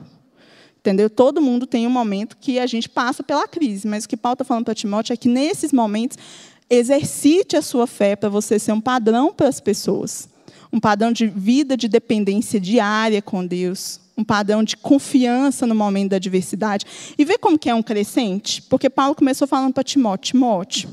Entendeu? 0.78 1.10
Todo 1.10 1.42
mundo 1.42 1.68
tem 1.68 1.86
um 1.86 1.90
momento 1.90 2.38
que 2.38 2.58
a 2.58 2.66
gente 2.66 2.88
passa 2.88 3.22
pela 3.22 3.48
crise, 3.48 3.86
mas 3.86 4.06
o 4.06 4.10
que 4.10 4.16
Paulo 4.16 4.34
está 4.34 4.46
falando 4.46 4.64
para 4.64 4.74
Timóteo 4.74 5.12
é 5.14 5.18
que 5.18 5.28
nesses 5.28 5.74
momentos 5.74 6.18
exercite 6.70 7.58
a 7.58 7.62
sua 7.62 7.88
fé 7.88 8.16
para 8.16 8.30
você 8.30 8.60
ser 8.60 8.72
um 8.72 8.82
padrão 8.82 9.34
para 9.34 9.48
as 9.48 9.60
pessoas, 9.60 10.30
um 10.72 10.80
padrão 10.80 11.12
de 11.12 11.28
vida 11.28 11.76
de 11.76 11.88
dependência 11.88 12.60
diária 12.60 13.22
com 13.22 13.46
Deus, 13.46 14.00
um 14.16 14.24
padrão 14.24 14.64
de 14.64 14.76
confiança 14.76 15.66
no 15.66 15.74
momento 15.74 16.12
da 16.12 16.18
adversidade. 16.18 16.86
E 17.18 17.24
ver 17.24 17.38
como 17.38 17.58
que 17.58 17.70
é 17.70 17.74
um 17.76 17.82
crescente, 17.82 18.62
porque 18.64 18.90
Paulo 18.90 19.16
começou 19.16 19.48
falando 19.48 19.74
para 19.74 19.84
Timóteo, 19.84 20.34
Timóteo, 20.34 20.90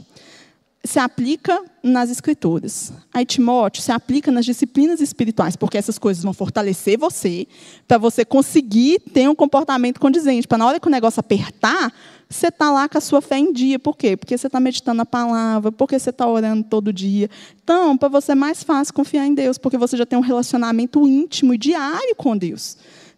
se 0.85 0.99
aplica 0.99 1.62
nas 1.83 2.11
escrituras. 2.11 2.93
Aí, 3.12 3.24
Timóteo, 3.24 3.83
se 3.83 3.91
aplica 3.91 4.31
nas 4.31 4.45
disciplinas 4.45 5.01
espirituais, 5.01 5.57
porque 5.57 5.77
essas 5.77 5.99
coisas 5.99 6.22
vão 6.22 6.33
fortalecer 6.33 6.99
você, 6.99 7.47
para 7.87 7.99
você 7.99 8.24
conseguir 8.24 9.01
ter 9.12 9.29
um 9.29 9.35
comportamento 9.35 10.01
condizente, 10.01 10.47
para 10.47 10.59
na 10.59 10.66
hora 10.66 10.81
que 10.81 10.87
o 10.87 10.91
negócio 10.91 11.20
apertar, 11.20 11.93
você 12.29 12.49
está 12.49 12.70
lá 12.72 12.89
com 12.89 12.99
a 12.99 13.01
sua 13.01 13.20
fé 13.20 13.39
em 13.39 13.53
dia. 13.53 13.79
Por 13.79 13.97
quê? 13.97 14.16
Porque 14.16 14.37
você 14.37 14.49
está 14.49 14.59
meditando 14.59 15.03
a 15.03 15.07
palavra, 15.07 15.70
porque 15.70 15.99
você 15.99 16.11
está 16.11 16.27
orando 16.27 16.64
todo 16.64 16.93
dia. 16.93 17.31
Então, 17.62 17.97
para 17.97 18.09
você 18.09 18.33
é 18.33 18.35
mais 18.35 18.62
fácil 18.62 18.95
confiar 18.95 19.27
em 19.27 19.35
Deus, 19.35 19.59
porque 19.59 19.79
você 19.79 19.97
já 19.97 20.05
tem 20.05 20.18
um 20.18 20.22
relacionamento 20.22 21.07
íntimo 21.07 21.55
e 21.55 21.59
diário 21.59 22.14
com 22.16 22.37
Deus. 22.37 22.77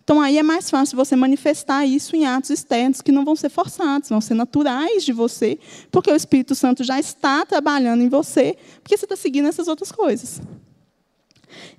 Então, 0.09 0.23
aí 0.23 0.39
é 0.39 0.43
mais 0.43 0.71
fácil 0.71 0.97
você 0.97 1.15
manifestar 1.15 1.85
isso 1.85 2.17
em 2.17 2.25
atos 2.25 2.49
externos 2.49 3.03
que 3.03 3.13
não 3.13 3.27
vão 3.27 3.37
ser 3.37 3.51
forçados, 3.51 4.09
vão 4.09 4.23
ser 4.23 4.33
naturais 4.33 5.05
de 5.05 5.13
você, 5.13 5.59
porque 5.91 6.11
o 6.11 6.17
Espírito 6.17 6.55
Santo 6.55 6.83
já 6.83 6.99
está 6.99 7.45
trabalhando 7.45 8.03
em 8.03 8.09
você, 8.09 8.57
porque 8.83 8.97
você 8.97 9.05
está 9.05 9.17
seguindo 9.17 9.49
essas 9.49 9.69
outras 9.69 9.93
coisas. 9.93 10.41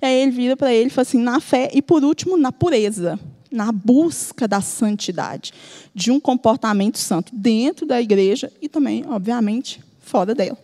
E 0.00 0.06
aí 0.06 0.14
ele 0.22 0.30
vira 0.30 0.56
para 0.56 0.72
ele 0.72 0.86
e 0.86 0.90
fala 0.90 1.02
assim: 1.02 1.18
na 1.18 1.40
fé 1.40 1.70
e, 1.74 1.82
por 1.82 2.04
último, 2.04 2.36
na 2.36 2.52
pureza, 2.52 3.18
na 3.50 3.72
busca 3.72 4.46
da 4.46 4.60
santidade, 4.60 5.52
de 5.92 6.12
um 6.12 6.20
comportamento 6.20 6.98
santo 6.98 7.34
dentro 7.34 7.84
da 7.84 8.00
igreja 8.00 8.52
e 8.62 8.68
também, 8.68 9.04
obviamente, 9.08 9.82
fora 9.98 10.36
dela. 10.36 10.56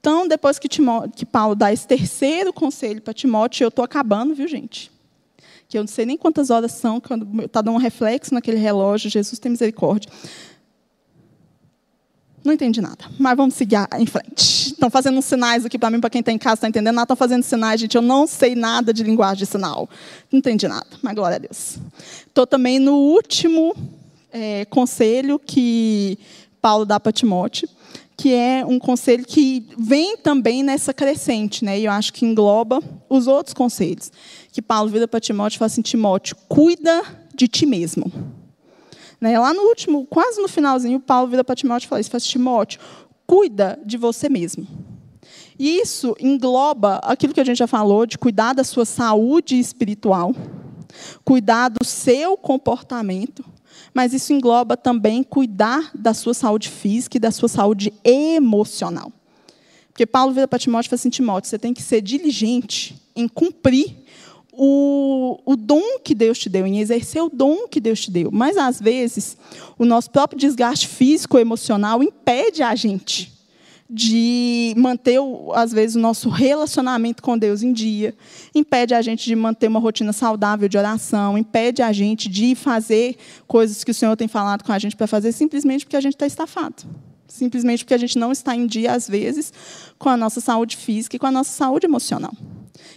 Então, 0.00 0.26
depois 0.26 0.58
que, 0.58 0.66
Timó 0.66 1.06
que 1.14 1.26
Paulo 1.26 1.54
dá 1.54 1.70
esse 1.70 1.86
terceiro 1.86 2.54
conselho 2.54 3.02
para 3.02 3.12
Timóteo, 3.12 3.64
eu 3.64 3.68
estou 3.68 3.84
acabando, 3.84 4.34
viu, 4.34 4.48
gente? 4.48 4.95
Que 5.76 5.78
eu 5.78 5.82
não 5.82 5.88
sei 5.88 6.06
nem 6.06 6.16
quantas 6.16 6.48
horas 6.48 6.72
são, 6.72 6.98
quando 6.98 7.44
está 7.44 7.60
dando 7.60 7.74
um 7.74 7.78
reflexo 7.78 8.32
naquele 8.32 8.56
relógio, 8.56 9.10
Jesus 9.10 9.38
tem 9.38 9.50
misericórdia. 9.50 10.10
Não 12.42 12.54
entendi 12.54 12.80
nada, 12.80 13.04
mas 13.18 13.36
vamos 13.36 13.54
seguir 13.54 13.76
em 13.98 14.06
frente. 14.06 14.72
Estão 14.72 14.88
fazendo 14.88 15.20
sinais 15.20 15.66
aqui 15.66 15.78
para 15.78 15.90
mim, 15.90 16.00
para 16.00 16.08
quem 16.08 16.20
está 16.20 16.32
em 16.32 16.38
casa, 16.38 16.54
está 16.54 16.68
entendendo 16.68 16.98
estão 16.98 17.16
fazendo 17.16 17.42
sinais, 17.42 17.78
gente. 17.78 17.94
Eu 17.94 18.00
não 18.00 18.26
sei 18.26 18.54
nada 18.54 18.90
de 18.90 19.02
linguagem 19.02 19.38
de 19.38 19.46
sinal. 19.46 19.88
Não 20.32 20.38
entendi 20.38 20.66
nada, 20.66 20.86
mas 21.02 21.14
glória 21.14 21.36
a 21.36 21.38
Deus. 21.38 21.78
Estou 22.26 22.46
também 22.46 22.78
no 22.78 22.94
último 22.94 23.76
é, 24.32 24.64
conselho 24.66 25.38
que 25.38 26.18
Paulo 26.62 26.86
dá 26.86 26.98
para 26.98 27.12
Timóteo, 27.12 27.68
que 28.16 28.32
é 28.32 28.64
um 28.64 28.78
conselho 28.78 29.24
que 29.26 29.66
vem 29.78 30.16
também 30.16 30.62
nessa 30.62 30.94
crescente, 30.94 31.64
né? 31.64 31.78
E 31.78 31.84
eu 31.84 31.92
acho 31.92 32.12
que 32.12 32.24
engloba 32.24 32.82
os 33.08 33.26
outros 33.26 33.52
conselhos 33.52 34.10
que 34.50 34.62
Paulo 34.62 34.90
vira 34.90 35.06
para 35.06 35.20
Timóteo 35.20 35.56
e 35.56 35.58
fala 35.58 35.66
assim: 35.66 35.82
Timóteo, 35.82 36.36
cuida 36.48 37.02
de 37.34 37.46
ti 37.46 37.66
mesmo. 37.66 38.10
Né? 39.20 39.38
Lá 39.38 39.52
no 39.52 39.62
último, 39.62 40.06
quase 40.06 40.40
no 40.40 40.48
finalzinho, 40.48 40.98
Paulo 40.98 41.28
vira 41.28 41.44
para 41.44 41.54
Timóteo 41.54 41.86
e 41.86 41.88
fala 41.88 42.00
isso: 42.00 42.10
fala 42.10 42.18
assim, 42.18 42.30
Timóteo, 42.30 42.80
cuida 43.26 43.78
de 43.84 43.98
você 43.98 44.28
mesmo. 44.28 44.66
E 45.58 45.78
isso 45.80 46.14
engloba 46.20 46.96
aquilo 47.02 47.34
que 47.34 47.40
a 47.40 47.44
gente 47.44 47.58
já 47.58 47.66
falou, 47.66 48.06
de 48.06 48.16
cuidar 48.16 48.52
da 48.54 48.64
sua 48.64 48.84
saúde 48.84 49.58
espiritual, 49.58 50.34
cuidar 51.24 51.68
do 51.68 51.84
seu 51.84 52.36
comportamento, 52.36 53.44
mas 53.94 54.12
isso 54.12 54.32
engloba 54.32 54.76
também 54.76 55.22
cuidar 55.22 55.90
da 55.94 56.12
sua 56.14 56.34
saúde 56.34 56.68
física 56.68 57.16
e 57.16 57.20
da 57.20 57.30
sua 57.30 57.48
saúde 57.48 57.92
emocional. 58.04 59.12
Porque 59.88 60.06
Paulo 60.06 60.32
vira 60.32 60.46
para 60.46 60.58
Timóteo 60.58 60.88
e 60.88 60.90
fala 60.90 61.00
assim: 61.00 61.10
Timóteo, 61.10 61.48
você 61.48 61.58
tem 61.58 61.72
que 61.72 61.82
ser 61.82 62.02
diligente 62.02 63.00
em 63.14 63.26
cumprir 63.26 63.96
o, 64.52 65.40
o 65.44 65.56
dom 65.56 65.98
que 66.02 66.14
Deus 66.14 66.38
te 66.38 66.48
deu, 66.48 66.66
em 66.66 66.80
exercer 66.80 67.22
o 67.22 67.30
dom 67.30 67.68
que 67.68 67.80
Deus 67.80 68.00
te 68.00 68.10
deu. 68.10 68.30
Mas, 68.32 68.56
às 68.56 68.80
vezes, 68.80 69.36
o 69.78 69.84
nosso 69.84 70.10
próprio 70.10 70.38
desgaste 70.38 70.88
físico, 70.88 71.38
emocional, 71.38 72.02
impede 72.02 72.62
a 72.62 72.74
gente 72.74 73.35
de 73.88 74.74
manter, 74.76 75.18
às 75.54 75.72
vezes, 75.72 75.96
o 75.96 76.00
nosso 76.00 76.28
relacionamento 76.28 77.22
com 77.22 77.38
Deus 77.38 77.62
em 77.62 77.72
dia, 77.72 78.14
impede 78.54 78.94
a 78.94 79.00
gente 79.00 79.24
de 79.24 79.36
manter 79.36 79.68
uma 79.68 79.78
rotina 79.78 80.12
saudável 80.12 80.68
de 80.68 80.76
oração, 80.76 81.38
impede 81.38 81.82
a 81.82 81.92
gente 81.92 82.28
de 82.28 82.54
fazer 82.54 83.16
coisas 83.46 83.84
que 83.84 83.90
o 83.90 83.94
Senhor 83.94 84.16
tem 84.16 84.28
falado 84.28 84.64
com 84.64 84.72
a 84.72 84.78
gente 84.78 84.96
para 84.96 85.06
fazer, 85.06 85.32
simplesmente 85.32 85.84
porque 85.84 85.96
a 85.96 86.00
gente 86.00 86.14
está 86.14 86.26
estafado. 86.26 86.84
Simplesmente 87.28 87.84
porque 87.84 87.94
a 87.94 87.98
gente 87.98 88.18
não 88.18 88.32
está 88.32 88.54
em 88.54 88.66
dia, 88.66 88.92
às 88.92 89.08
vezes, 89.08 89.52
com 89.98 90.08
a 90.08 90.16
nossa 90.16 90.40
saúde 90.40 90.76
física 90.76 91.16
e 91.16 91.18
com 91.18 91.26
a 91.26 91.32
nossa 91.32 91.52
saúde 91.52 91.86
emocional. 91.86 92.32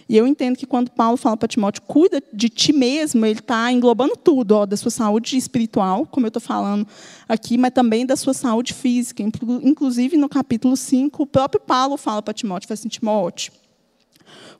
E 0.08 0.16
eu 0.16 0.26
entendo 0.26 0.56
que 0.56 0.66
quando 0.66 0.90
Paulo 0.90 1.16
fala 1.16 1.36
para 1.36 1.48
Timóteo, 1.48 1.82
cuida 1.82 2.22
de 2.32 2.48
ti 2.48 2.72
mesmo, 2.72 3.24
ele 3.24 3.38
está 3.38 3.70
englobando 3.72 4.16
tudo, 4.16 4.52
ó, 4.52 4.66
da 4.66 4.76
sua 4.76 4.90
saúde 4.90 5.36
espiritual, 5.36 6.06
como 6.06 6.26
eu 6.26 6.28
estou 6.28 6.40
falando 6.40 6.86
aqui, 7.28 7.56
mas 7.56 7.72
também 7.72 8.04
da 8.04 8.16
sua 8.16 8.34
saúde 8.34 8.74
física. 8.74 9.22
Inclusive, 9.22 10.16
no 10.16 10.28
capítulo 10.28 10.76
5, 10.76 11.22
o 11.22 11.26
próprio 11.26 11.60
Paulo 11.60 11.96
fala 11.96 12.22
para 12.22 12.34
Timóteo, 12.34 12.68
fala 12.68 12.74
assim, 12.74 12.88
Timóteo, 12.88 13.52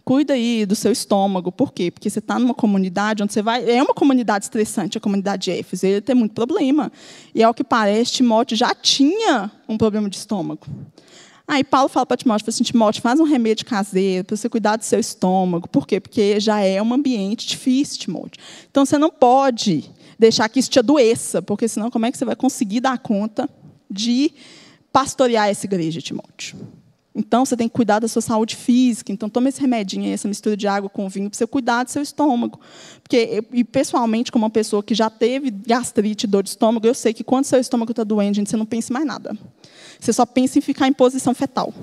cuida 0.04 0.34
aí 0.34 0.66
do 0.66 0.74
seu 0.74 0.90
estômago. 0.92 1.52
Por 1.52 1.72
quê? 1.72 1.90
Porque 1.90 2.08
você 2.08 2.18
está 2.18 2.38
numa 2.38 2.54
comunidade 2.54 3.22
onde 3.22 3.32
você 3.32 3.42
vai. 3.42 3.68
É 3.70 3.82
uma 3.82 3.94
comunidade 3.94 4.44
estressante, 4.44 4.98
a 4.98 5.00
comunidade 5.00 5.44
de 5.44 5.50
Éfeso. 5.52 5.86
Ele 5.86 6.00
tem 6.00 6.14
muito 6.14 6.32
problema. 6.32 6.90
E 7.34 7.42
ao 7.42 7.54
que 7.54 7.62
parece, 7.62 8.12
Timóteo 8.12 8.56
já 8.56 8.74
tinha 8.74 9.50
um 9.68 9.76
problema 9.76 10.08
de 10.08 10.16
estômago. 10.16 10.66
Aí 11.50 11.64
Paulo 11.64 11.88
fala 11.88 12.06
para 12.06 12.16
Timóteo, 12.16 12.44
fala 12.44 12.54
assim, 12.54 12.62
Timóteo, 12.62 13.02
faz 13.02 13.18
um 13.18 13.24
remédio 13.24 13.66
caseiro 13.66 14.24
para 14.24 14.36
você 14.36 14.48
cuidar 14.48 14.76
do 14.76 14.84
seu 14.84 15.00
estômago. 15.00 15.68
Por 15.68 15.84
quê? 15.84 15.98
Porque 15.98 16.38
já 16.38 16.60
é 16.60 16.80
um 16.80 16.94
ambiente 16.94 17.44
difícil, 17.44 17.98
Timóteo. 17.98 18.40
Então 18.70 18.86
você 18.86 18.96
não 18.96 19.10
pode 19.10 19.90
deixar 20.16 20.48
que 20.48 20.60
isso 20.60 20.70
te 20.70 20.78
adoeça, 20.78 21.42
porque 21.42 21.66
senão 21.66 21.90
como 21.90 22.06
é 22.06 22.12
que 22.12 22.16
você 22.16 22.24
vai 22.24 22.36
conseguir 22.36 22.78
dar 22.78 22.96
conta 22.98 23.50
de 23.90 24.32
pastorear 24.92 25.48
essa 25.48 25.66
igreja, 25.66 26.00
Timóteo? 26.00 26.56
Então, 27.12 27.44
você 27.44 27.56
tem 27.56 27.68
que 27.68 27.74
cuidar 27.74 27.98
da 27.98 28.06
sua 28.06 28.22
saúde 28.22 28.54
física. 28.54 29.10
Então, 29.10 29.28
tome 29.28 29.48
esse 29.48 29.60
remedinho 29.60 30.04
aí, 30.04 30.12
essa 30.12 30.28
mistura 30.28 30.56
de 30.56 30.68
água 30.68 30.88
com 30.88 31.08
vinho, 31.08 31.28
para 31.28 31.36
você 31.36 31.44
cuidar 31.44 31.82
do 31.82 31.90
seu 31.90 32.00
estômago. 32.00 32.60
Porque, 33.02 33.44
e 33.52 33.64
pessoalmente, 33.64 34.30
como 34.30 34.44
uma 34.44 34.50
pessoa 34.50 34.80
que 34.80 34.94
já 34.94 35.10
teve 35.10 35.50
gastrite, 35.50 36.28
dor 36.28 36.44
de 36.44 36.50
estômago, 36.50 36.86
eu 36.86 36.94
sei 36.94 37.12
que 37.12 37.24
quando 37.24 37.46
seu 37.46 37.58
estômago 37.58 37.90
está 37.90 38.04
doente, 38.04 38.36
gente, 38.36 38.48
você 38.48 38.56
não 38.56 38.64
pensa 38.64 38.92
mais 38.92 39.04
nada. 39.04 39.36
Você 40.00 40.12
só 40.12 40.24
pensa 40.24 40.58
em 40.58 40.62
ficar 40.62 40.88
em 40.88 40.92
posição 40.92 41.34
fetal. 41.34 41.74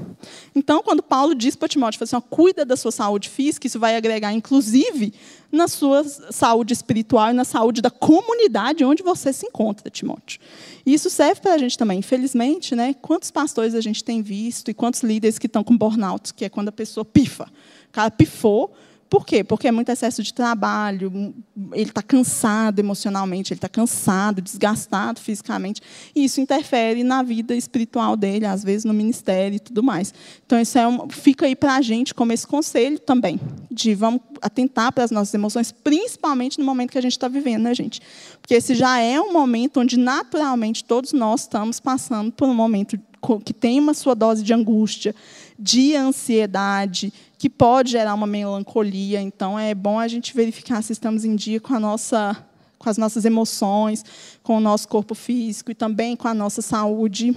Então, 0.55 0.81
quando 0.81 1.03
Paulo 1.03 1.35
diz 1.35 1.55
para 1.55 1.67
Timóteo, 1.67 2.03
assim, 2.03 2.15
ó, 2.15 2.21
cuida 2.21 2.65
da 2.65 2.75
sua 2.75 2.91
saúde 2.91 3.29
física, 3.29 3.67
isso 3.67 3.79
vai 3.79 3.95
agregar, 3.95 4.33
inclusive, 4.33 5.13
na 5.51 5.67
sua 5.67 6.03
saúde 6.03 6.73
espiritual 6.73 7.29
e 7.29 7.33
na 7.33 7.45
saúde 7.45 7.81
da 7.81 7.91
comunidade 7.91 8.83
onde 8.83 9.03
você 9.03 9.31
se 9.31 9.45
encontra, 9.45 9.89
Timóteo. 9.89 10.39
E 10.85 10.93
isso 10.93 11.09
serve 11.09 11.41
para 11.41 11.53
a 11.53 11.57
gente 11.57 11.77
também. 11.77 11.99
Infelizmente, 11.99 12.75
né, 12.75 12.95
quantos 13.01 13.29
pastores 13.29 13.75
a 13.75 13.81
gente 13.81 14.03
tem 14.03 14.21
visto 14.21 14.71
e 14.71 14.73
quantos 14.73 15.03
líderes 15.03 15.37
que 15.37 15.45
estão 15.45 15.63
com 15.63 15.77
burnout, 15.77 16.33
que 16.33 16.43
é 16.43 16.49
quando 16.49 16.69
a 16.69 16.71
pessoa 16.71 17.05
pifa. 17.05 17.45
O 17.89 17.91
cara 17.91 18.09
pifou, 18.09 18.73
por 19.09 19.25
quê? 19.25 19.43
Porque 19.43 19.67
é 19.67 19.71
muito 19.71 19.89
excesso 19.89 20.21
de 20.21 20.33
trabalho, 20.33 21.33
ele 21.71 21.89
está 21.89 22.01
cansado 22.01 22.79
emocionalmente, 22.79 23.53
ele 23.53 23.57
está 23.57 23.69
cansado, 23.69 24.41
desgastado 24.41 25.19
fisicamente, 25.19 25.81
e 26.15 26.25
isso 26.25 26.41
interfere 26.41 27.03
na 27.03 27.23
vida 27.23 27.55
espiritual 27.55 28.15
dele, 28.17 28.45
às 28.45 28.63
vezes 28.63 28.83
no 28.83 28.93
ministério 28.93 29.55
e 29.55 29.59
tudo 29.59 29.81
mais. 29.81 30.13
Então, 30.45 30.59
isso 30.59 30.77
é 30.77 30.87
um, 30.87 31.09
fica 31.09 31.45
aí 31.45 31.55
para 31.55 31.75
a 31.75 31.81
gente 31.81 32.13
como 32.13 32.33
esse 32.33 32.45
conselho 32.45 32.99
também, 32.99 33.39
de 33.71 33.95
vamos 33.95 34.21
atentar 34.41 34.91
para 34.91 35.03
as 35.03 35.11
nossas 35.11 35.33
emoções, 35.33 35.71
principalmente 35.71 36.59
no 36.59 36.65
momento 36.65 36.91
que 36.91 36.97
a 36.97 37.01
gente 37.01 37.13
está 37.13 37.27
vivendo, 37.27 37.63
né, 37.63 37.73
gente? 37.73 38.01
Porque 38.41 38.55
esse 38.55 38.75
já 38.75 38.99
é 38.99 39.19
um 39.19 39.31
momento 39.31 39.79
onde, 39.79 39.97
naturalmente, 39.97 40.83
todos 40.83 41.13
nós 41.13 41.41
estamos 41.41 41.79
passando 41.79 42.31
por 42.31 42.47
um 42.47 42.53
momento 42.53 42.99
que 43.43 43.53
tem 43.53 43.79
uma 43.79 43.93
sua 43.93 44.13
dose 44.13 44.43
de 44.43 44.53
angústia, 44.53 45.13
de 45.57 45.95
ansiedade, 45.95 47.11
que 47.37 47.49
pode 47.49 47.91
gerar 47.91 48.13
uma 48.13 48.27
melancolia. 48.27 49.21
Então, 49.21 49.57
é 49.57 49.73
bom 49.73 49.99
a 49.99 50.07
gente 50.07 50.35
verificar 50.35 50.81
se 50.83 50.93
estamos 50.93 51.25
em 51.25 51.35
dia 51.35 51.59
com, 51.59 51.73
a 51.73 51.79
nossa, 51.79 52.37
com 52.77 52.89
as 52.89 52.97
nossas 52.97 53.25
emoções, 53.25 54.03
com 54.43 54.57
o 54.57 54.59
nosso 54.59 54.87
corpo 54.87 55.15
físico 55.15 55.71
e 55.71 55.75
também 55.75 56.15
com 56.15 56.27
a 56.27 56.33
nossa 56.33 56.61
saúde 56.61 57.35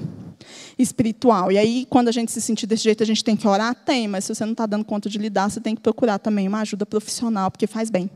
espiritual. 0.78 1.50
E 1.50 1.58
aí, 1.58 1.86
quando 1.88 2.08
a 2.08 2.12
gente 2.12 2.30
se 2.32 2.40
sentir 2.40 2.66
desse 2.66 2.84
jeito, 2.84 3.02
a 3.02 3.06
gente 3.06 3.24
tem 3.24 3.36
que 3.36 3.46
orar? 3.46 3.74
Tem, 3.74 4.06
mas 4.08 4.24
se 4.24 4.34
você 4.34 4.44
não 4.44 4.52
está 4.52 4.66
dando 4.66 4.84
conta 4.84 5.08
de 5.08 5.18
lidar, 5.18 5.50
você 5.50 5.60
tem 5.60 5.74
que 5.74 5.80
procurar 5.80 6.18
também 6.18 6.48
uma 6.48 6.60
ajuda 6.60 6.84
profissional, 6.84 7.50
porque 7.50 7.66
faz 7.66 7.90
bem. 7.90 8.10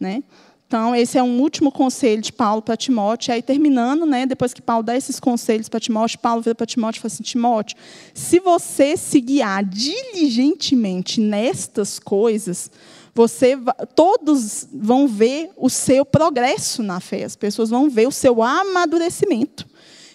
Né? 0.00 0.22
Então, 0.68 0.94
esse 0.94 1.16
é 1.16 1.22
um 1.22 1.40
último 1.40 1.72
conselho 1.72 2.20
de 2.20 2.30
Paulo 2.30 2.60
para 2.60 2.76
Timóteo. 2.76 3.30
E 3.30 3.32
aí, 3.32 3.42
terminando, 3.42 4.04
né, 4.04 4.26
depois 4.26 4.52
que 4.52 4.60
Paulo 4.60 4.82
dá 4.82 4.94
esses 4.94 5.18
conselhos 5.18 5.66
para 5.66 5.80
Timóteo, 5.80 6.18
Paulo 6.18 6.42
vira 6.42 6.54
para 6.54 6.66
Timóteo 6.66 6.98
e 6.98 7.00
fala 7.00 7.14
assim: 7.14 7.22
Timóteo, 7.22 7.74
se 8.12 8.38
você 8.38 8.94
se 8.94 9.18
guiar 9.18 9.64
diligentemente 9.64 11.22
nestas 11.22 11.98
coisas, 11.98 12.70
você 13.14 13.58
todos 13.94 14.68
vão 14.70 15.08
ver 15.08 15.50
o 15.56 15.70
seu 15.70 16.04
progresso 16.04 16.82
na 16.82 17.00
fé, 17.00 17.24
as 17.24 17.34
pessoas 17.34 17.70
vão 17.70 17.88
ver 17.88 18.06
o 18.06 18.12
seu 18.12 18.42
amadurecimento. 18.42 19.66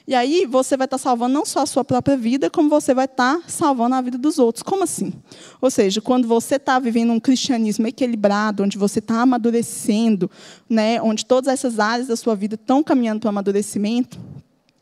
E 0.05 0.13
aí 0.13 0.45
você 0.45 0.75
vai 0.75 0.83
estar 0.85 0.97
salvando 0.97 1.33
não 1.33 1.45
só 1.45 1.61
a 1.61 1.65
sua 1.65 1.83
própria 1.83 2.17
vida, 2.17 2.49
como 2.49 2.69
você 2.69 2.93
vai 2.93 3.05
estar 3.05 3.39
salvando 3.47 3.95
a 3.95 4.01
vida 4.01 4.17
dos 4.17 4.37
outros. 4.37 4.61
Como 4.61 4.83
assim? 4.83 5.13
Ou 5.61 5.71
seja, 5.71 6.01
quando 6.01 6.27
você 6.27 6.55
está 6.55 6.77
vivendo 6.77 7.13
um 7.13 7.19
cristianismo 7.21 7.87
equilibrado, 7.87 8.63
onde 8.63 8.77
você 8.77 8.99
está 8.99 9.21
amadurecendo, 9.21 10.29
né, 10.69 11.01
onde 11.01 11.25
todas 11.25 11.53
essas 11.53 11.79
áreas 11.79 12.07
da 12.07 12.17
sua 12.17 12.35
vida 12.35 12.55
estão 12.55 12.83
caminhando 12.83 13.21
para 13.21 13.27
o 13.27 13.29
amadurecimento, 13.29 14.19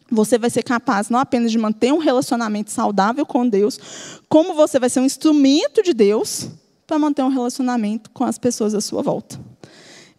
você 0.10 0.40
vai 0.40 0.50
ser 0.50 0.64
capaz 0.64 1.10
não 1.10 1.20
apenas 1.20 1.52
de 1.52 1.58
manter 1.58 1.94
um 1.94 2.00
relacionamento 2.00 2.72
saudável 2.72 3.26
com 3.26 3.48
Deus, 3.48 3.80
como 4.28 4.56
você 4.56 4.80
vai 4.80 4.90
ser 4.90 5.02
um 5.02 5.06
instrumento 5.06 5.84
de 5.84 5.94
Deus 5.94 6.50
para 6.88 6.98
manter 6.98 7.22
um 7.22 7.30
relacionamento 7.30 8.10
com 8.10 8.24
as 8.24 8.40
pessoas 8.40 8.74
à 8.74 8.82
sua 8.82 9.04
volta. 9.04 9.51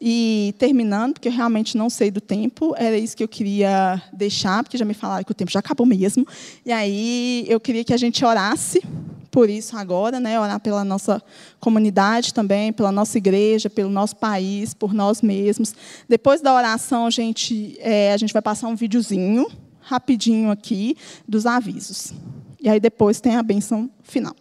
E 0.05 0.53
terminando, 0.59 1.13
porque 1.13 1.29
eu 1.29 1.33
realmente 1.33 1.77
não 1.77 1.89
sei 1.89 2.11
do 2.11 2.21
tempo, 2.21 2.75
era 2.77 2.99
isso 2.99 3.17
que 3.17 3.23
eu 3.23 3.29
queria 3.29 4.03
deixar, 4.13 4.65
porque 4.65 4.77
já 4.77 4.85
me 4.85 4.95
falaram 4.95 5.23
que 5.23 5.31
o 5.31 5.35
tempo 5.35 5.49
já 5.49 5.61
acabou 5.61 5.87
mesmo. 5.87 6.27
E 6.67 6.73
aí 6.73 7.45
eu 7.49 7.61
queria 7.61 7.85
que 7.85 7.95
a 7.95 7.97
gente 7.97 8.25
orasse 8.25 8.83
por 9.31 9.49
isso 9.49 9.77
agora, 9.77 10.19
né? 10.19 10.41
Orar 10.41 10.59
pela 10.59 10.85
nossa 10.85 11.23
comunidade 11.61 12.35
também, 12.35 12.73
pela 12.73 12.91
nossa 12.91 13.17
igreja, 13.17 13.71
pelo 13.71 13.91
nosso 13.91 14.17
país, 14.17 14.75
por 14.75 14.93
nós 14.93 15.23
mesmos. 15.23 15.73
Depois 16.09 16.41
da 16.41 16.53
oração, 16.53 17.07
a 17.07 17.11
gente, 17.11 17.77
é, 17.79 18.13
a 18.13 18.17
gente 18.17 18.33
vai 18.33 18.43
passar 18.43 18.67
um 18.67 18.75
videozinho 18.75 19.47
rapidinho 19.83 20.51
aqui 20.51 20.97
dos 21.29 21.47
avisos. 21.47 22.13
E 22.61 22.69
aí 22.69 22.81
depois 22.81 23.21
tem 23.21 23.37
a 23.37 23.43
benção 23.43 23.89
final. 24.03 24.35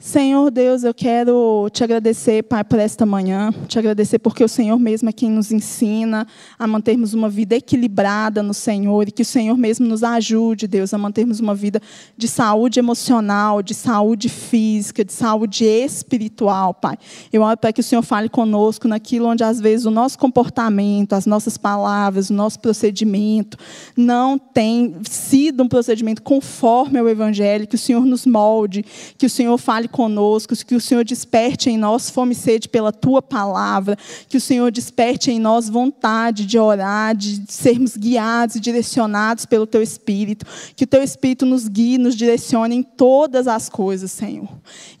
Senhor 0.00 0.48
Deus, 0.52 0.84
eu 0.84 0.94
quero 0.94 1.68
te 1.72 1.82
agradecer, 1.82 2.44
Pai, 2.44 2.62
por 2.62 2.78
esta 2.78 3.04
manhã, 3.04 3.52
te 3.66 3.80
agradecer 3.80 4.20
porque 4.20 4.44
o 4.44 4.48
Senhor 4.48 4.78
mesmo 4.78 5.08
é 5.08 5.12
quem 5.12 5.28
nos 5.28 5.50
ensina 5.50 6.24
a 6.56 6.68
mantermos 6.68 7.14
uma 7.14 7.28
vida 7.28 7.56
equilibrada 7.56 8.40
no 8.40 8.54
Senhor 8.54 9.08
e 9.08 9.10
que 9.10 9.22
o 9.22 9.24
Senhor 9.24 9.58
mesmo 9.58 9.88
nos 9.88 10.04
ajude, 10.04 10.68
Deus, 10.68 10.94
a 10.94 10.98
mantermos 10.98 11.40
uma 11.40 11.52
vida 11.52 11.82
de 12.16 12.28
saúde 12.28 12.78
emocional, 12.78 13.60
de 13.60 13.74
saúde 13.74 14.28
física, 14.28 15.04
de 15.04 15.12
saúde 15.12 15.64
espiritual, 15.64 16.74
Pai. 16.74 16.96
Eu 17.32 17.42
oro 17.42 17.56
para 17.56 17.72
que 17.72 17.80
o 17.80 17.84
Senhor 17.84 18.02
fale 18.02 18.28
conosco 18.28 18.86
naquilo 18.86 19.26
onde 19.26 19.42
às 19.42 19.58
vezes 19.58 19.84
o 19.84 19.90
nosso 19.90 20.16
comportamento, 20.16 21.14
as 21.14 21.26
nossas 21.26 21.58
palavras, 21.58 22.30
o 22.30 22.34
nosso 22.34 22.60
procedimento 22.60 23.58
não 23.96 24.38
tem 24.38 24.94
sido 25.02 25.60
um 25.64 25.68
procedimento 25.68 26.22
conforme 26.22 27.00
ao 27.00 27.08
Evangelho, 27.08 27.66
que 27.66 27.74
o 27.74 27.78
Senhor 27.78 28.06
nos 28.06 28.24
molde, 28.24 28.84
que 29.18 29.26
o 29.26 29.30
Senhor 29.30 29.58
fale 29.58 29.87
fale 29.88 30.08
conosco, 30.08 30.54
que 30.64 30.74
o 30.74 30.80
Senhor 30.80 31.04
desperte 31.04 31.70
em 31.70 31.78
nós 31.78 32.10
fome 32.10 32.32
e 32.32 32.36
sede 32.36 32.68
pela 32.68 32.92
tua 32.92 33.22
palavra, 33.22 33.96
que 34.28 34.36
o 34.36 34.40
Senhor 34.40 34.70
desperte 34.70 35.30
em 35.30 35.40
nós 35.40 35.68
vontade 35.68 36.46
de 36.46 36.58
orar, 36.58 37.16
de 37.16 37.42
sermos 37.48 37.96
guiados 37.96 38.56
e 38.56 38.60
direcionados 38.60 39.46
pelo 39.46 39.66
teu 39.66 39.82
Espírito, 39.82 40.46
que 40.76 40.84
o 40.84 40.86
teu 40.86 41.02
Espírito 41.02 41.46
nos 41.46 41.66
guie, 41.66 41.98
nos 41.98 42.14
direcione 42.14 42.76
em 42.76 42.82
todas 42.82 43.48
as 43.48 43.68
coisas, 43.68 44.10
Senhor. 44.10 44.48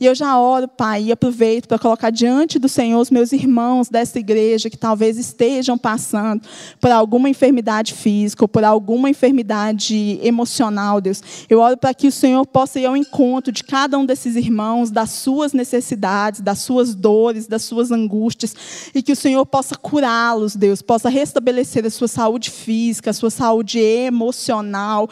E 0.00 0.06
eu 0.06 0.14
já 0.14 0.38
oro, 0.38 0.66
Pai, 0.66 1.04
e 1.04 1.12
aproveito 1.12 1.68
para 1.68 1.78
colocar 1.78 2.10
diante 2.10 2.58
do 2.58 2.68
Senhor 2.68 3.00
os 3.00 3.10
meus 3.10 3.32
irmãos 3.32 3.88
dessa 3.88 4.18
igreja 4.18 4.70
que 4.70 4.76
talvez 4.76 5.18
estejam 5.18 5.76
passando 5.76 6.42
por 6.80 6.90
alguma 6.90 7.28
enfermidade 7.28 7.94
física 7.94 8.44
ou 8.44 8.48
por 8.48 8.64
alguma 8.64 9.10
enfermidade 9.10 10.18
emocional, 10.22 11.00
Deus. 11.00 11.22
Eu 11.48 11.60
oro 11.60 11.76
para 11.76 11.92
que 11.92 12.06
o 12.06 12.12
Senhor 12.12 12.46
possa 12.46 12.80
ir 12.80 12.86
ao 12.86 12.96
encontro 12.96 13.52
de 13.52 13.64
cada 13.64 13.98
um 13.98 14.06
desses 14.06 14.36
irmãos 14.36 14.77
das 14.84 15.10
suas 15.10 15.52
necessidades, 15.52 16.40
das 16.40 16.60
suas 16.60 16.94
dores, 16.94 17.46
das 17.46 17.62
suas 17.62 17.90
angústias, 17.92 18.54
e 18.94 19.02
que 19.02 19.12
o 19.12 19.16
Senhor 19.16 19.44
possa 19.44 19.76
curá-los, 19.76 20.56
Deus, 20.56 20.80
possa 20.82 21.08
restabelecer 21.08 21.84
a 21.84 21.90
sua 21.90 22.08
saúde 22.08 22.50
física, 22.50 23.10
a 23.10 23.14
sua 23.14 23.30
saúde 23.30 23.78
emocional, 23.78 25.08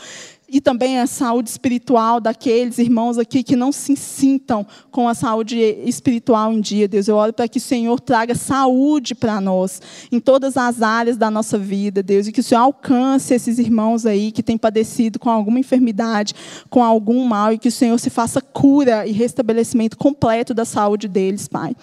e 0.48 0.60
também 0.60 0.98
a 0.98 1.06
saúde 1.06 1.50
espiritual 1.50 2.20
daqueles 2.20 2.78
irmãos 2.78 3.18
aqui 3.18 3.42
que 3.42 3.56
não 3.56 3.72
se 3.72 3.96
sintam 3.96 4.64
com 4.92 5.08
a 5.08 5.14
saúde 5.14 5.58
espiritual 5.84 6.52
em 6.52 6.60
dia, 6.60 6.86
Deus. 6.86 7.08
Eu 7.08 7.16
oro 7.16 7.32
para 7.32 7.48
que 7.48 7.58
o 7.58 7.60
Senhor 7.60 7.98
traga 7.98 8.34
saúde 8.34 9.14
para 9.14 9.40
nós, 9.40 9.82
em 10.10 10.20
todas 10.20 10.56
as 10.56 10.82
áreas 10.82 11.16
da 11.16 11.30
nossa 11.30 11.58
vida, 11.58 12.02
Deus, 12.02 12.28
e 12.28 12.32
que 12.32 12.40
o 12.40 12.44
Senhor 12.44 12.60
alcance 12.60 13.34
esses 13.34 13.58
irmãos 13.58 14.06
aí 14.06 14.30
que 14.30 14.42
têm 14.42 14.56
padecido 14.56 15.18
com 15.18 15.30
alguma 15.30 15.58
enfermidade, 15.58 16.34
com 16.70 16.82
algum 16.82 17.24
mal, 17.24 17.52
e 17.52 17.58
que 17.58 17.68
o 17.68 17.72
Senhor 17.72 17.98
se 17.98 18.08
faça 18.08 18.40
cura 18.40 19.06
e 19.06 19.12
restabelecimento 19.12 19.96
completo 19.96 20.54
da 20.54 20.64
saúde 20.64 21.08
deles, 21.08 21.48
Pai. 21.48 21.74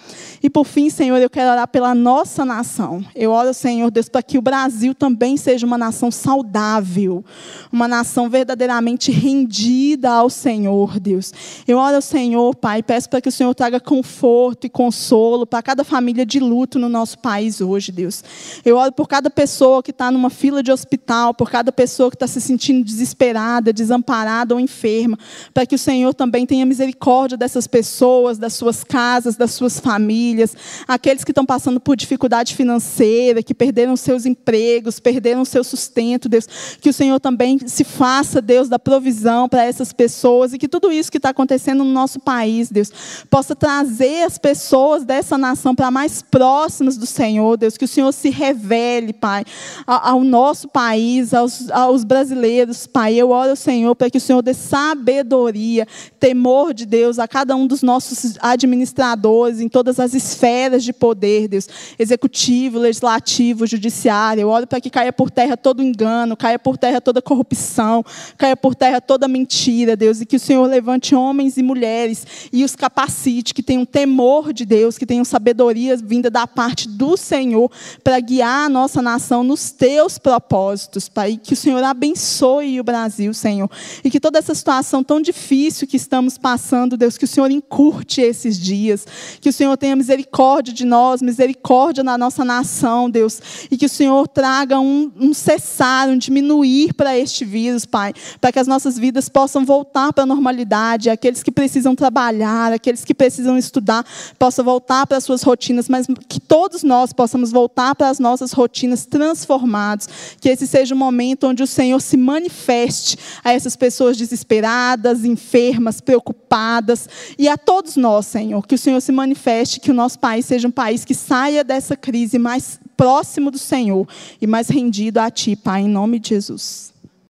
E 0.42 0.48
por 0.48 0.64
fim, 0.64 0.88
Senhor, 0.88 1.18
eu 1.18 1.28
quero 1.28 1.50
orar 1.50 1.68
pela 1.68 1.94
nossa 1.94 2.44
nação. 2.44 3.04
Eu 3.14 3.30
oro, 3.30 3.52
Senhor, 3.52 3.90
Deus, 3.90 4.08
para 4.08 4.22
que 4.22 4.38
o 4.38 4.42
Brasil 4.42 4.94
também 4.94 5.36
seja 5.36 5.66
uma 5.66 5.76
nação 5.76 6.10
saudável, 6.10 7.22
uma 7.70 7.86
nação 7.86 8.30
verdadeira 8.30 8.53
verdadeiramente 8.54 9.10
rendida 9.10 10.10
ao 10.10 10.30
Senhor, 10.30 11.00
Deus. 11.00 11.32
Eu 11.66 11.76
oro 11.78 11.96
ao 11.96 12.02
Senhor, 12.02 12.54
Pai, 12.54 12.82
peço 12.82 13.10
para 13.10 13.20
que 13.20 13.28
o 13.28 13.32
Senhor 13.32 13.52
traga 13.54 13.80
conforto 13.80 14.66
e 14.66 14.70
consolo 14.70 15.44
para 15.44 15.62
cada 15.62 15.82
família 15.82 16.24
de 16.24 16.38
luto 16.38 16.78
no 16.78 16.88
nosso 16.88 17.18
país 17.18 17.60
hoje, 17.60 17.90
Deus. 17.90 18.22
Eu 18.64 18.76
oro 18.76 18.92
por 18.92 19.08
cada 19.08 19.28
pessoa 19.28 19.82
que 19.82 19.90
está 19.90 20.10
numa 20.10 20.30
fila 20.30 20.62
de 20.62 20.70
hospital, 20.70 21.34
por 21.34 21.50
cada 21.50 21.72
pessoa 21.72 22.10
que 22.10 22.16
está 22.16 22.28
se 22.28 22.40
sentindo 22.40 22.84
desesperada, 22.84 23.72
desamparada 23.72 24.54
ou 24.54 24.60
enferma, 24.60 25.18
para 25.52 25.66
que 25.66 25.74
o 25.74 25.78
Senhor 25.78 26.14
também 26.14 26.46
tenha 26.46 26.64
misericórdia 26.64 27.36
dessas 27.36 27.66
pessoas, 27.66 28.38
das 28.38 28.54
suas 28.54 28.84
casas, 28.84 29.36
das 29.36 29.52
suas 29.52 29.80
famílias, 29.80 30.56
aqueles 30.86 31.24
que 31.24 31.32
estão 31.32 31.44
passando 31.44 31.80
por 31.80 31.96
dificuldade 31.96 32.54
financeira, 32.54 33.42
que 33.42 33.54
perderam 33.54 33.96
seus 33.96 34.24
empregos, 34.24 35.00
perderam 35.00 35.44
seu 35.44 35.64
sustento, 35.64 36.28
Deus, 36.28 36.46
que 36.80 36.88
o 36.88 36.92
Senhor 36.92 37.18
também 37.18 37.58
se 37.66 37.82
faça 37.82 38.43
Deus, 38.44 38.68
da 38.68 38.78
provisão 38.78 39.48
para 39.48 39.64
essas 39.64 39.92
pessoas 39.92 40.52
e 40.52 40.58
que 40.58 40.68
tudo 40.68 40.92
isso 40.92 41.10
que 41.10 41.16
está 41.16 41.30
acontecendo 41.30 41.82
no 41.82 41.92
nosso 41.92 42.20
país, 42.20 42.70
Deus, 42.70 42.92
possa 43.28 43.56
trazer 43.56 44.22
as 44.22 44.38
pessoas 44.38 45.04
dessa 45.04 45.36
nação 45.36 45.74
para 45.74 45.90
mais 45.90 46.22
próximas 46.22 46.96
do 46.96 47.06
Senhor, 47.06 47.56
Deus, 47.56 47.76
que 47.76 47.84
o 47.84 47.88
Senhor 47.88 48.12
se 48.12 48.30
revele, 48.30 49.12
Pai, 49.12 49.44
ao, 49.86 50.22
nosso 50.22 50.68
país, 50.68 51.32
aos, 51.32 51.70
aos 51.70 52.04
brasileiros, 52.04 52.86
Pai. 52.86 53.14
Eu 53.14 53.30
oro, 53.30 53.56
Senhor, 53.56 53.94
para 53.94 54.10
que 54.10 54.18
o 54.18 54.20
Senhor 54.20 54.42
dê 54.42 54.54
sabedoria, 54.54 55.86
temor 56.20 56.74
de 56.74 56.86
Deus 56.86 57.18
a 57.18 57.26
cada 57.26 57.56
um 57.56 57.66
dos 57.66 57.82
nossos 57.82 58.36
administradores, 58.40 59.60
em 59.60 59.68
todas 59.68 59.98
as 59.98 60.14
esferas 60.14 60.84
de 60.84 60.92
poder, 60.92 61.48
Deus, 61.48 61.68
executivo, 61.98 62.78
legislativo, 62.78 63.66
judiciário. 63.66 64.42
Eu 64.42 64.48
oro 64.48 64.66
para 64.66 64.80
que 64.80 64.90
caia 64.90 65.12
por 65.12 65.30
terra 65.30 65.56
todo 65.56 65.82
engano, 65.82 66.36
caia 66.36 66.58
por 66.58 66.76
terra 66.76 67.00
toda 67.00 67.22
corrupção, 67.22 68.04
caia 68.36 68.56
por 68.56 68.74
terra 68.74 69.00
toda 69.00 69.28
mentira, 69.28 69.96
Deus, 69.96 70.20
e 70.20 70.26
que 70.26 70.36
o 70.36 70.40
Senhor 70.40 70.66
levante 70.66 71.14
homens 71.14 71.56
e 71.56 71.62
mulheres 71.62 72.26
e 72.52 72.64
os 72.64 72.76
capacite, 72.76 73.54
que 73.54 73.62
tenham 73.62 73.84
temor 73.84 74.52
de 74.52 74.64
Deus, 74.64 74.98
que 74.98 75.06
tenham 75.06 75.24
sabedoria 75.24 75.96
vinda 75.96 76.30
da 76.30 76.46
parte 76.46 76.88
do 76.88 77.16
Senhor 77.16 77.70
para 78.02 78.18
guiar 78.20 78.66
a 78.66 78.68
nossa 78.68 79.00
nação 79.00 79.42
nos 79.44 79.70
teus 79.70 80.18
propósitos, 80.18 81.08
Pai. 81.08 81.38
Que 81.42 81.54
o 81.54 81.56
Senhor 81.56 81.82
abençoe 81.82 82.80
o 82.80 82.84
Brasil, 82.84 83.32
Senhor. 83.34 83.70
E 84.02 84.10
que 84.10 84.20
toda 84.20 84.38
essa 84.38 84.54
situação 84.54 85.02
tão 85.02 85.20
difícil 85.20 85.86
que 85.86 85.96
estamos 85.96 86.38
passando, 86.38 86.96
Deus, 86.96 87.16
que 87.18 87.24
o 87.24 87.28
Senhor 87.28 87.50
encurte 87.50 88.20
esses 88.20 88.58
dias, 88.58 89.06
que 89.40 89.48
o 89.48 89.52
Senhor 89.52 89.76
tenha 89.76 89.96
misericórdia 89.96 90.72
de 90.72 90.84
nós, 90.84 91.22
misericórdia 91.22 92.02
na 92.02 92.18
nossa 92.18 92.44
nação, 92.44 93.10
Deus, 93.10 93.40
e 93.70 93.76
que 93.76 93.86
o 93.86 93.88
Senhor 93.88 94.26
traga 94.28 94.78
um, 94.80 95.10
um 95.16 95.32
cessar, 95.34 96.08
um 96.08 96.16
diminuir 96.16 96.94
para 96.94 97.16
este 97.18 97.44
vírus, 97.44 97.84
Pai, 97.84 98.12
para 98.40 98.52
que 98.52 98.58
as 98.58 98.66
nossas 98.66 98.98
vidas 98.98 99.28
possam 99.28 99.64
voltar 99.64 100.12
para 100.12 100.24
a 100.24 100.26
normalidade, 100.26 101.10
aqueles 101.10 101.42
que 101.42 101.50
precisam 101.50 101.94
trabalhar, 101.94 102.72
aqueles 102.72 103.04
que 103.04 103.14
precisam 103.14 103.56
estudar, 103.56 104.04
possam 104.38 104.64
voltar 104.64 105.06
para 105.06 105.16
as 105.16 105.24
suas 105.24 105.42
rotinas, 105.42 105.88
mas 105.88 106.06
que 106.28 106.40
todos 106.40 106.82
nós 106.82 107.12
possamos 107.12 107.50
voltar 107.50 107.94
para 107.94 108.08
as 108.08 108.18
nossas 108.18 108.52
rotinas 108.52 109.06
transformados, 109.06 110.08
que 110.40 110.48
esse 110.48 110.66
seja 110.66 110.94
o 110.94 110.98
momento 110.98 111.46
onde 111.46 111.62
o 111.62 111.66
Senhor 111.66 112.00
se 112.00 112.16
manifeste 112.16 113.18
a 113.42 113.52
essas 113.52 113.76
pessoas 113.76 114.16
desesperadas, 114.16 115.24
enfermas, 115.24 116.00
preocupadas, 116.00 117.08
e 117.38 117.48
a 117.48 117.56
todos 117.56 117.96
nós, 117.96 118.26
Senhor, 118.26 118.66
que 118.66 118.74
o 118.74 118.78
Senhor 118.78 119.00
se 119.00 119.12
manifeste, 119.12 119.80
que 119.80 119.90
o 119.90 119.94
nosso 119.94 120.18
país 120.18 120.46
seja 120.46 120.68
um 120.68 120.70
país 120.70 121.04
que 121.04 121.14
saia 121.14 121.64
dessa 121.64 121.96
crise 121.96 122.38
mais 122.38 122.78
próximo 122.96 123.50
do 123.50 123.58
Senhor 123.58 124.06
e 124.40 124.46
mais 124.46 124.68
rendido 124.68 125.18
a 125.18 125.30
Ti, 125.30 125.56
Pai, 125.56 125.82
em 125.82 125.88
nome 125.88 126.18
de 126.18 126.30
Jesus. 126.30 126.93